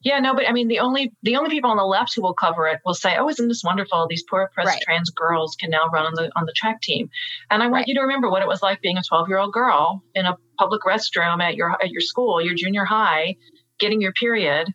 [0.02, 2.34] Yeah, no, but I mean, the only the only people on the left who will
[2.34, 4.06] cover it will say, "Oh, isn't this wonderful?
[4.08, 4.82] These poor oppressed right.
[4.82, 7.10] trans girls can now run on the on the track team."
[7.48, 7.86] And I want right.
[7.86, 10.36] you to remember what it was like being a twelve year old girl in a
[10.58, 13.36] public restroom at your at your school, your junior high,
[13.78, 14.72] getting your period,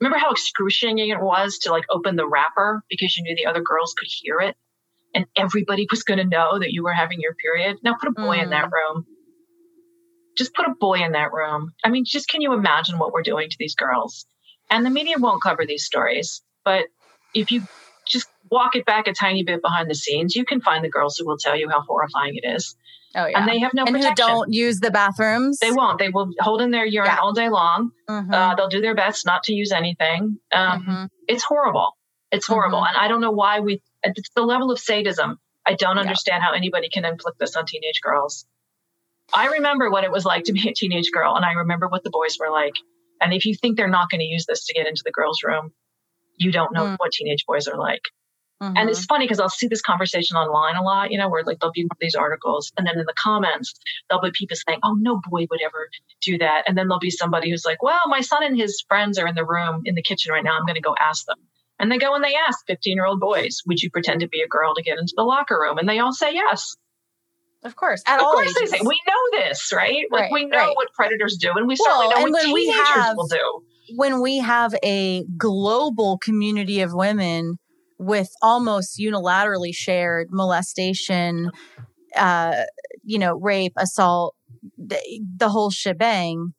[0.00, 3.62] remember how excruciating it was to like open the wrapper because you knew the other
[3.62, 4.56] girls could hear it
[5.14, 7.78] and everybody was going to know that you were having your period.
[7.82, 8.44] Now put a boy mm.
[8.44, 8.72] in that mm.
[8.72, 9.06] room.
[10.36, 11.72] Just put a boy in that room.
[11.84, 14.26] I mean, just can you imagine what we're doing to these girls?
[14.70, 16.86] And the media won't cover these stories, but
[17.34, 17.62] if you
[18.10, 21.16] just walk it back a tiny bit behind the scenes, you can find the girls
[21.16, 22.76] who will tell you how horrifying it is.
[23.14, 24.28] Oh yeah, and they have no and protection.
[24.28, 25.58] who don't use the bathrooms.
[25.58, 25.98] They won't.
[25.98, 27.18] They will hold in their urine yeah.
[27.20, 27.90] all day long.
[28.08, 28.32] Mm-hmm.
[28.32, 30.38] Uh, they'll do their best not to use anything.
[30.52, 31.04] Um, mm-hmm.
[31.26, 31.96] It's horrible.
[32.30, 32.94] It's horrible, mm-hmm.
[32.94, 33.82] and I don't know why we.
[34.04, 35.38] It's the level of sadism.
[35.66, 36.46] I don't understand yeah.
[36.46, 38.46] how anybody can inflict this on teenage girls.
[39.32, 42.04] I remember what it was like to be a teenage girl, and I remember what
[42.04, 42.74] the boys were like.
[43.20, 45.42] And if you think they're not going to use this to get into the girls'
[45.44, 45.72] room,
[46.40, 46.96] you don't know mm.
[46.96, 48.02] what teenage boys are like.
[48.62, 48.76] Mm-hmm.
[48.76, 51.60] And it's funny because I'll see this conversation online a lot, you know, where like
[51.60, 53.74] there'll be these articles and then in the comments,
[54.08, 55.88] there'll be people saying, oh, no boy would ever
[56.20, 56.64] do that.
[56.66, 59.34] And then there'll be somebody who's like, well, my son and his friends are in
[59.34, 60.56] the room in the kitchen right now.
[60.58, 61.38] I'm going to go ask them.
[61.78, 64.42] And they go and they ask 15 year old boys, would you pretend to be
[64.42, 65.78] a girl to get into the locker room?
[65.78, 66.76] And they all say yes.
[67.62, 68.70] Of course, at of all course ages.
[68.70, 70.04] they say we know this, right?
[70.10, 70.76] Like right, we know right.
[70.76, 73.62] what predators do, and we well, certainly know what teenagers we have, will do.
[73.96, 77.58] When we have a global community of women
[77.98, 81.50] with almost unilaterally shared molestation,
[82.16, 82.62] uh,
[83.02, 84.34] you know, rape, assault,
[84.78, 84.98] the,
[85.36, 86.54] the whole shebang,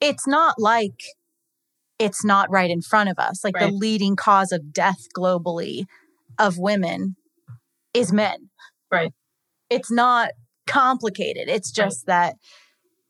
[0.00, 1.02] it's not like
[1.98, 3.44] it's not right in front of us.
[3.44, 3.70] Like right.
[3.70, 5.86] the leading cause of death globally
[6.38, 7.16] of women
[7.92, 8.50] is men.
[8.90, 9.12] Right.
[9.70, 10.30] It's not
[10.66, 11.48] complicated.
[11.48, 12.14] It's just right.
[12.14, 12.36] that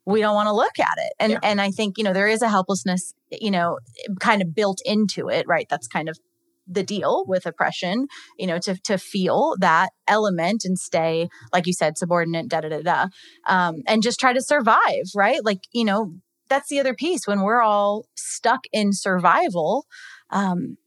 [0.06, 1.12] we don't want to look at it.
[1.18, 1.38] And yeah.
[1.42, 3.78] and I think, you know, there is a helplessness, you know,
[4.20, 5.66] kind of built into it, right?
[5.68, 6.18] That's kind of
[6.66, 8.06] the deal with oppression,
[8.38, 12.68] you know, to to feel that element and stay, like you said, subordinate, da da
[12.68, 13.06] da da,
[13.46, 15.44] um, and just try to survive, right?
[15.44, 16.14] Like you know,
[16.48, 19.86] that's the other piece when we're all stuck in survival.
[20.30, 20.78] Um,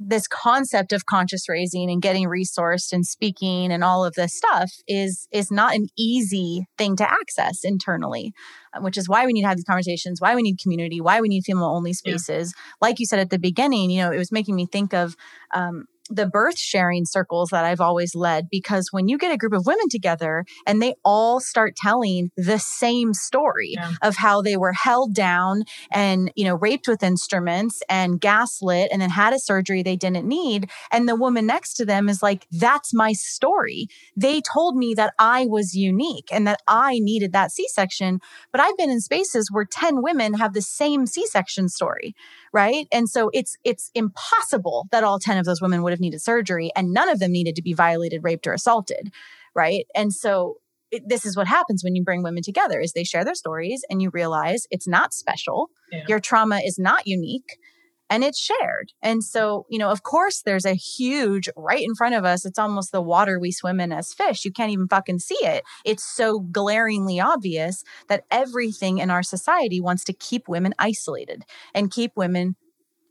[0.00, 4.70] this concept of conscious raising and getting resourced and speaking and all of this stuff
[4.86, 8.32] is is not an easy thing to access internally
[8.74, 11.20] uh, which is why we need to have these conversations why we need community why
[11.20, 12.72] we need female only spaces yeah.
[12.80, 15.16] like you said at the beginning you know it was making me think of
[15.52, 19.52] um, the birth sharing circles that I've always led because when you get a group
[19.52, 23.92] of women together and they all start telling the same story yeah.
[24.02, 29.02] of how they were held down and, you know, raped with instruments and gaslit and
[29.02, 30.70] then had a surgery they didn't need.
[30.90, 33.88] And the woman next to them is like, that's my story.
[34.16, 38.20] They told me that I was unique and that I needed that C section.
[38.52, 42.14] But I've been in spaces where 10 women have the same C section story
[42.58, 42.88] right?
[42.90, 46.72] And so it's it's impossible that all 10 of those women would have needed surgery
[46.74, 49.12] and none of them needed to be violated, raped or assaulted,
[49.54, 49.86] right?
[49.94, 50.56] And so
[50.90, 53.84] it, this is what happens when you bring women together is they share their stories
[53.88, 55.70] and you realize it's not special.
[55.92, 56.02] Yeah.
[56.08, 57.58] Your trauma is not unique
[58.10, 58.92] and it's shared.
[59.02, 62.44] And so, you know, of course, there's a huge right in front of us.
[62.44, 64.44] It's almost the water we swim in as fish.
[64.44, 65.64] You can't even fucking see it.
[65.84, 71.44] It's so glaringly obvious that everything in our society wants to keep women isolated
[71.74, 72.56] and keep women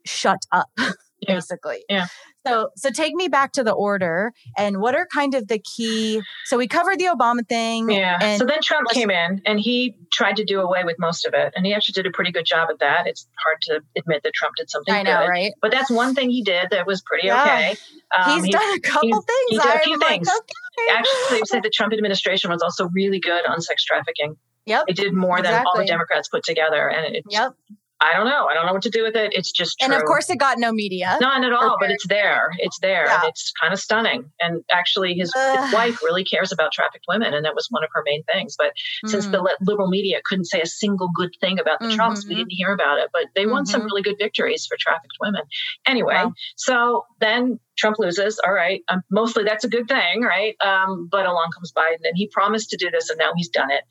[0.05, 1.35] shut up, yeah.
[1.35, 1.83] basically.
[1.89, 2.07] Yeah.
[2.47, 6.21] So, so take me back to the order and what are kind of the key?
[6.45, 7.89] So we covered the Obama thing.
[7.89, 8.37] Yeah.
[8.37, 11.53] so then Trump came in and he tried to do away with most of it,
[11.55, 13.07] and he actually did a pretty good job at that.
[13.07, 14.93] It's hard to admit that Trump did something.
[14.93, 15.53] I know, good, right?
[15.61, 17.43] But that's one thing he did that was pretty yeah.
[17.43, 17.75] okay.
[18.17, 19.49] Um, he's done a couple he's, things.
[19.49, 20.27] He did a few things.
[20.27, 20.97] Like, okay.
[20.97, 24.37] Actually, they said the Trump administration was also really good on sex trafficking.
[24.65, 24.85] Yep.
[24.87, 25.57] It did more exactly.
[25.57, 27.53] than all the Democrats put together, and it yep.
[27.99, 28.45] I don't know.
[28.45, 29.33] I don't know what to do with it.
[29.33, 29.85] It's just true.
[29.85, 31.17] And of course, it got no media.
[31.19, 32.49] None at all, but it's there.
[32.59, 33.05] It's there.
[33.05, 33.21] Yeah.
[33.21, 34.31] And it's kind of stunning.
[34.39, 37.33] And actually, his, his, wife really cares about trafficked women.
[37.33, 38.55] And that was one of her main things.
[38.57, 39.09] But mm-hmm.
[39.09, 39.47] since the mm.
[39.61, 41.95] liberal media couldn't say a single good thing about the mm-hmm.
[41.95, 42.39] Trumps, we mm-hmm.
[42.39, 43.09] didn't hear about it.
[43.11, 43.71] But they won mm-hmm.
[43.71, 45.41] some really good victories for trafficked women.
[45.87, 46.33] Anyway, wow.
[46.55, 48.39] so then Trump loses.
[48.45, 48.81] All right.
[48.89, 50.55] Um, mostly that's a good thing, right?
[50.61, 53.71] Um, but along comes Biden and he promised to do this and now he's done
[53.71, 53.83] it.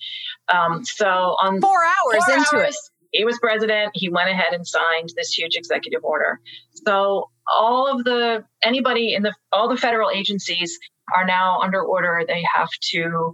[0.52, 3.90] Um, so on four hours four into hours, it he was president.
[3.94, 6.40] He went ahead and signed this huge executive order.
[6.86, 10.78] So all of the anybody in the all the federal agencies
[11.14, 12.22] are now under order.
[12.26, 13.32] They have to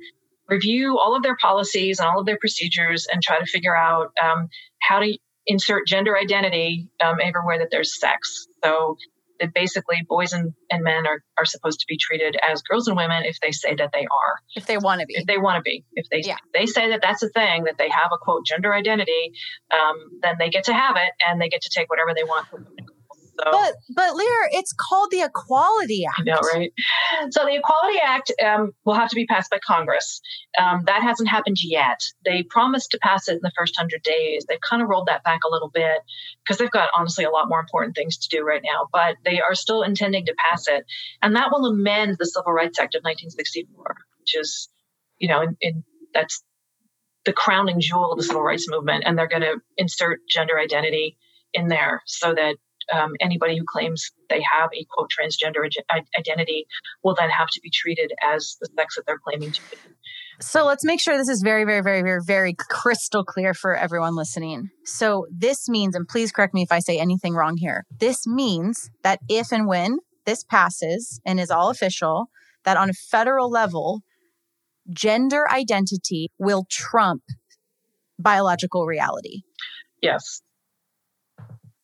[0.49, 4.13] review all of their policies and all of their procedures and try to figure out
[4.23, 4.49] um,
[4.81, 5.17] how to
[5.47, 8.47] insert gender identity um, everywhere that there's sex.
[8.63, 8.97] So
[9.41, 12.97] that basically boys and, and men are, are supposed to be treated as girls and
[12.97, 14.35] women if they say that they are.
[14.55, 15.15] If they want to be.
[15.15, 15.85] If they want to be.
[15.95, 16.37] If they, yeah.
[16.55, 19.33] they say that that's a thing, that they have a quote gender identity,
[19.71, 22.47] um, then they get to have it and they get to take whatever they want.
[23.39, 26.21] So, but but Lierre, it's called the Equality Act.
[26.21, 26.73] I know, right?
[27.31, 30.21] So the Equality Act um, will have to be passed by Congress.
[30.59, 32.01] Um, that hasn't happened yet.
[32.25, 34.45] They promised to pass it in the first hundred days.
[34.49, 35.99] They've kind of rolled that back a little bit
[36.45, 38.89] because they've got honestly a lot more important things to do right now.
[38.93, 40.85] But they are still intending to pass it,
[41.23, 44.69] and that will amend the Civil Rights Act of 1964, which is,
[45.19, 46.43] you know, in, in that's
[47.25, 51.17] the crowning jewel of the civil rights movement, and they're going to insert gender identity
[51.55, 52.57] in there so that
[52.93, 55.69] um, anybody who claims they have a quote transgender
[56.19, 56.67] identity
[57.03, 59.77] will then have to be treated as the sex that they're claiming to be.
[60.41, 64.17] So let's make sure this is very, very, very, very, very crystal clear for everyone
[64.17, 64.71] listening.
[64.85, 67.85] So this means, and please correct me if I say anything wrong here.
[68.01, 72.29] This means that if and when this passes and is all official,
[72.65, 74.03] that on a federal level,
[74.91, 77.23] gender identity will trump
[78.19, 79.43] biological reality.
[80.01, 80.43] Yes.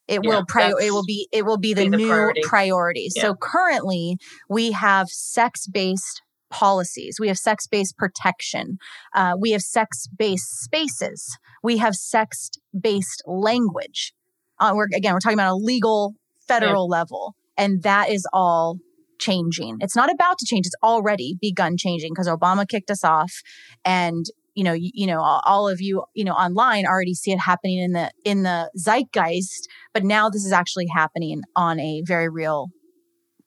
[0.08, 2.40] It yeah, will pri- it will be it will be the, be the new priority.
[2.42, 3.08] priority.
[3.14, 3.22] Yeah.
[3.22, 4.16] So currently
[4.48, 7.18] we have sex-based policies.
[7.20, 8.78] We have sex-based protection.
[9.14, 11.36] Uh, we have sex-based spaces.
[11.62, 14.14] We have sex-based language.
[14.58, 16.14] Uh, we're again we're talking about a legal
[16.46, 16.98] federal yeah.
[16.98, 18.78] level, and that is all
[19.18, 19.76] changing.
[19.80, 20.66] It's not about to change.
[20.66, 23.42] It's already begun changing because Obama kicked us off
[23.84, 24.24] and
[24.58, 27.78] you know you, you, know all of you you know online already see it happening
[27.78, 32.66] in the in the zeitgeist but now this is actually happening on a very real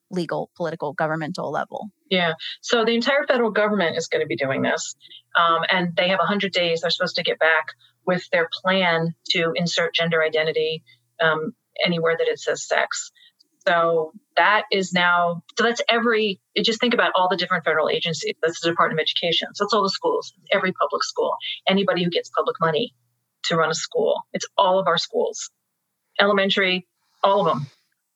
[0.10, 1.90] legal political governmental level.
[2.10, 2.34] Yeah.
[2.62, 4.96] So the entire federal government is going to be doing this
[5.36, 7.68] um, and they have 100 days they're supposed to get back
[8.06, 10.84] with their plan to insert gender identity
[11.22, 11.54] um,
[11.86, 13.12] anywhere that it says sex
[13.68, 18.34] so that is now, so that's every, just think about all the different federal agencies.
[18.42, 19.50] That's the Department of Education.
[19.54, 21.36] So that's all the schools, every public school,
[21.68, 22.94] anybody who gets public money
[23.46, 24.22] to run a school.
[24.34, 25.52] It's all of our schools,
[26.20, 26.88] elementary,
[27.24, 27.68] all of them.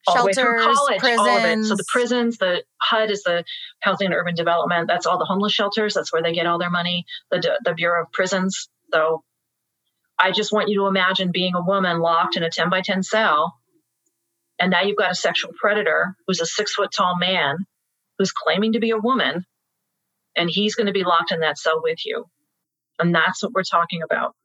[0.08, 1.20] All Shelters, the way through college, prisons.
[1.20, 1.64] all of it.
[1.66, 3.44] So the prisons, the HUD is the
[3.80, 4.88] Housing and Urban Development.
[4.88, 5.96] That's all the homeless shelters.
[5.96, 7.06] That's where they get all their money.
[7.32, 8.70] The, the Bureau of Prisons.
[8.94, 9.24] So
[10.20, 13.02] I just want you to imagine being a woman locked in a 10 by 10
[13.02, 13.56] cell
[14.60, 17.66] and now you've got a sexual predator who's a six foot tall man
[18.18, 19.46] who's claiming to be a woman,
[20.36, 22.26] and he's going to be locked in that cell with you.
[23.00, 24.36] And that's what we're talking about.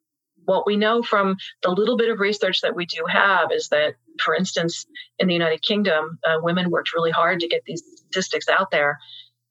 [0.44, 3.94] What we know from the little bit of research that we do have is that,
[4.20, 4.86] for instance,
[5.18, 8.98] in the United Kingdom, uh, women worked really hard to get these statistics out there.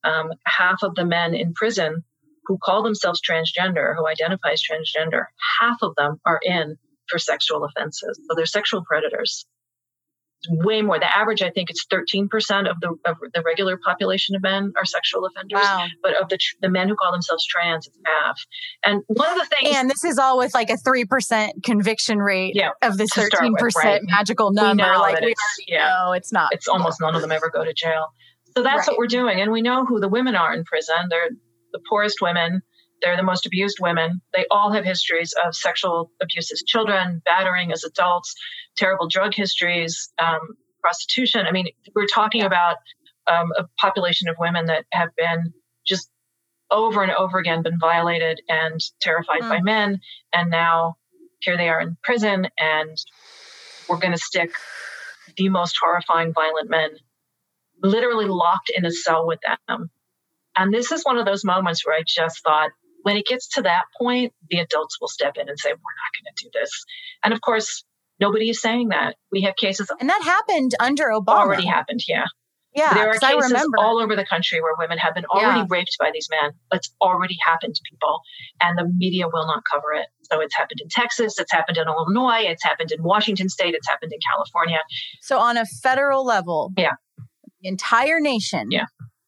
[0.04, 2.04] Um, half of the men in prison
[2.46, 5.26] who call themselves transgender, who identify as transgender,
[5.62, 8.20] half of them are in for sexual offenses.
[8.28, 9.46] So they're sexual predators
[10.48, 11.00] way more.
[11.00, 12.28] The average, I think, it's 13%
[12.70, 15.60] of the of the regular population of men are sexual offenders.
[15.62, 15.88] Wow.
[16.02, 18.40] But of the the men who call themselves trans, it's half.
[18.86, 22.20] And one of the things, and this is all with like a three percent conviction
[22.20, 24.02] rate yeah, of this 13% right?
[24.04, 24.84] magical number.
[24.84, 26.50] like we it's, yeah, no, it's not.
[26.54, 28.08] It's almost none of them ever go to jail.
[28.56, 28.88] So that's right.
[28.88, 30.96] what we're doing, and we know who the women are in prison.
[31.10, 31.30] They're
[31.72, 32.62] the poorest women.
[33.02, 34.22] They're the most abused women.
[34.34, 38.36] They all have histories of sexual abuse as children, battering as adults,
[38.78, 40.40] terrible drug histories, um,
[40.82, 41.46] prostitution.
[41.46, 42.78] I mean, we're talking about
[43.32, 45.54] um, a population of women that have been
[45.86, 46.10] just
[46.72, 49.50] over and over again been violated and terrified mm.
[49.50, 50.00] by men.
[50.34, 50.96] And now
[51.40, 52.98] here they are in prison, and
[53.88, 54.52] we're going to stick
[55.38, 56.92] the most horrifying, violent men
[57.82, 59.90] literally locked in a cell with them.
[60.58, 62.72] And this is one of those moments where I just thought,
[63.10, 66.12] when it gets to that point, the adults will step in and say, we're not
[66.14, 66.86] going to do this.
[67.24, 67.84] And of course,
[68.20, 69.16] nobody is saying that.
[69.32, 69.90] We have cases.
[70.00, 71.40] And that happened under Obama.
[71.40, 72.26] Already happened, yeah.
[72.76, 75.66] Yeah, there are cases all over the country where women have been already yeah.
[75.72, 76.52] raped by these men.
[76.72, 78.20] It's already happened to people,
[78.62, 80.06] and the media will not cover it.
[80.32, 83.90] So it's happened in Texas, it's happened in Illinois, it's happened in Washington State, it's
[83.90, 84.82] happened in California.
[85.20, 86.94] So on a federal level, yeah,
[87.60, 88.86] the entire nation, yeah,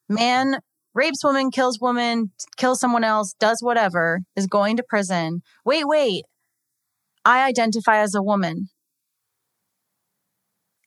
[0.07, 0.59] man
[0.93, 5.41] rapes woman, kills woman, kills someone else, does whatever, is going to prison.
[5.65, 6.23] Wait, wait.
[7.23, 8.69] I identify as a woman.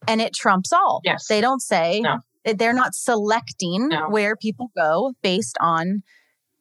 [0.07, 1.01] And it trumps all.
[1.05, 1.27] Yes.
[1.29, 2.19] They don't say no.
[2.45, 4.09] they're not selecting no.
[4.11, 6.03] where people go based on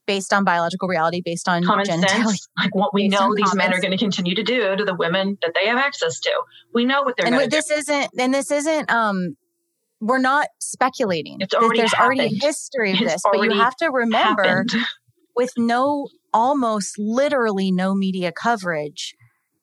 [0.06, 2.26] based on biological reality, based on common genitalia.
[2.26, 4.96] sense, like what we know these men are going to continue to do to the
[4.96, 6.32] women that they have access to.
[6.74, 7.28] We know what they're.
[7.28, 7.76] And this do.
[7.76, 9.36] isn't, and this isn't um
[10.04, 11.38] we're not speculating.
[11.40, 12.20] It's already There's happened.
[12.20, 14.72] already a history of it's this, but you have to remember happened.
[15.36, 19.16] with no almost literally no media coverage,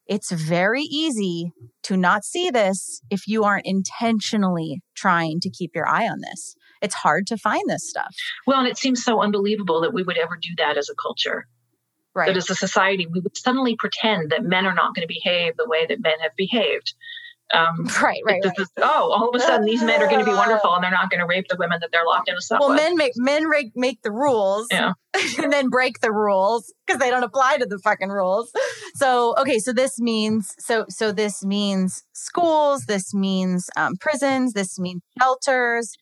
[0.07, 5.87] it's very easy to not see this if you aren't intentionally trying to keep your
[5.87, 6.57] eye on this.
[6.81, 8.15] It's hard to find this stuff.
[8.47, 11.47] Well, and it seems so unbelievable that we would ever do that as a culture.
[12.15, 12.27] Right.
[12.27, 15.57] That as a society, we would suddenly pretend that men are not going to behave
[15.57, 16.95] the way that men have behaved
[17.53, 18.59] Um, right, right, right.
[18.59, 20.91] Is, oh, all of a sudden these men are going to be wonderful and they're
[20.91, 23.13] not going to rape the women that they're locked in a cell Well, men make
[23.17, 24.93] men make, make the rules, yeah.
[25.39, 28.53] and then break the rules because they don't apply to the fucking rules.
[28.95, 34.79] So, okay, so this means so so this means schools, this means um, prisons, this
[34.79, 35.97] means shelters,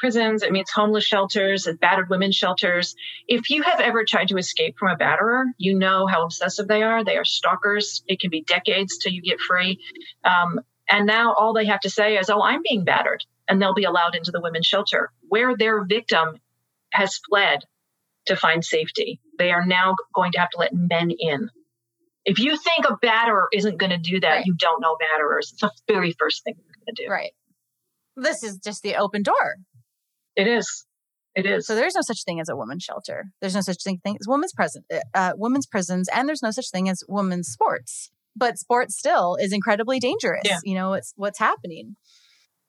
[0.00, 2.96] prisons, it means homeless shelters, and battered women's shelters.
[3.28, 6.82] If you have ever tried to escape from a batterer, you know how obsessive they
[6.82, 7.04] are.
[7.04, 8.02] They are stalkers.
[8.08, 9.78] It can be decades till you get free.
[10.24, 10.60] Um,
[10.90, 13.24] and now all they have to say is, oh, I'm being battered.
[13.48, 16.38] And they'll be allowed into the women's shelter where their victim
[16.92, 17.60] has fled
[18.26, 19.20] to find safety.
[19.38, 21.48] They are now going to have to let men in.
[22.24, 24.44] If you think a batterer isn't going to do that, right.
[24.44, 25.52] you don't know batterers.
[25.52, 27.10] It's the very first thing they're going to do.
[27.10, 27.32] Right.
[28.16, 29.56] This is just the open door.
[30.36, 30.84] It is.
[31.34, 31.66] It is.
[31.66, 33.26] So there's no such thing as a women's shelter.
[33.40, 36.70] There's no such thing as women's prison, uh, uh, women's prisons, and there's no such
[36.70, 38.10] thing as women's sports.
[38.36, 40.42] But sports still is incredibly dangerous.
[40.44, 40.58] Yeah.
[40.64, 41.96] You know, it's what's happening.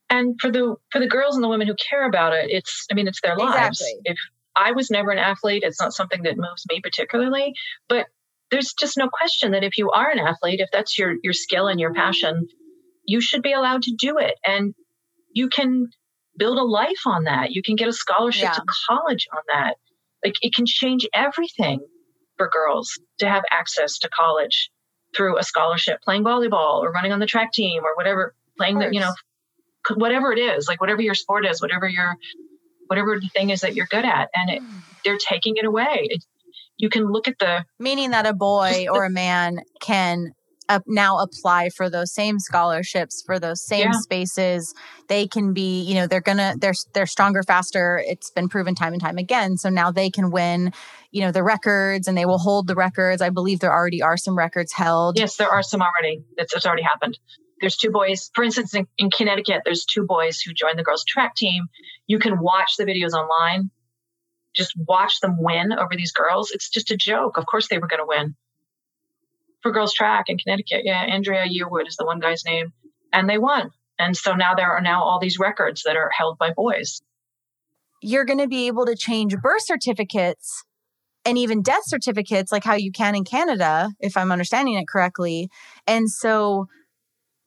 [0.09, 2.95] And for the for the girls and the women who care about it, it's I
[2.95, 3.81] mean, it's their lives.
[3.81, 4.01] Exactly.
[4.05, 4.17] If
[4.55, 7.53] I was never an athlete, it's not something that moves me particularly.
[7.87, 8.07] But
[8.49, 11.67] there's just no question that if you are an athlete, if that's your your skill
[11.67, 12.47] and your passion,
[13.05, 14.35] you should be allowed to do it.
[14.45, 14.73] And
[15.33, 15.87] you can
[16.37, 17.51] build a life on that.
[17.51, 18.53] You can get a scholarship yeah.
[18.53, 19.75] to college on that.
[20.25, 21.79] Like it can change everything
[22.37, 24.69] for girls to have access to college
[25.15, 28.93] through a scholarship, playing volleyball or running on the track team or whatever, playing the,
[28.93, 29.13] you know,
[29.95, 32.15] whatever it is, like whatever your sport is, whatever your,
[32.87, 34.29] whatever the thing is that you're good at.
[34.35, 34.77] And it, hmm.
[35.03, 36.07] they're taking it away.
[36.09, 36.23] It,
[36.77, 40.33] you can look at the meaning that a boy or a man can
[40.71, 43.99] uh, now apply for those same scholarships for those same yeah.
[43.99, 44.73] spaces.
[45.09, 48.01] They can be you know they're gonna they're they're stronger faster.
[48.05, 49.57] It's been proven time and time again.
[49.57, 50.71] So now they can win
[51.11, 53.21] you know the records and they will hold the records.
[53.21, 55.17] I believe there already are some records held.
[55.17, 56.23] Yes there are some already.
[56.37, 57.19] It's, it's already happened.
[57.59, 61.03] There's two boys for instance in, in connecticut there's two boys who joined the girls
[61.03, 61.65] track team.
[62.07, 63.71] You can watch the videos online.
[64.55, 66.51] Just watch them win over these girls.
[66.51, 67.37] It's just a joke.
[67.37, 68.35] Of course they were going to win
[69.61, 70.81] for girls track in Connecticut.
[70.83, 72.73] Yeah, Andraya Yearwood is the one guy's name,
[73.13, 73.71] and they won.
[73.99, 77.01] And so now there are now all these records that are held by boys.
[78.01, 80.63] You're going to be able to change birth certificates
[81.23, 85.49] and even death certificates, like how you can in Canada, if I'm understanding it correctly.
[85.85, 86.65] And so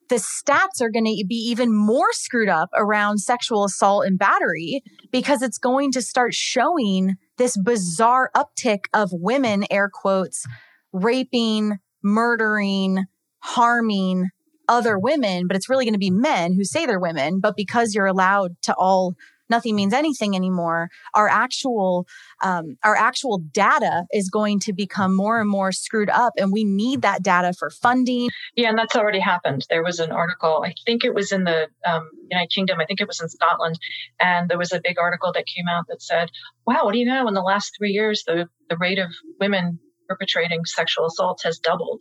[0.09, 4.83] the stats are going to be even more screwed up around sexual assault and battery
[5.11, 10.47] because it's going to start showing this bizarre uptick of women, air quotes,
[10.93, 13.07] raping murdering,
[13.41, 14.29] harming
[14.69, 17.41] other women, but it's really going to be men who say they're women.
[17.41, 19.15] But because you're allowed to all
[19.51, 22.07] nothing means anything anymore our actual
[22.43, 26.65] um, our actual data is going to become more and more screwed up and we
[26.65, 28.31] need that data for funding.
[28.57, 29.67] Yeah and that's already happened.
[29.69, 33.01] There was an article i think it was in the um, united kingdom i think
[33.01, 33.79] it was in scotland
[34.19, 36.31] and there was a big article that came out that said
[36.67, 37.29] wow what do you know?
[37.29, 39.79] In the last three years the, the rate of women
[40.09, 42.01] perpetrating sexual assaults has doubled.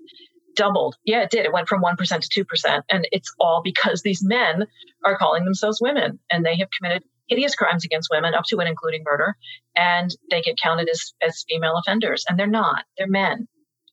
[0.55, 0.95] Doubled.
[1.03, 1.45] Yeah, it did.
[1.45, 2.81] It went from 1% to 2%.
[2.89, 4.67] And it's all because these men
[5.03, 8.69] are calling themselves women and they have committed hideous crimes against women, up to and
[8.69, 9.35] including murder.
[9.75, 12.25] And they get counted as, as female offenders.
[12.27, 13.47] And they're not, they're men.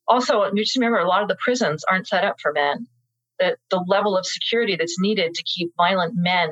[0.07, 2.87] Also, you just remember a lot of the prisons aren't set up for men.
[3.39, 6.51] The, the level of security that's needed to keep violent men,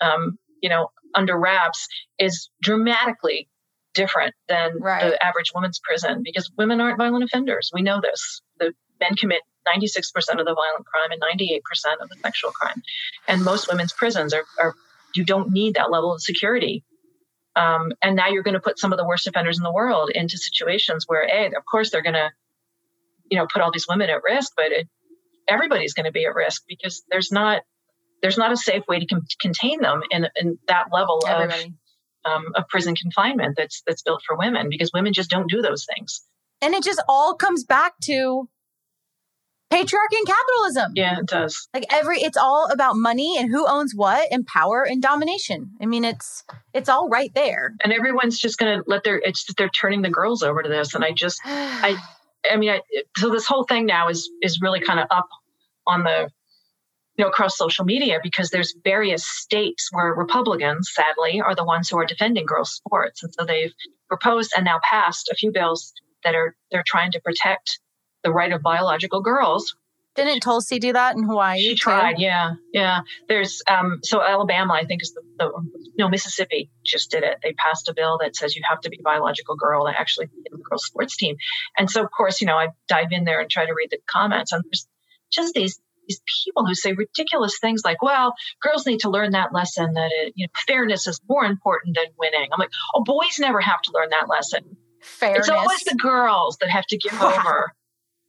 [0.00, 1.86] um, you know, under wraps
[2.18, 3.48] is dramatically
[3.94, 5.10] different than right.
[5.10, 7.70] the average woman's prison because women aren't violent offenders.
[7.72, 8.40] We know this.
[8.58, 11.60] The men commit 96% of the violent crime and 98%
[12.00, 12.82] of the sexual crime.
[13.26, 14.74] And most women's prisons are, are
[15.14, 16.84] you don't need that level of security.
[17.56, 20.10] Um, and now you're going to put some of the worst offenders in the world
[20.10, 22.30] into situations where, a, of course, they're going to,
[23.30, 24.88] you know, put all these women at risk, but it,
[25.48, 27.62] everybody's going to be at risk because there's not
[28.20, 31.64] there's not a safe way to com- contain them in, in that level Everybody.
[31.64, 31.70] of
[32.24, 35.86] um, of prison confinement that's that's built for women because women just don't do those
[35.94, 36.22] things.
[36.60, 38.48] And it just all comes back to
[39.72, 40.92] patriarchy and capitalism.
[40.94, 41.68] Yeah, it does.
[41.74, 45.72] Like every it's all about money and who owns what and power and domination.
[45.80, 47.74] I mean, it's it's all right there.
[47.84, 50.94] And everyone's just going to let their it's they're turning the girls over to this
[50.94, 51.96] and I just I
[52.50, 52.80] I mean, I,
[53.16, 55.28] so this whole thing now is is really kind of up
[55.86, 56.30] on the
[57.18, 61.88] you know, across social media because there's various states where Republicans, sadly, are the ones
[61.88, 63.24] who are defending girls' sports.
[63.24, 63.74] And so they've
[64.08, 65.92] proposed and now passed a few bills
[66.22, 67.80] that are they're trying to protect
[68.22, 69.74] the right of biological girls.
[70.14, 71.60] Didn't Tulsi do that in Hawaii?
[71.60, 72.22] She tried, too?
[72.22, 73.00] yeah, yeah.
[73.28, 75.52] There's um, so Alabama, I think, is the, the
[75.96, 77.38] no Mississippi just did it.
[77.42, 80.26] They passed a bill that says you have to be a biological girl to actually
[80.26, 81.36] be in the girls' sports team.
[81.76, 83.98] And so, of course, you know, I dive in there and try to read the
[84.08, 84.88] comments, and there's
[85.30, 89.52] just these these people who say ridiculous things like, well, girls need to learn that
[89.52, 92.48] lesson that it, you know, fairness is more important than winning.
[92.52, 94.76] I'm like, oh, boys never have to learn that lesson.
[95.00, 95.40] Fairness.
[95.40, 97.72] It's always the girls that have to give over.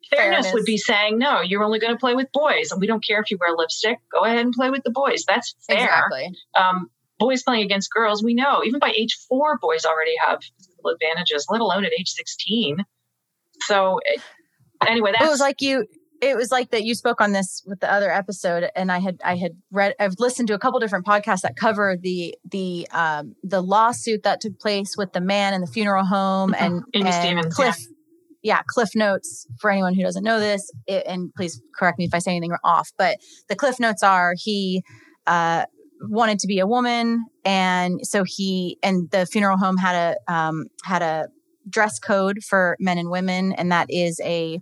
[0.09, 2.71] Fairness, Fairness, would be saying, no, you're only going to play with boys.
[2.71, 3.99] And we don't care if you wear lipstick.
[4.11, 5.23] Go ahead and play with the boys.
[5.27, 5.83] That's fair.
[5.83, 6.31] Exactly.
[6.55, 6.89] Um,
[7.19, 10.39] boys playing against girls, we know even by age four, boys already have
[10.85, 12.83] advantages, let alone at age 16.
[13.61, 13.99] So,
[14.87, 15.85] anyway, that was like you
[16.21, 19.19] it was like that you spoke on this with the other episode and i had
[19.23, 23.35] i had read i've listened to a couple different podcasts that cover the the um
[23.43, 26.63] the lawsuit that took place with the man in the funeral home mm-hmm.
[26.63, 27.77] and, Aimee and Stephens, cliff
[28.41, 28.55] yeah.
[28.55, 28.61] yeah.
[28.67, 32.19] cliff notes for anyone who doesn't know this it, and please correct me if i
[32.19, 33.17] say anything off but
[33.47, 34.83] the cliff notes are he
[35.27, 35.65] uh
[36.01, 40.65] wanted to be a woman and so he and the funeral home had a um
[40.83, 41.27] had a
[41.69, 44.59] dress code for men and women and that is a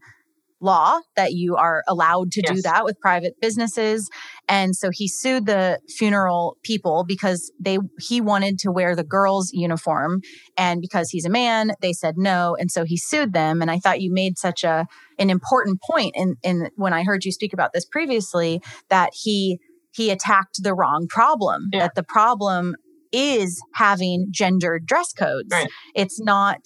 [0.60, 2.56] law that you are allowed to yes.
[2.56, 4.10] do that with private businesses
[4.50, 9.52] and so he sued the funeral people because they he wanted to wear the girls
[9.54, 10.22] uniform
[10.58, 13.78] and because he's a man they said no and so he sued them and i
[13.78, 14.88] thought you made such a
[15.20, 18.60] an important point in in when i heard you speak about this previously
[18.90, 19.60] that he
[19.94, 21.82] he attacked the wrong problem yeah.
[21.82, 22.76] that the problem
[23.12, 25.70] is having gendered dress codes right.
[25.94, 26.62] it's not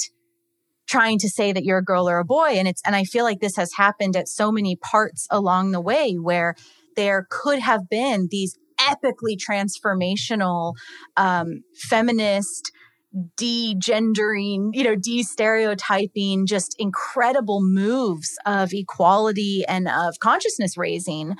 [0.91, 3.23] trying to say that you're a girl or a boy and it's and I feel
[3.23, 6.55] like this has happened at so many parts along the way where
[6.97, 10.73] there could have been these epically transformational
[11.15, 12.71] um, feminist
[13.35, 21.35] de-gendering, you know, de-stereotyping, just incredible moves of equality and of consciousness raising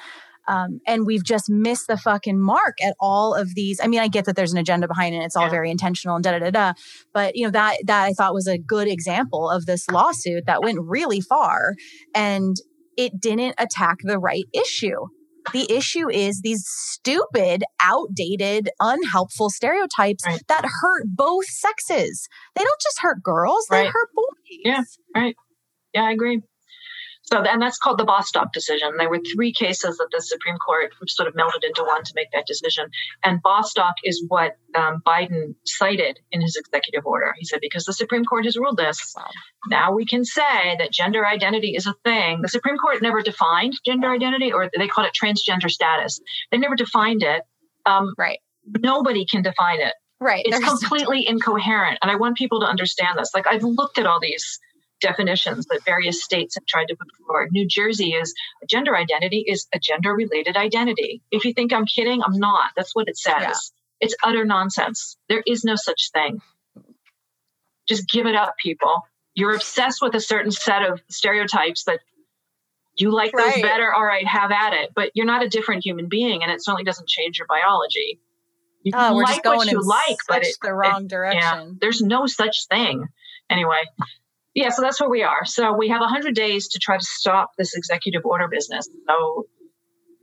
[0.48, 3.80] um, and we've just missed the fucking mark at all of these.
[3.82, 5.20] I mean, I get that there's an agenda behind it.
[5.20, 5.50] It's all yeah.
[5.50, 6.74] very intentional and da da da da.
[7.14, 10.62] But you know that that I thought was a good example of this lawsuit that
[10.62, 11.76] went really far,
[12.16, 12.56] and
[12.98, 15.08] it didn't attack the right issue.
[15.54, 20.40] The issue is these stupid, outdated, unhelpful stereotypes right.
[20.48, 22.28] that hurt both sexes.
[22.56, 24.60] They don't just hurt girls; they hurt boys.
[24.64, 24.82] Yeah,
[25.16, 25.36] right.
[25.94, 26.42] Yeah, I agree.
[27.24, 28.92] So, and that's called the Bostock decision.
[28.98, 32.32] There were three cases that the Supreme Court sort of melded into one to make
[32.34, 32.90] that decision.
[33.24, 37.34] And Bostock is what um, Biden cited in his executive order.
[37.38, 39.16] He said, because the Supreme Court has ruled this,
[39.70, 42.42] now we can say that gender identity is a thing.
[42.42, 46.20] The Supreme Court never defined gender identity, or they called it transgender status.
[46.52, 47.44] They never defined it.
[47.86, 48.40] Um, right.
[48.80, 49.94] Nobody can define it.
[50.20, 50.46] Right.
[50.46, 51.98] It's There's completely incoherent.
[52.02, 53.32] And I want people to understand this.
[53.34, 54.60] Like, I've looked at all these
[55.02, 57.50] definitions that various states have tried to put forward.
[57.52, 58.34] New Jersey is
[58.64, 61.22] a gender identity is a gender related identity.
[61.32, 62.72] If you think I'm kidding, I'm not.
[62.76, 63.34] That's what it says.
[63.42, 63.54] Yeah.
[64.00, 65.18] It's utter nonsense.
[65.30, 66.40] There is no such thing.
[67.88, 69.02] Just give it up, people.
[69.34, 72.00] You're obsessed with a certain set of stereotypes that
[72.96, 73.56] you like right.
[73.56, 73.94] those better.
[73.94, 74.92] All right, have at it.
[74.96, 78.20] But you're not a different human being, and it certainly doesn't change your biology.
[78.84, 81.42] You oh, we're like just going what you like, but it's the wrong it, direction.
[81.42, 83.08] Yeah, there's no such thing.
[83.50, 83.84] Anyway,
[84.54, 85.46] yeah, so that's where we are.
[85.46, 88.90] So we have 100 days to try to stop this executive order business.
[89.08, 89.46] So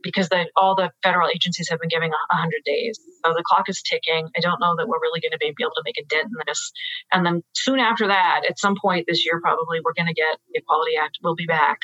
[0.01, 2.99] because the, all the federal agencies have been giving 100 days.
[3.25, 4.29] So the clock is ticking.
[4.35, 6.37] I don't know that we're really going to be able to make a dent in
[6.47, 6.71] this.
[7.11, 10.37] And then soon after that, at some point this year, probably we're going to get
[10.53, 11.79] the Equality Act will be back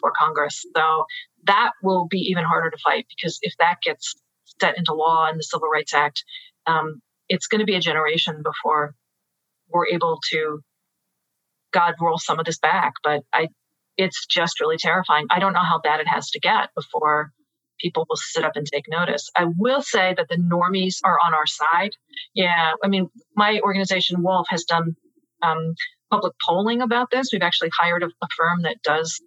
[0.00, 0.64] for Congress.
[0.74, 1.04] So
[1.44, 4.14] that will be even harder to fight because if that gets
[4.60, 6.24] set into law in the Civil Rights Act,
[6.66, 8.94] um, it's going to be a generation before
[9.68, 10.60] we're able to
[11.72, 12.94] God roll some of this back.
[13.02, 13.48] But I,
[13.96, 15.26] it's just really terrifying.
[15.30, 17.32] I don't know how bad it has to get before
[17.80, 19.30] people will sit up and take notice.
[19.36, 21.92] I will say that the normies are on our side.
[22.34, 24.96] Yeah, I mean, my organization Wolf has done
[25.42, 25.74] um,
[26.10, 27.30] public polling about this.
[27.32, 29.20] We've actually hired a, a, firm that does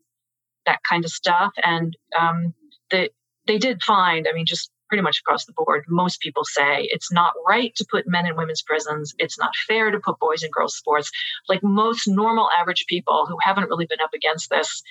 [0.66, 2.54] that kind of stuff, and um,
[2.92, 3.10] the,
[3.48, 4.28] they did find.
[4.30, 7.86] I mean, just pretty much across the board, most people say it's not right to
[7.90, 9.16] put men in women's prisons.
[9.18, 11.10] It's not fair to put boys in girls' sports.
[11.50, 14.84] Like most normal, average people who haven't really been up against this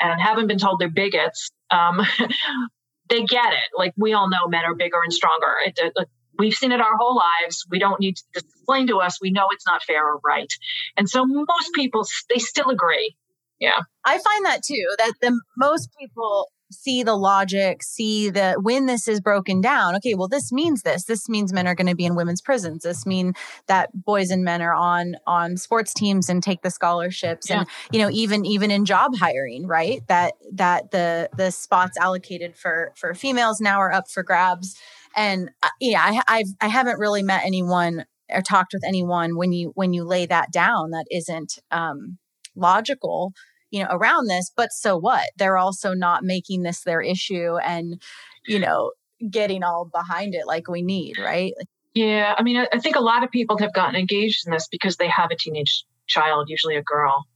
[0.00, 2.00] and haven't been told they're bigots, um,
[3.10, 3.68] they get it.
[3.76, 5.52] Like we all know men are bigger and stronger.
[5.66, 6.08] It, it,
[6.38, 7.66] we've seen it our whole lives.
[7.68, 9.20] We don't need to explain to us.
[9.20, 10.50] We know it's not fair or right.
[10.96, 13.14] And so most people, they still agree.
[13.58, 13.80] Yeah.
[14.06, 19.08] I find that too, that the most people see the logic, see the when this
[19.08, 19.96] is broken down.
[19.96, 21.04] Okay, well, this means this.
[21.04, 22.82] This means men are going to be in women's prisons.
[22.82, 23.34] This mean
[23.66, 27.60] that boys and men are on on sports teams and take the scholarships, yeah.
[27.60, 30.06] and you know, even even in job hiring, right?
[30.08, 34.76] That that the the spots allocated for for females now are up for grabs.
[35.16, 39.52] And uh, yeah, I, I've I haven't really met anyone or talked with anyone when
[39.52, 42.18] you when you lay that down that isn't um,
[42.54, 43.32] logical
[43.70, 45.30] you know, around this, but so what?
[45.36, 48.00] They're also not making this their issue and,
[48.46, 48.92] you know,
[49.30, 51.52] getting all behind it like we need, right?
[51.94, 52.34] Yeah.
[52.36, 55.08] I mean, I think a lot of people have gotten engaged in this because they
[55.08, 57.26] have a teenage child, usually a girl,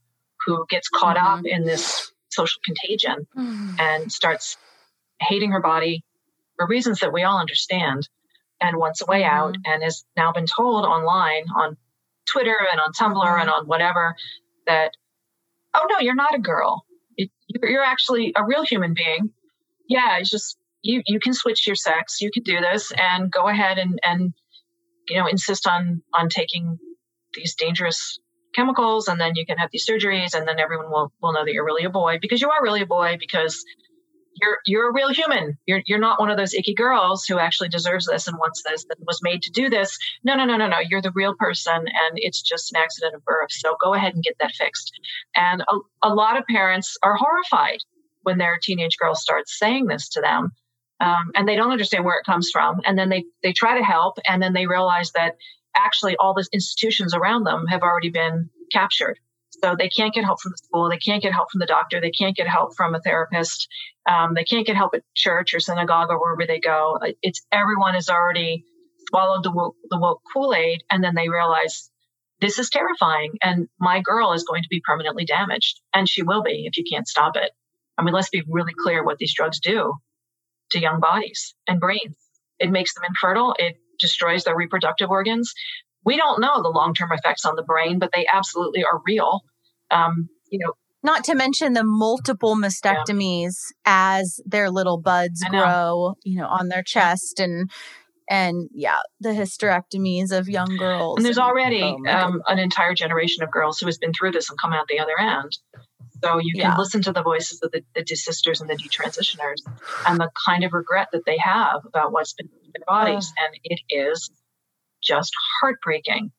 [0.45, 1.39] who gets caught mm-hmm.
[1.39, 3.75] up in this social contagion mm-hmm.
[3.79, 4.57] and starts
[5.21, 6.03] hating her body
[6.57, 8.07] for reasons that we all understand
[8.61, 9.37] and wants a way mm-hmm.
[9.37, 11.77] out and has now been told online on
[12.29, 13.41] Twitter and on Tumblr mm-hmm.
[13.41, 14.15] and on whatever
[14.67, 14.91] that,
[15.75, 16.85] oh no, you're not a girl.
[17.47, 19.31] you're actually a real human being.
[19.87, 21.01] Yeah, it's just you.
[21.05, 22.21] You can switch your sex.
[22.21, 24.33] You can do this and go ahead and and
[25.07, 26.77] you know insist on on taking
[27.33, 28.19] these dangerous
[28.53, 31.51] chemicals and then you can have these surgeries and then everyone will will know that
[31.51, 33.63] you're really a boy because you are really a boy because
[34.41, 35.57] you're you're a real human.
[35.65, 38.85] You're you're not one of those icky girls who actually deserves this and wants this
[38.85, 39.97] that was made to do this.
[40.23, 40.79] No, no, no, no, no.
[40.79, 43.51] You're the real person, and it's just an accident of birth.
[43.51, 44.91] So go ahead and get that fixed.
[45.35, 47.79] And a, a lot of parents are horrified
[48.23, 50.51] when their teenage girl starts saying this to them,
[50.99, 52.81] um, and they don't understand where it comes from.
[52.85, 55.35] And then they they try to help, and then they realize that
[55.75, 59.19] actually all the institutions around them have already been captured
[59.61, 60.89] so they can't get help from the school.
[60.89, 62.01] They can't get help from the doctor.
[62.01, 63.67] They can't get help from a therapist.
[64.09, 66.99] Um, they can't get help at church or synagogue or wherever they go.
[67.21, 68.65] It's everyone has already
[69.09, 71.89] swallowed the woke, the woke Kool Aid, and then they realize
[72.41, 76.43] this is terrifying, and my girl is going to be permanently damaged, and she will
[76.43, 77.51] be if you can't stop it.
[77.97, 79.93] I mean, let's be really clear what these drugs do
[80.71, 82.17] to young bodies and brains.
[82.59, 83.55] It makes them infertile.
[83.57, 85.53] It destroys their reproductive organs.
[86.05, 89.41] We don't know the long term effects on the brain, but they absolutely are real.
[89.91, 90.73] Um, you know,
[91.03, 93.55] not to mention the multiple mastectomies
[93.85, 94.17] yeah.
[94.17, 97.69] as their little buds grow, you know, on their chest and
[98.27, 101.17] and yeah, the hysterectomies of young girls.
[101.17, 104.31] And there's and, already oh um, an entire generation of girls who has been through
[104.31, 105.57] this and come out the other end.
[106.23, 106.77] So you can yeah.
[106.77, 109.61] listen to the voices of the, the desisters and the detransitioners
[110.07, 113.31] and the kind of regret that they have about what's been in their bodies.
[113.37, 114.31] And it is
[115.05, 116.31] just heartbreaking,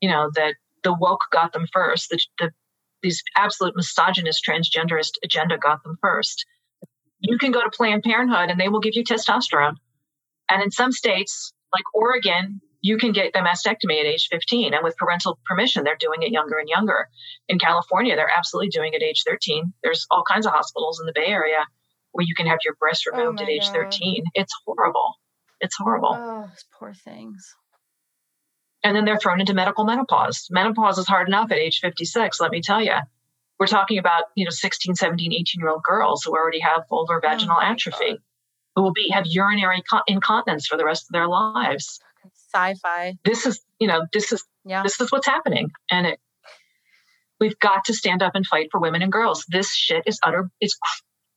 [0.00, 2.08] you know, that the woke got them first.
[2.10, 2.50] The, the
[3.02, 6.46] these absolute misogynist transgenderist agenda got them first.
[7.20, 9.74] You can go to Planned Parenthood and they will give you testosterone.
[10.48, 14.74] And in some states, like Oregon, you can get the mastectomy at age 15.
[14.74, 17.08] And with parental permission, they're doing it younger and younger.
[17.48, 19.72] In California, they're absolutely doing it at age 13.
[19.82, 21.64] There's all kinds of hospitals in the Bay Area
[22.12, 23.90] where you can have your breast oh removed oh at age God.
[23.90, 24.24] 13.
[24.34, 25.14] It's horrible.
[25.60, 26.14] It's horrible.
[26.14, 27.54] Oh, poor things
[28.84, 30.48] and then they're thrown into medical menopause.
[30.50, 32.96] Menopause is hard enough at age 56, let me tell you.
[33.58, 37.18] We're talking about, you know, 16, 17, 18 year old girls who already have vulvar
[37.18, 38.18] oh vaginal oh atrophy, God.
[38.74, 42.00] who will be have urinary incontinence for the rest of their lives.
[42.52, 43.14] Sci-fi.
[43.24, 44.82] This is, you know, this is yeah.
[44.82, 45.70] this is what's happening.
[45.90, 46.20] And it
[47.38, 49.44] we've got to stand up and fight for women and girls.
[49.48, 50.78] This shit is utter it's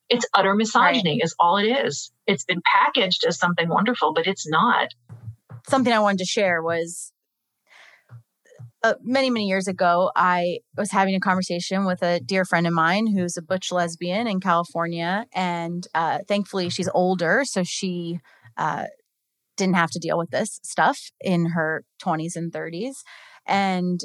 [0.10, 1.24] it's utter misogyny right.
[1.24, 2.12] is all it is.
[2.28, 4.90] It's been packaged as something wonderful, but it's not.
[5.68, 7.12] Something I wanted to share was
[8.86, 12.74] uh, many, many years ago, I was having a conversation with a dear friend of
[12.74, 15.26] mine who's a butch lesbian in California.
[15.34, 17.42] And uh, thankfully, she's older.
[17.46, 18.20] So she
[18.58, 18.86] uh,
[19.58, 22.98] didn't have to deal with this stuff in her 20s and 30s.
[23.48, 24.02] And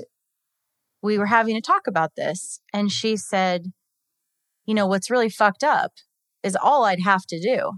[1.03, 2.61] we were having a talk about this.
[2.73, 3.67] And she said,
[4.65, 5.93] You know, what's really fucked up
[6.43, 7.73] is all I'd have to do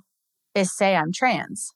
[0.55, 1.73] is say I'm trans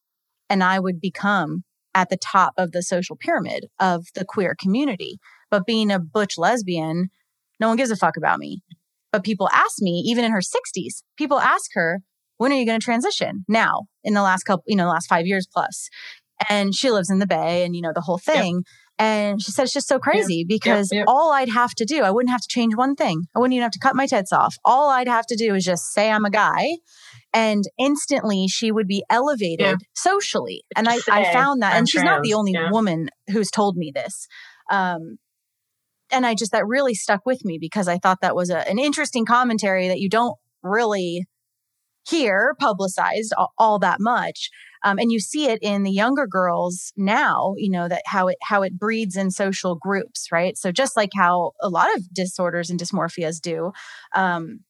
[0.49, 1.65] and I would become
[1.97, 5.19] at the top of the social pyramid of the queer community.
[5.51, 7.09] But being a butch lesbian,
[7.59, 8.61] no one gives a fuck about me.
[9.13, 12.03] But people ask me, even in her 60s, people ask her,
[12.37, 13.47] when are you going to transition?
[13.49, 15.89] Now, in the last couple, you know, the last five years plus.
[16.51, 18.57] And she lives in the Bay and, you know, the whole thing.
[18.57, 18.65] Yep.
[18.99, 20.47] And she said it's just so crazy yep.
[20.49, 21.05] because yep.
[21.07, 23.27] all I'd have to do, I wouldn't have to change one thing.
[23.35, 24.57] I wouldn't even have to cut my tits off.
[24.65, 26.77] All I'd have to do is just say I'm a guy
[27.35, 29.75] and instantly she would be elevated yeah.
[29.95, 30.65] socially.
[30.75, 32.17] And I, I, found that, I'm and she's trans.
[32.17, 32.71] not the only yeah.
[32.71, 34.27] woman who's told me this.
[34.71, 35.19] Um,
[36.11, 38.79] and I just, that really stuck with me because I thought that was a, an
[38.79, 41.27] interesting commentary that you don't really
[42.09, 44.49] hear publicized all, all that much.
[44.87, 48.37] Um, and you see it in the younger girls now, you know, that how it,
[48.41, 50.57] how it breeds in social groups, right?
[50.57, 53.73] So just like how a lot of disorders and dysmorphias do,
[54.15, 54.61] um,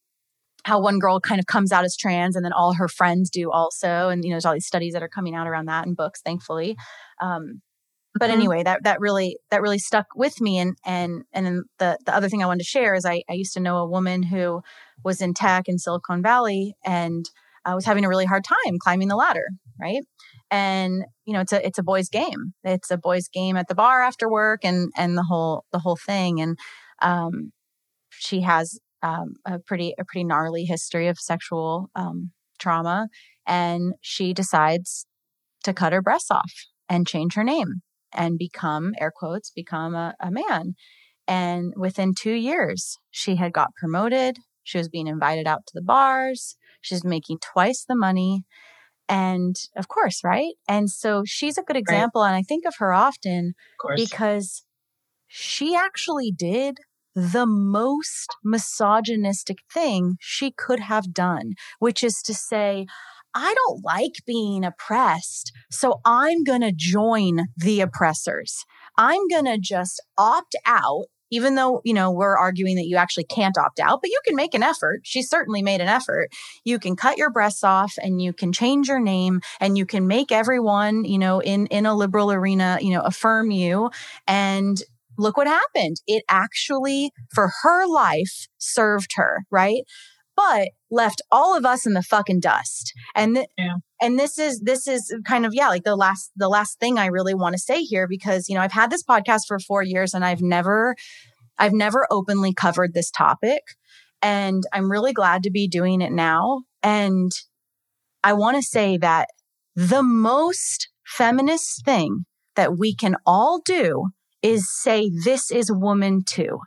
[0.64, 3.52] how one girl kind of comes out as trans and then all her friends do
[3.52, 5.94] also and you know there's all these studies that are coming out around that in
[5.94, 6.76] books thankfully
[7.20, 7.60] um,
[8.18, 8.40] but mm-hmm.
[8.40, 12.12] anyway that that really that really stuck with me and and and then the the
[12.12, 14.60] other thing i wanted to share is i i used to know a woman who
[15.04, 17.30] was in tech in silicon valley and
[17.64, 19.46] uh, was having a really hard time climbing the ladder
[19.80, 20.02] right
[20.50, 23.74] and you know it's a it's a boys game it's a boys game at the
[23.74, 26.58] bar after work and and the whole the whole thing and
[27.02, 27.52] um
[28.10, 33.08] she has um, a pretty a pretty gnarly history of sexual um, trauma,
[33.46, 35.06] and she decides
[35.64, 36.52] to cut her breasts off
[36.88, 37.82] and change her name
[38.12, 40.74] and become air quotes become a, a man.
[41.28, 44.38] And within two years, she had got promoted.
[44.62, 46.56] She was being invited out to the bars.
[46.80, 48.44] She's making twice the money.
[49.08, 50.54] And of course, right?
[50.68, 52.22] And so she's a good example.
[52.22, 52.28] Right.
[52.28, 53.54] And I think of her often
[53.84, 54.64] of because
[55.28, 56.78] she actually did
[57.14, 62.86] the most misogynistic thing she could have done, which is to say,
[63.34, 68.64] I don't like being oppressed, so I'm going to join the oppressors.
[68.96, 73.24] I'm going to just opt out even though you know we're arguing that you actually
[73.24, 76.28] can't opt out but you can make an effort she certainly made an effort
[76.64, 80.06] you can cut your breasts off and you can change your name and you can
[80.06, 83.90] make everyone you know in in a liberal arena you know affirm you
[84.26, 84.82] and
[85.18, 85.96] look what happened.
[86.06, 89.82] It actually, for her life, served her, right?
[90.36, 92.92] But left all of us in the fucking dust.
[93.14, 93.76] And th- yeah.
[94.00, 97.06] and this is this is kind of yeah, like the last the last thing I
[97.06, 100.14] really want to say here because you know I've had this podcast for 4 years
[100.14, 100.94] and I've never
[101.58, 103.62] I've never openly covered this topic
[104.22, 107.32] and I'm really glad to be doing it now and
[108.22, 109.28] I want to say that
[109.74, 112.24] the most feminist thing
[112.56, 114.08] that we can all do
[114.42, 116.58] is say this is woman too.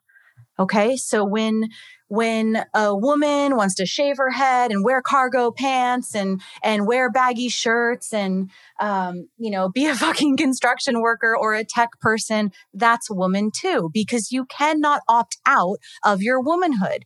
[0.58, 0.96] Okay.
[0.96, 1.70] So when,
[2.10, 7.10] when a woman wants to shave her head and wear cargo pants and, and wear
[7.10, 8.50] baggy shirts and,
[8.80, 13.90] um, you know, be a fucking construction worker or a tech person, that's woman too,
[13.94, 17.06] because you cannot opt out of your womanhood.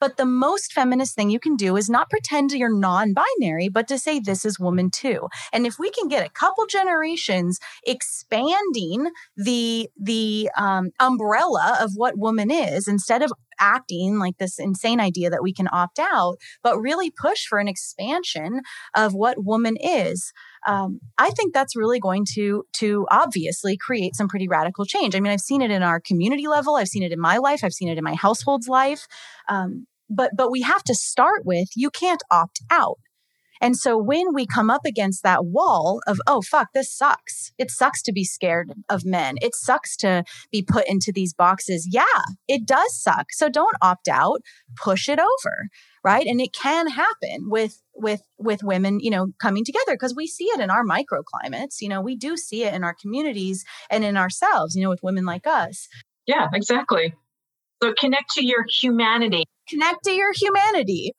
[0.00, 3.88] But the most feminist thing you can do is not pretend you're non binary, but
[3.88, 5.28] to say this is woman too.
[5.52, 12.18] And if we can get a couple generations expanding the, the um, umbrella of what
[12.18, 16.78] woman is instead of acting like this insane idea that we can opt out, but
[16.78, 18.62] really push for an expansion
[18.94, 20.32] of what woman is.
[20.66, 25.14] Um, I think that's really going to to obviously create some pretty radical change.
[25.14, 26.76] I mean, I've seen it in our community level.
[26.76, 27.62] I've seen it in my life.
[27.62, 29.06] I've seen it in my household's life.
[29.48, 32.98] Um, but but we have to start with you can't opt out.
[33.60, 37.52] And so when we come up against that wall of, oh, fuck, this sucks.
[37.56, 39.36] It sucks to be scared of men.
[39.40, 41.88] It sucks to be put into these boxes.
[41.90, 42.02] Yeah,
[42.48, 43.26] it does suck.
[43.30, 44.42] So don't opt out,
[44.76, 45.68] push it over.
[46.04, 46.26] Right.
[46.26, 50.44] And it can happen with, with, with women, you know, coming together because we see
[50.44, 51.80] it in our microclimates.
[51.80, 55.02] You know, we do see it in our communities and in ourselves, you know, with
[55.02, 55.88] women like us.
[56.26, 57.14] Yeah, exactly.
[57.82, 59.44] So connect to your humanity.
[59.68, 61.12] Connect to your humanity.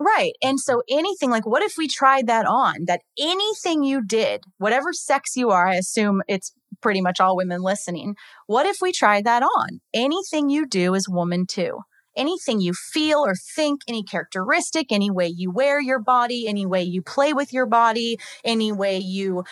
[0.00, 0.32] Right.
[0.42, 2.86] And so anything like, what if we tried that on?
[2.86, 6.52] That anything you did, whatever sex you are, I assume it's
[6.82, 8.16] pretty much all women listening.
[8.48, 9.80] What if we tried that on?
[9.94, 11.78] Anything you do is woman too.
[12.16, 16.82] Anything you feel or think, any characteristic, any way you wear your body, any way
[16.82, 19.44] you play with your body, any way you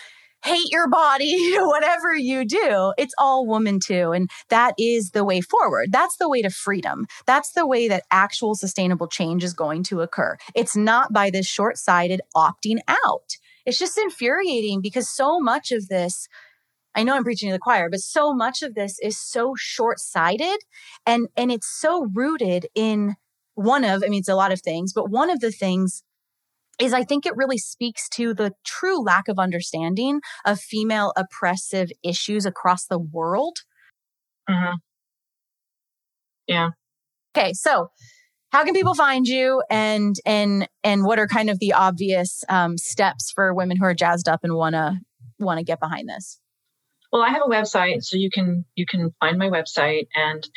[0.45, 4.13] hate your body, whatever you do, it's all woman too.
[4.13, 5.93] And that is the way forward.
[5.93, 7.07] That's the way to freedom.
[7.27, 10.37] That's the way that actual sustainable change is going to occur.
[10.55, 13.37] It's not by this short sighted opting out.
[13.65, 16.29] It's just infuriating because so much of this,
[16.95, 19.99] I know I'm preaching to the choir, but so much of this is so short
[19.99, 20.59] sighted
[21.07, 23.17] and, and it's so rooted in
[23.55, 26.03] one of, I mean, it's a lot of things, but one of the things
[26.79, 31.91] is I think it really speaks to the true lack of understanding of female oppressive
[32.03, 33.59] issues across the world.
[34.49, 34.77] Mm-hmm.
[36.47, 36.71] Yeah.
[37.37, 37.91] Okay, so
[38.51, 42.77] how can people find you, and and and what are kind of the obvious um,
[42.77, 45.01] steps for women who are jazzed up and wanna
[45.39, 46.39] wanna get behind this?
[47.13, 50.49] Well, I have a website, so you can you can find my website, and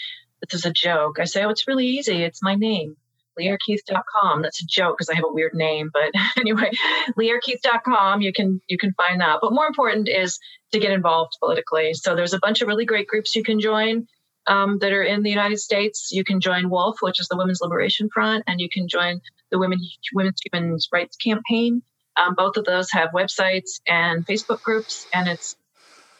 [0.41, 1.19] this is a joke.
[1.19, 2.23] I say, oh, it's really easy.
[2.23, 2.95] It's my name,
[3.39, 4.41] lierrekeith.com.
[4.41, 6.71] That's a joke because I have a weird name, but anyway,
[7.19, 8.21] lierrekeith.com.
[8.21, 9.39] You can you can find that.
[9.41, 10.39] But more important is
[10.71, 11.93] to get involved politically.
[11.93, 14.07] So there's a bunch of really great groups you can join
[14.47, 16.09] um, that are in the United States.
[16.13, 19.19] You can join WOLF, which is the Women's Liberation Front, and you can join
[19.51, 19.79] the Women
[20.13, 21.81] Women's Human Rights Campaign.
[22.17, 25.57] Um, both of those have websites and Facebook groups, and it's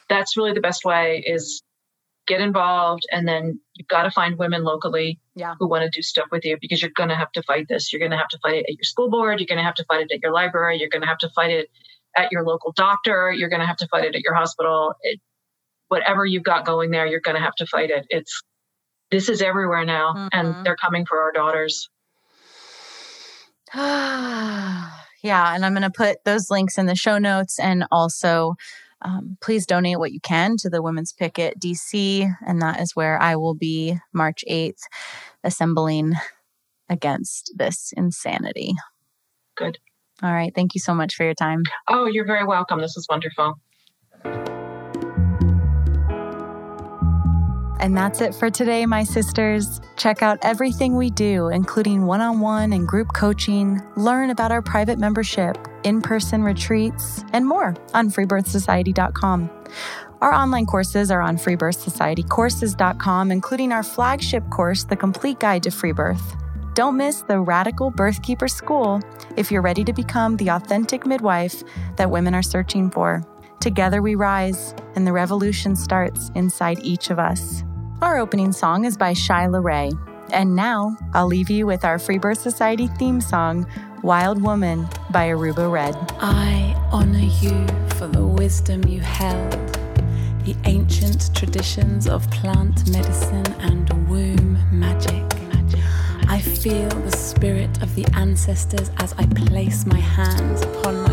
[0.10, 1.64] that's really the best way is
[2.27, 5.53] get involved and then you've got to find women locally yeah.
[5.60, 7.94] who want to do stuff with you because you're going to have to fight this.
[7.94, 9.40] You're going to have to fight it at your school board.
[9.40, 10.80] You're going to have to fight it at your library.
[10.80, 11.69] You're going to have to fight it
[12.18, 13.32] at your local doctor.
[13.32, 14.95] You're going to have to fight it at your hospital.
[15.02, 15.19] It,
[15.88, 18.06] whatever you've got going there you're going to have to fight it.
[18.10, 18.41] It's
[19.11, 20.27] this is everywhere now mm-hmm.
[20.32, 21.90] and they're coming for our daughters.
[25.23, 28.53] Yeah and i'm going to put those links in the show notes and also
[29.06, 32.27] um, please donate what you can to the Women's Picket DC.
[32.45, 34.82] And that is where I will be March 8th,
[35.44, 36.14] assembling
[36.90, 38.73] against this insanity.
[39.56, 39.77] Good.
[40.23, 40.53] All right.
[40.56, 41.64] Thank you so much for your time.
[41.88, 42.80] Oh, you're very welcome.
[42.80, 43.60] This was wonderful.
[47.80, 49.81] And that's it for today, my sisters.
[49.97, 54.61] Check out everything we do, including one on one and group coaching, learn about our
[54.61, 59.49] private membership, in person retreats, and more on freebirthsociety.com.
[60.22, 65.91] Our online courses are on freebirthsocietycourses.com, including our flagship course, The Complete Guide to Free
[65.91, 66.35] Birth.
[66.73, 69.02] Don't miss the Radical Birthkeeper School
[69.38, 71.64] if you're ready to become the authentic midwife
[71.97, 73.23] that women are searching for.
[73.60, 77.64] Together we rise, and the revolution starts inside each of us.
[78.02, 79.91] Our opening song is by Shyla Ray.
[80.32, 83.68] And now I'll leave you with our Free Birth Society theme song,
[84.03, 85.95] Wild Woman by Aruba Red.
[86.19, 87.65] I honor you
[87.95, 89.52] for the wisdom you held,
[90.44, 95.23] the ancient traditions of plant medicine and womb magic.
[96.27, 101.05] I feel the spirit of the ancestors as I place my hands upon.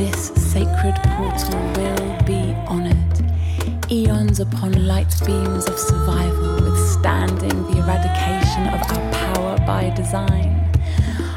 [0.00, 2.96] This sacred portal will be honored
[3.90, 10.72] eons upon light beams of survival, withstanding the eradication of our power by design.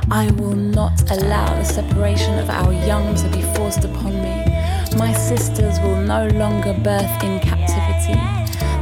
[0.10, 4.46] I will not allow the separation of our young to be forced upon me.
[4.98, 8.18] My sisters will no longer birth in captivity.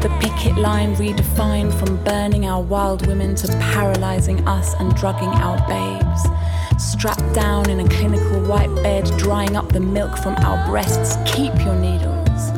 [0.06, 5.58] The picket line redefined from burning our wild women to paralyzing us and drugging our
[5.68, 6.41] babes.
[6.82, 11.54] Strapped down in a clinical white bed, drying up the milk from our breasts, keep
[11.64, 12.52] your needles.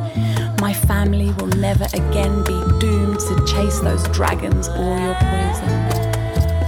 [0.61, 5.73] My family will never again be doomed to chase those dragons or your poison.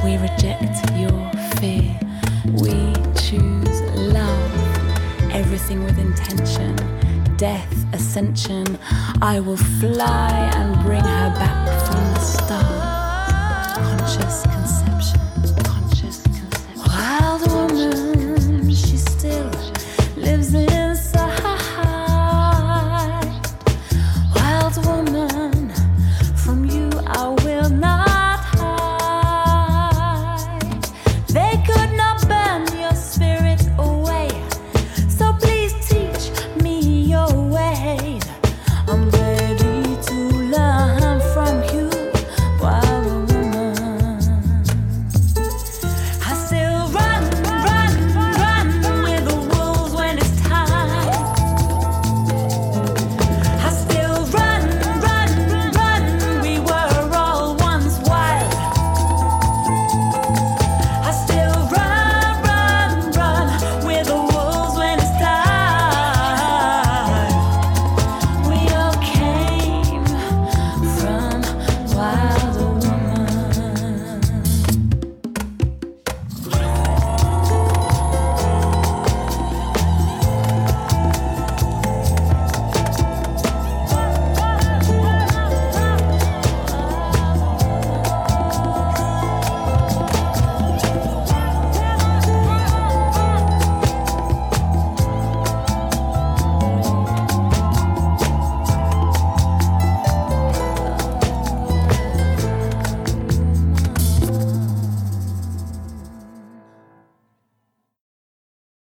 [0.03, 1.97] We reject your fear.
[2.61, 5.31] We choose love.
[5.31, 6.75] Everything with intention.
[7.37, 8.77] Death, ascension.
[9.21, 11.65] I will fly and bring her back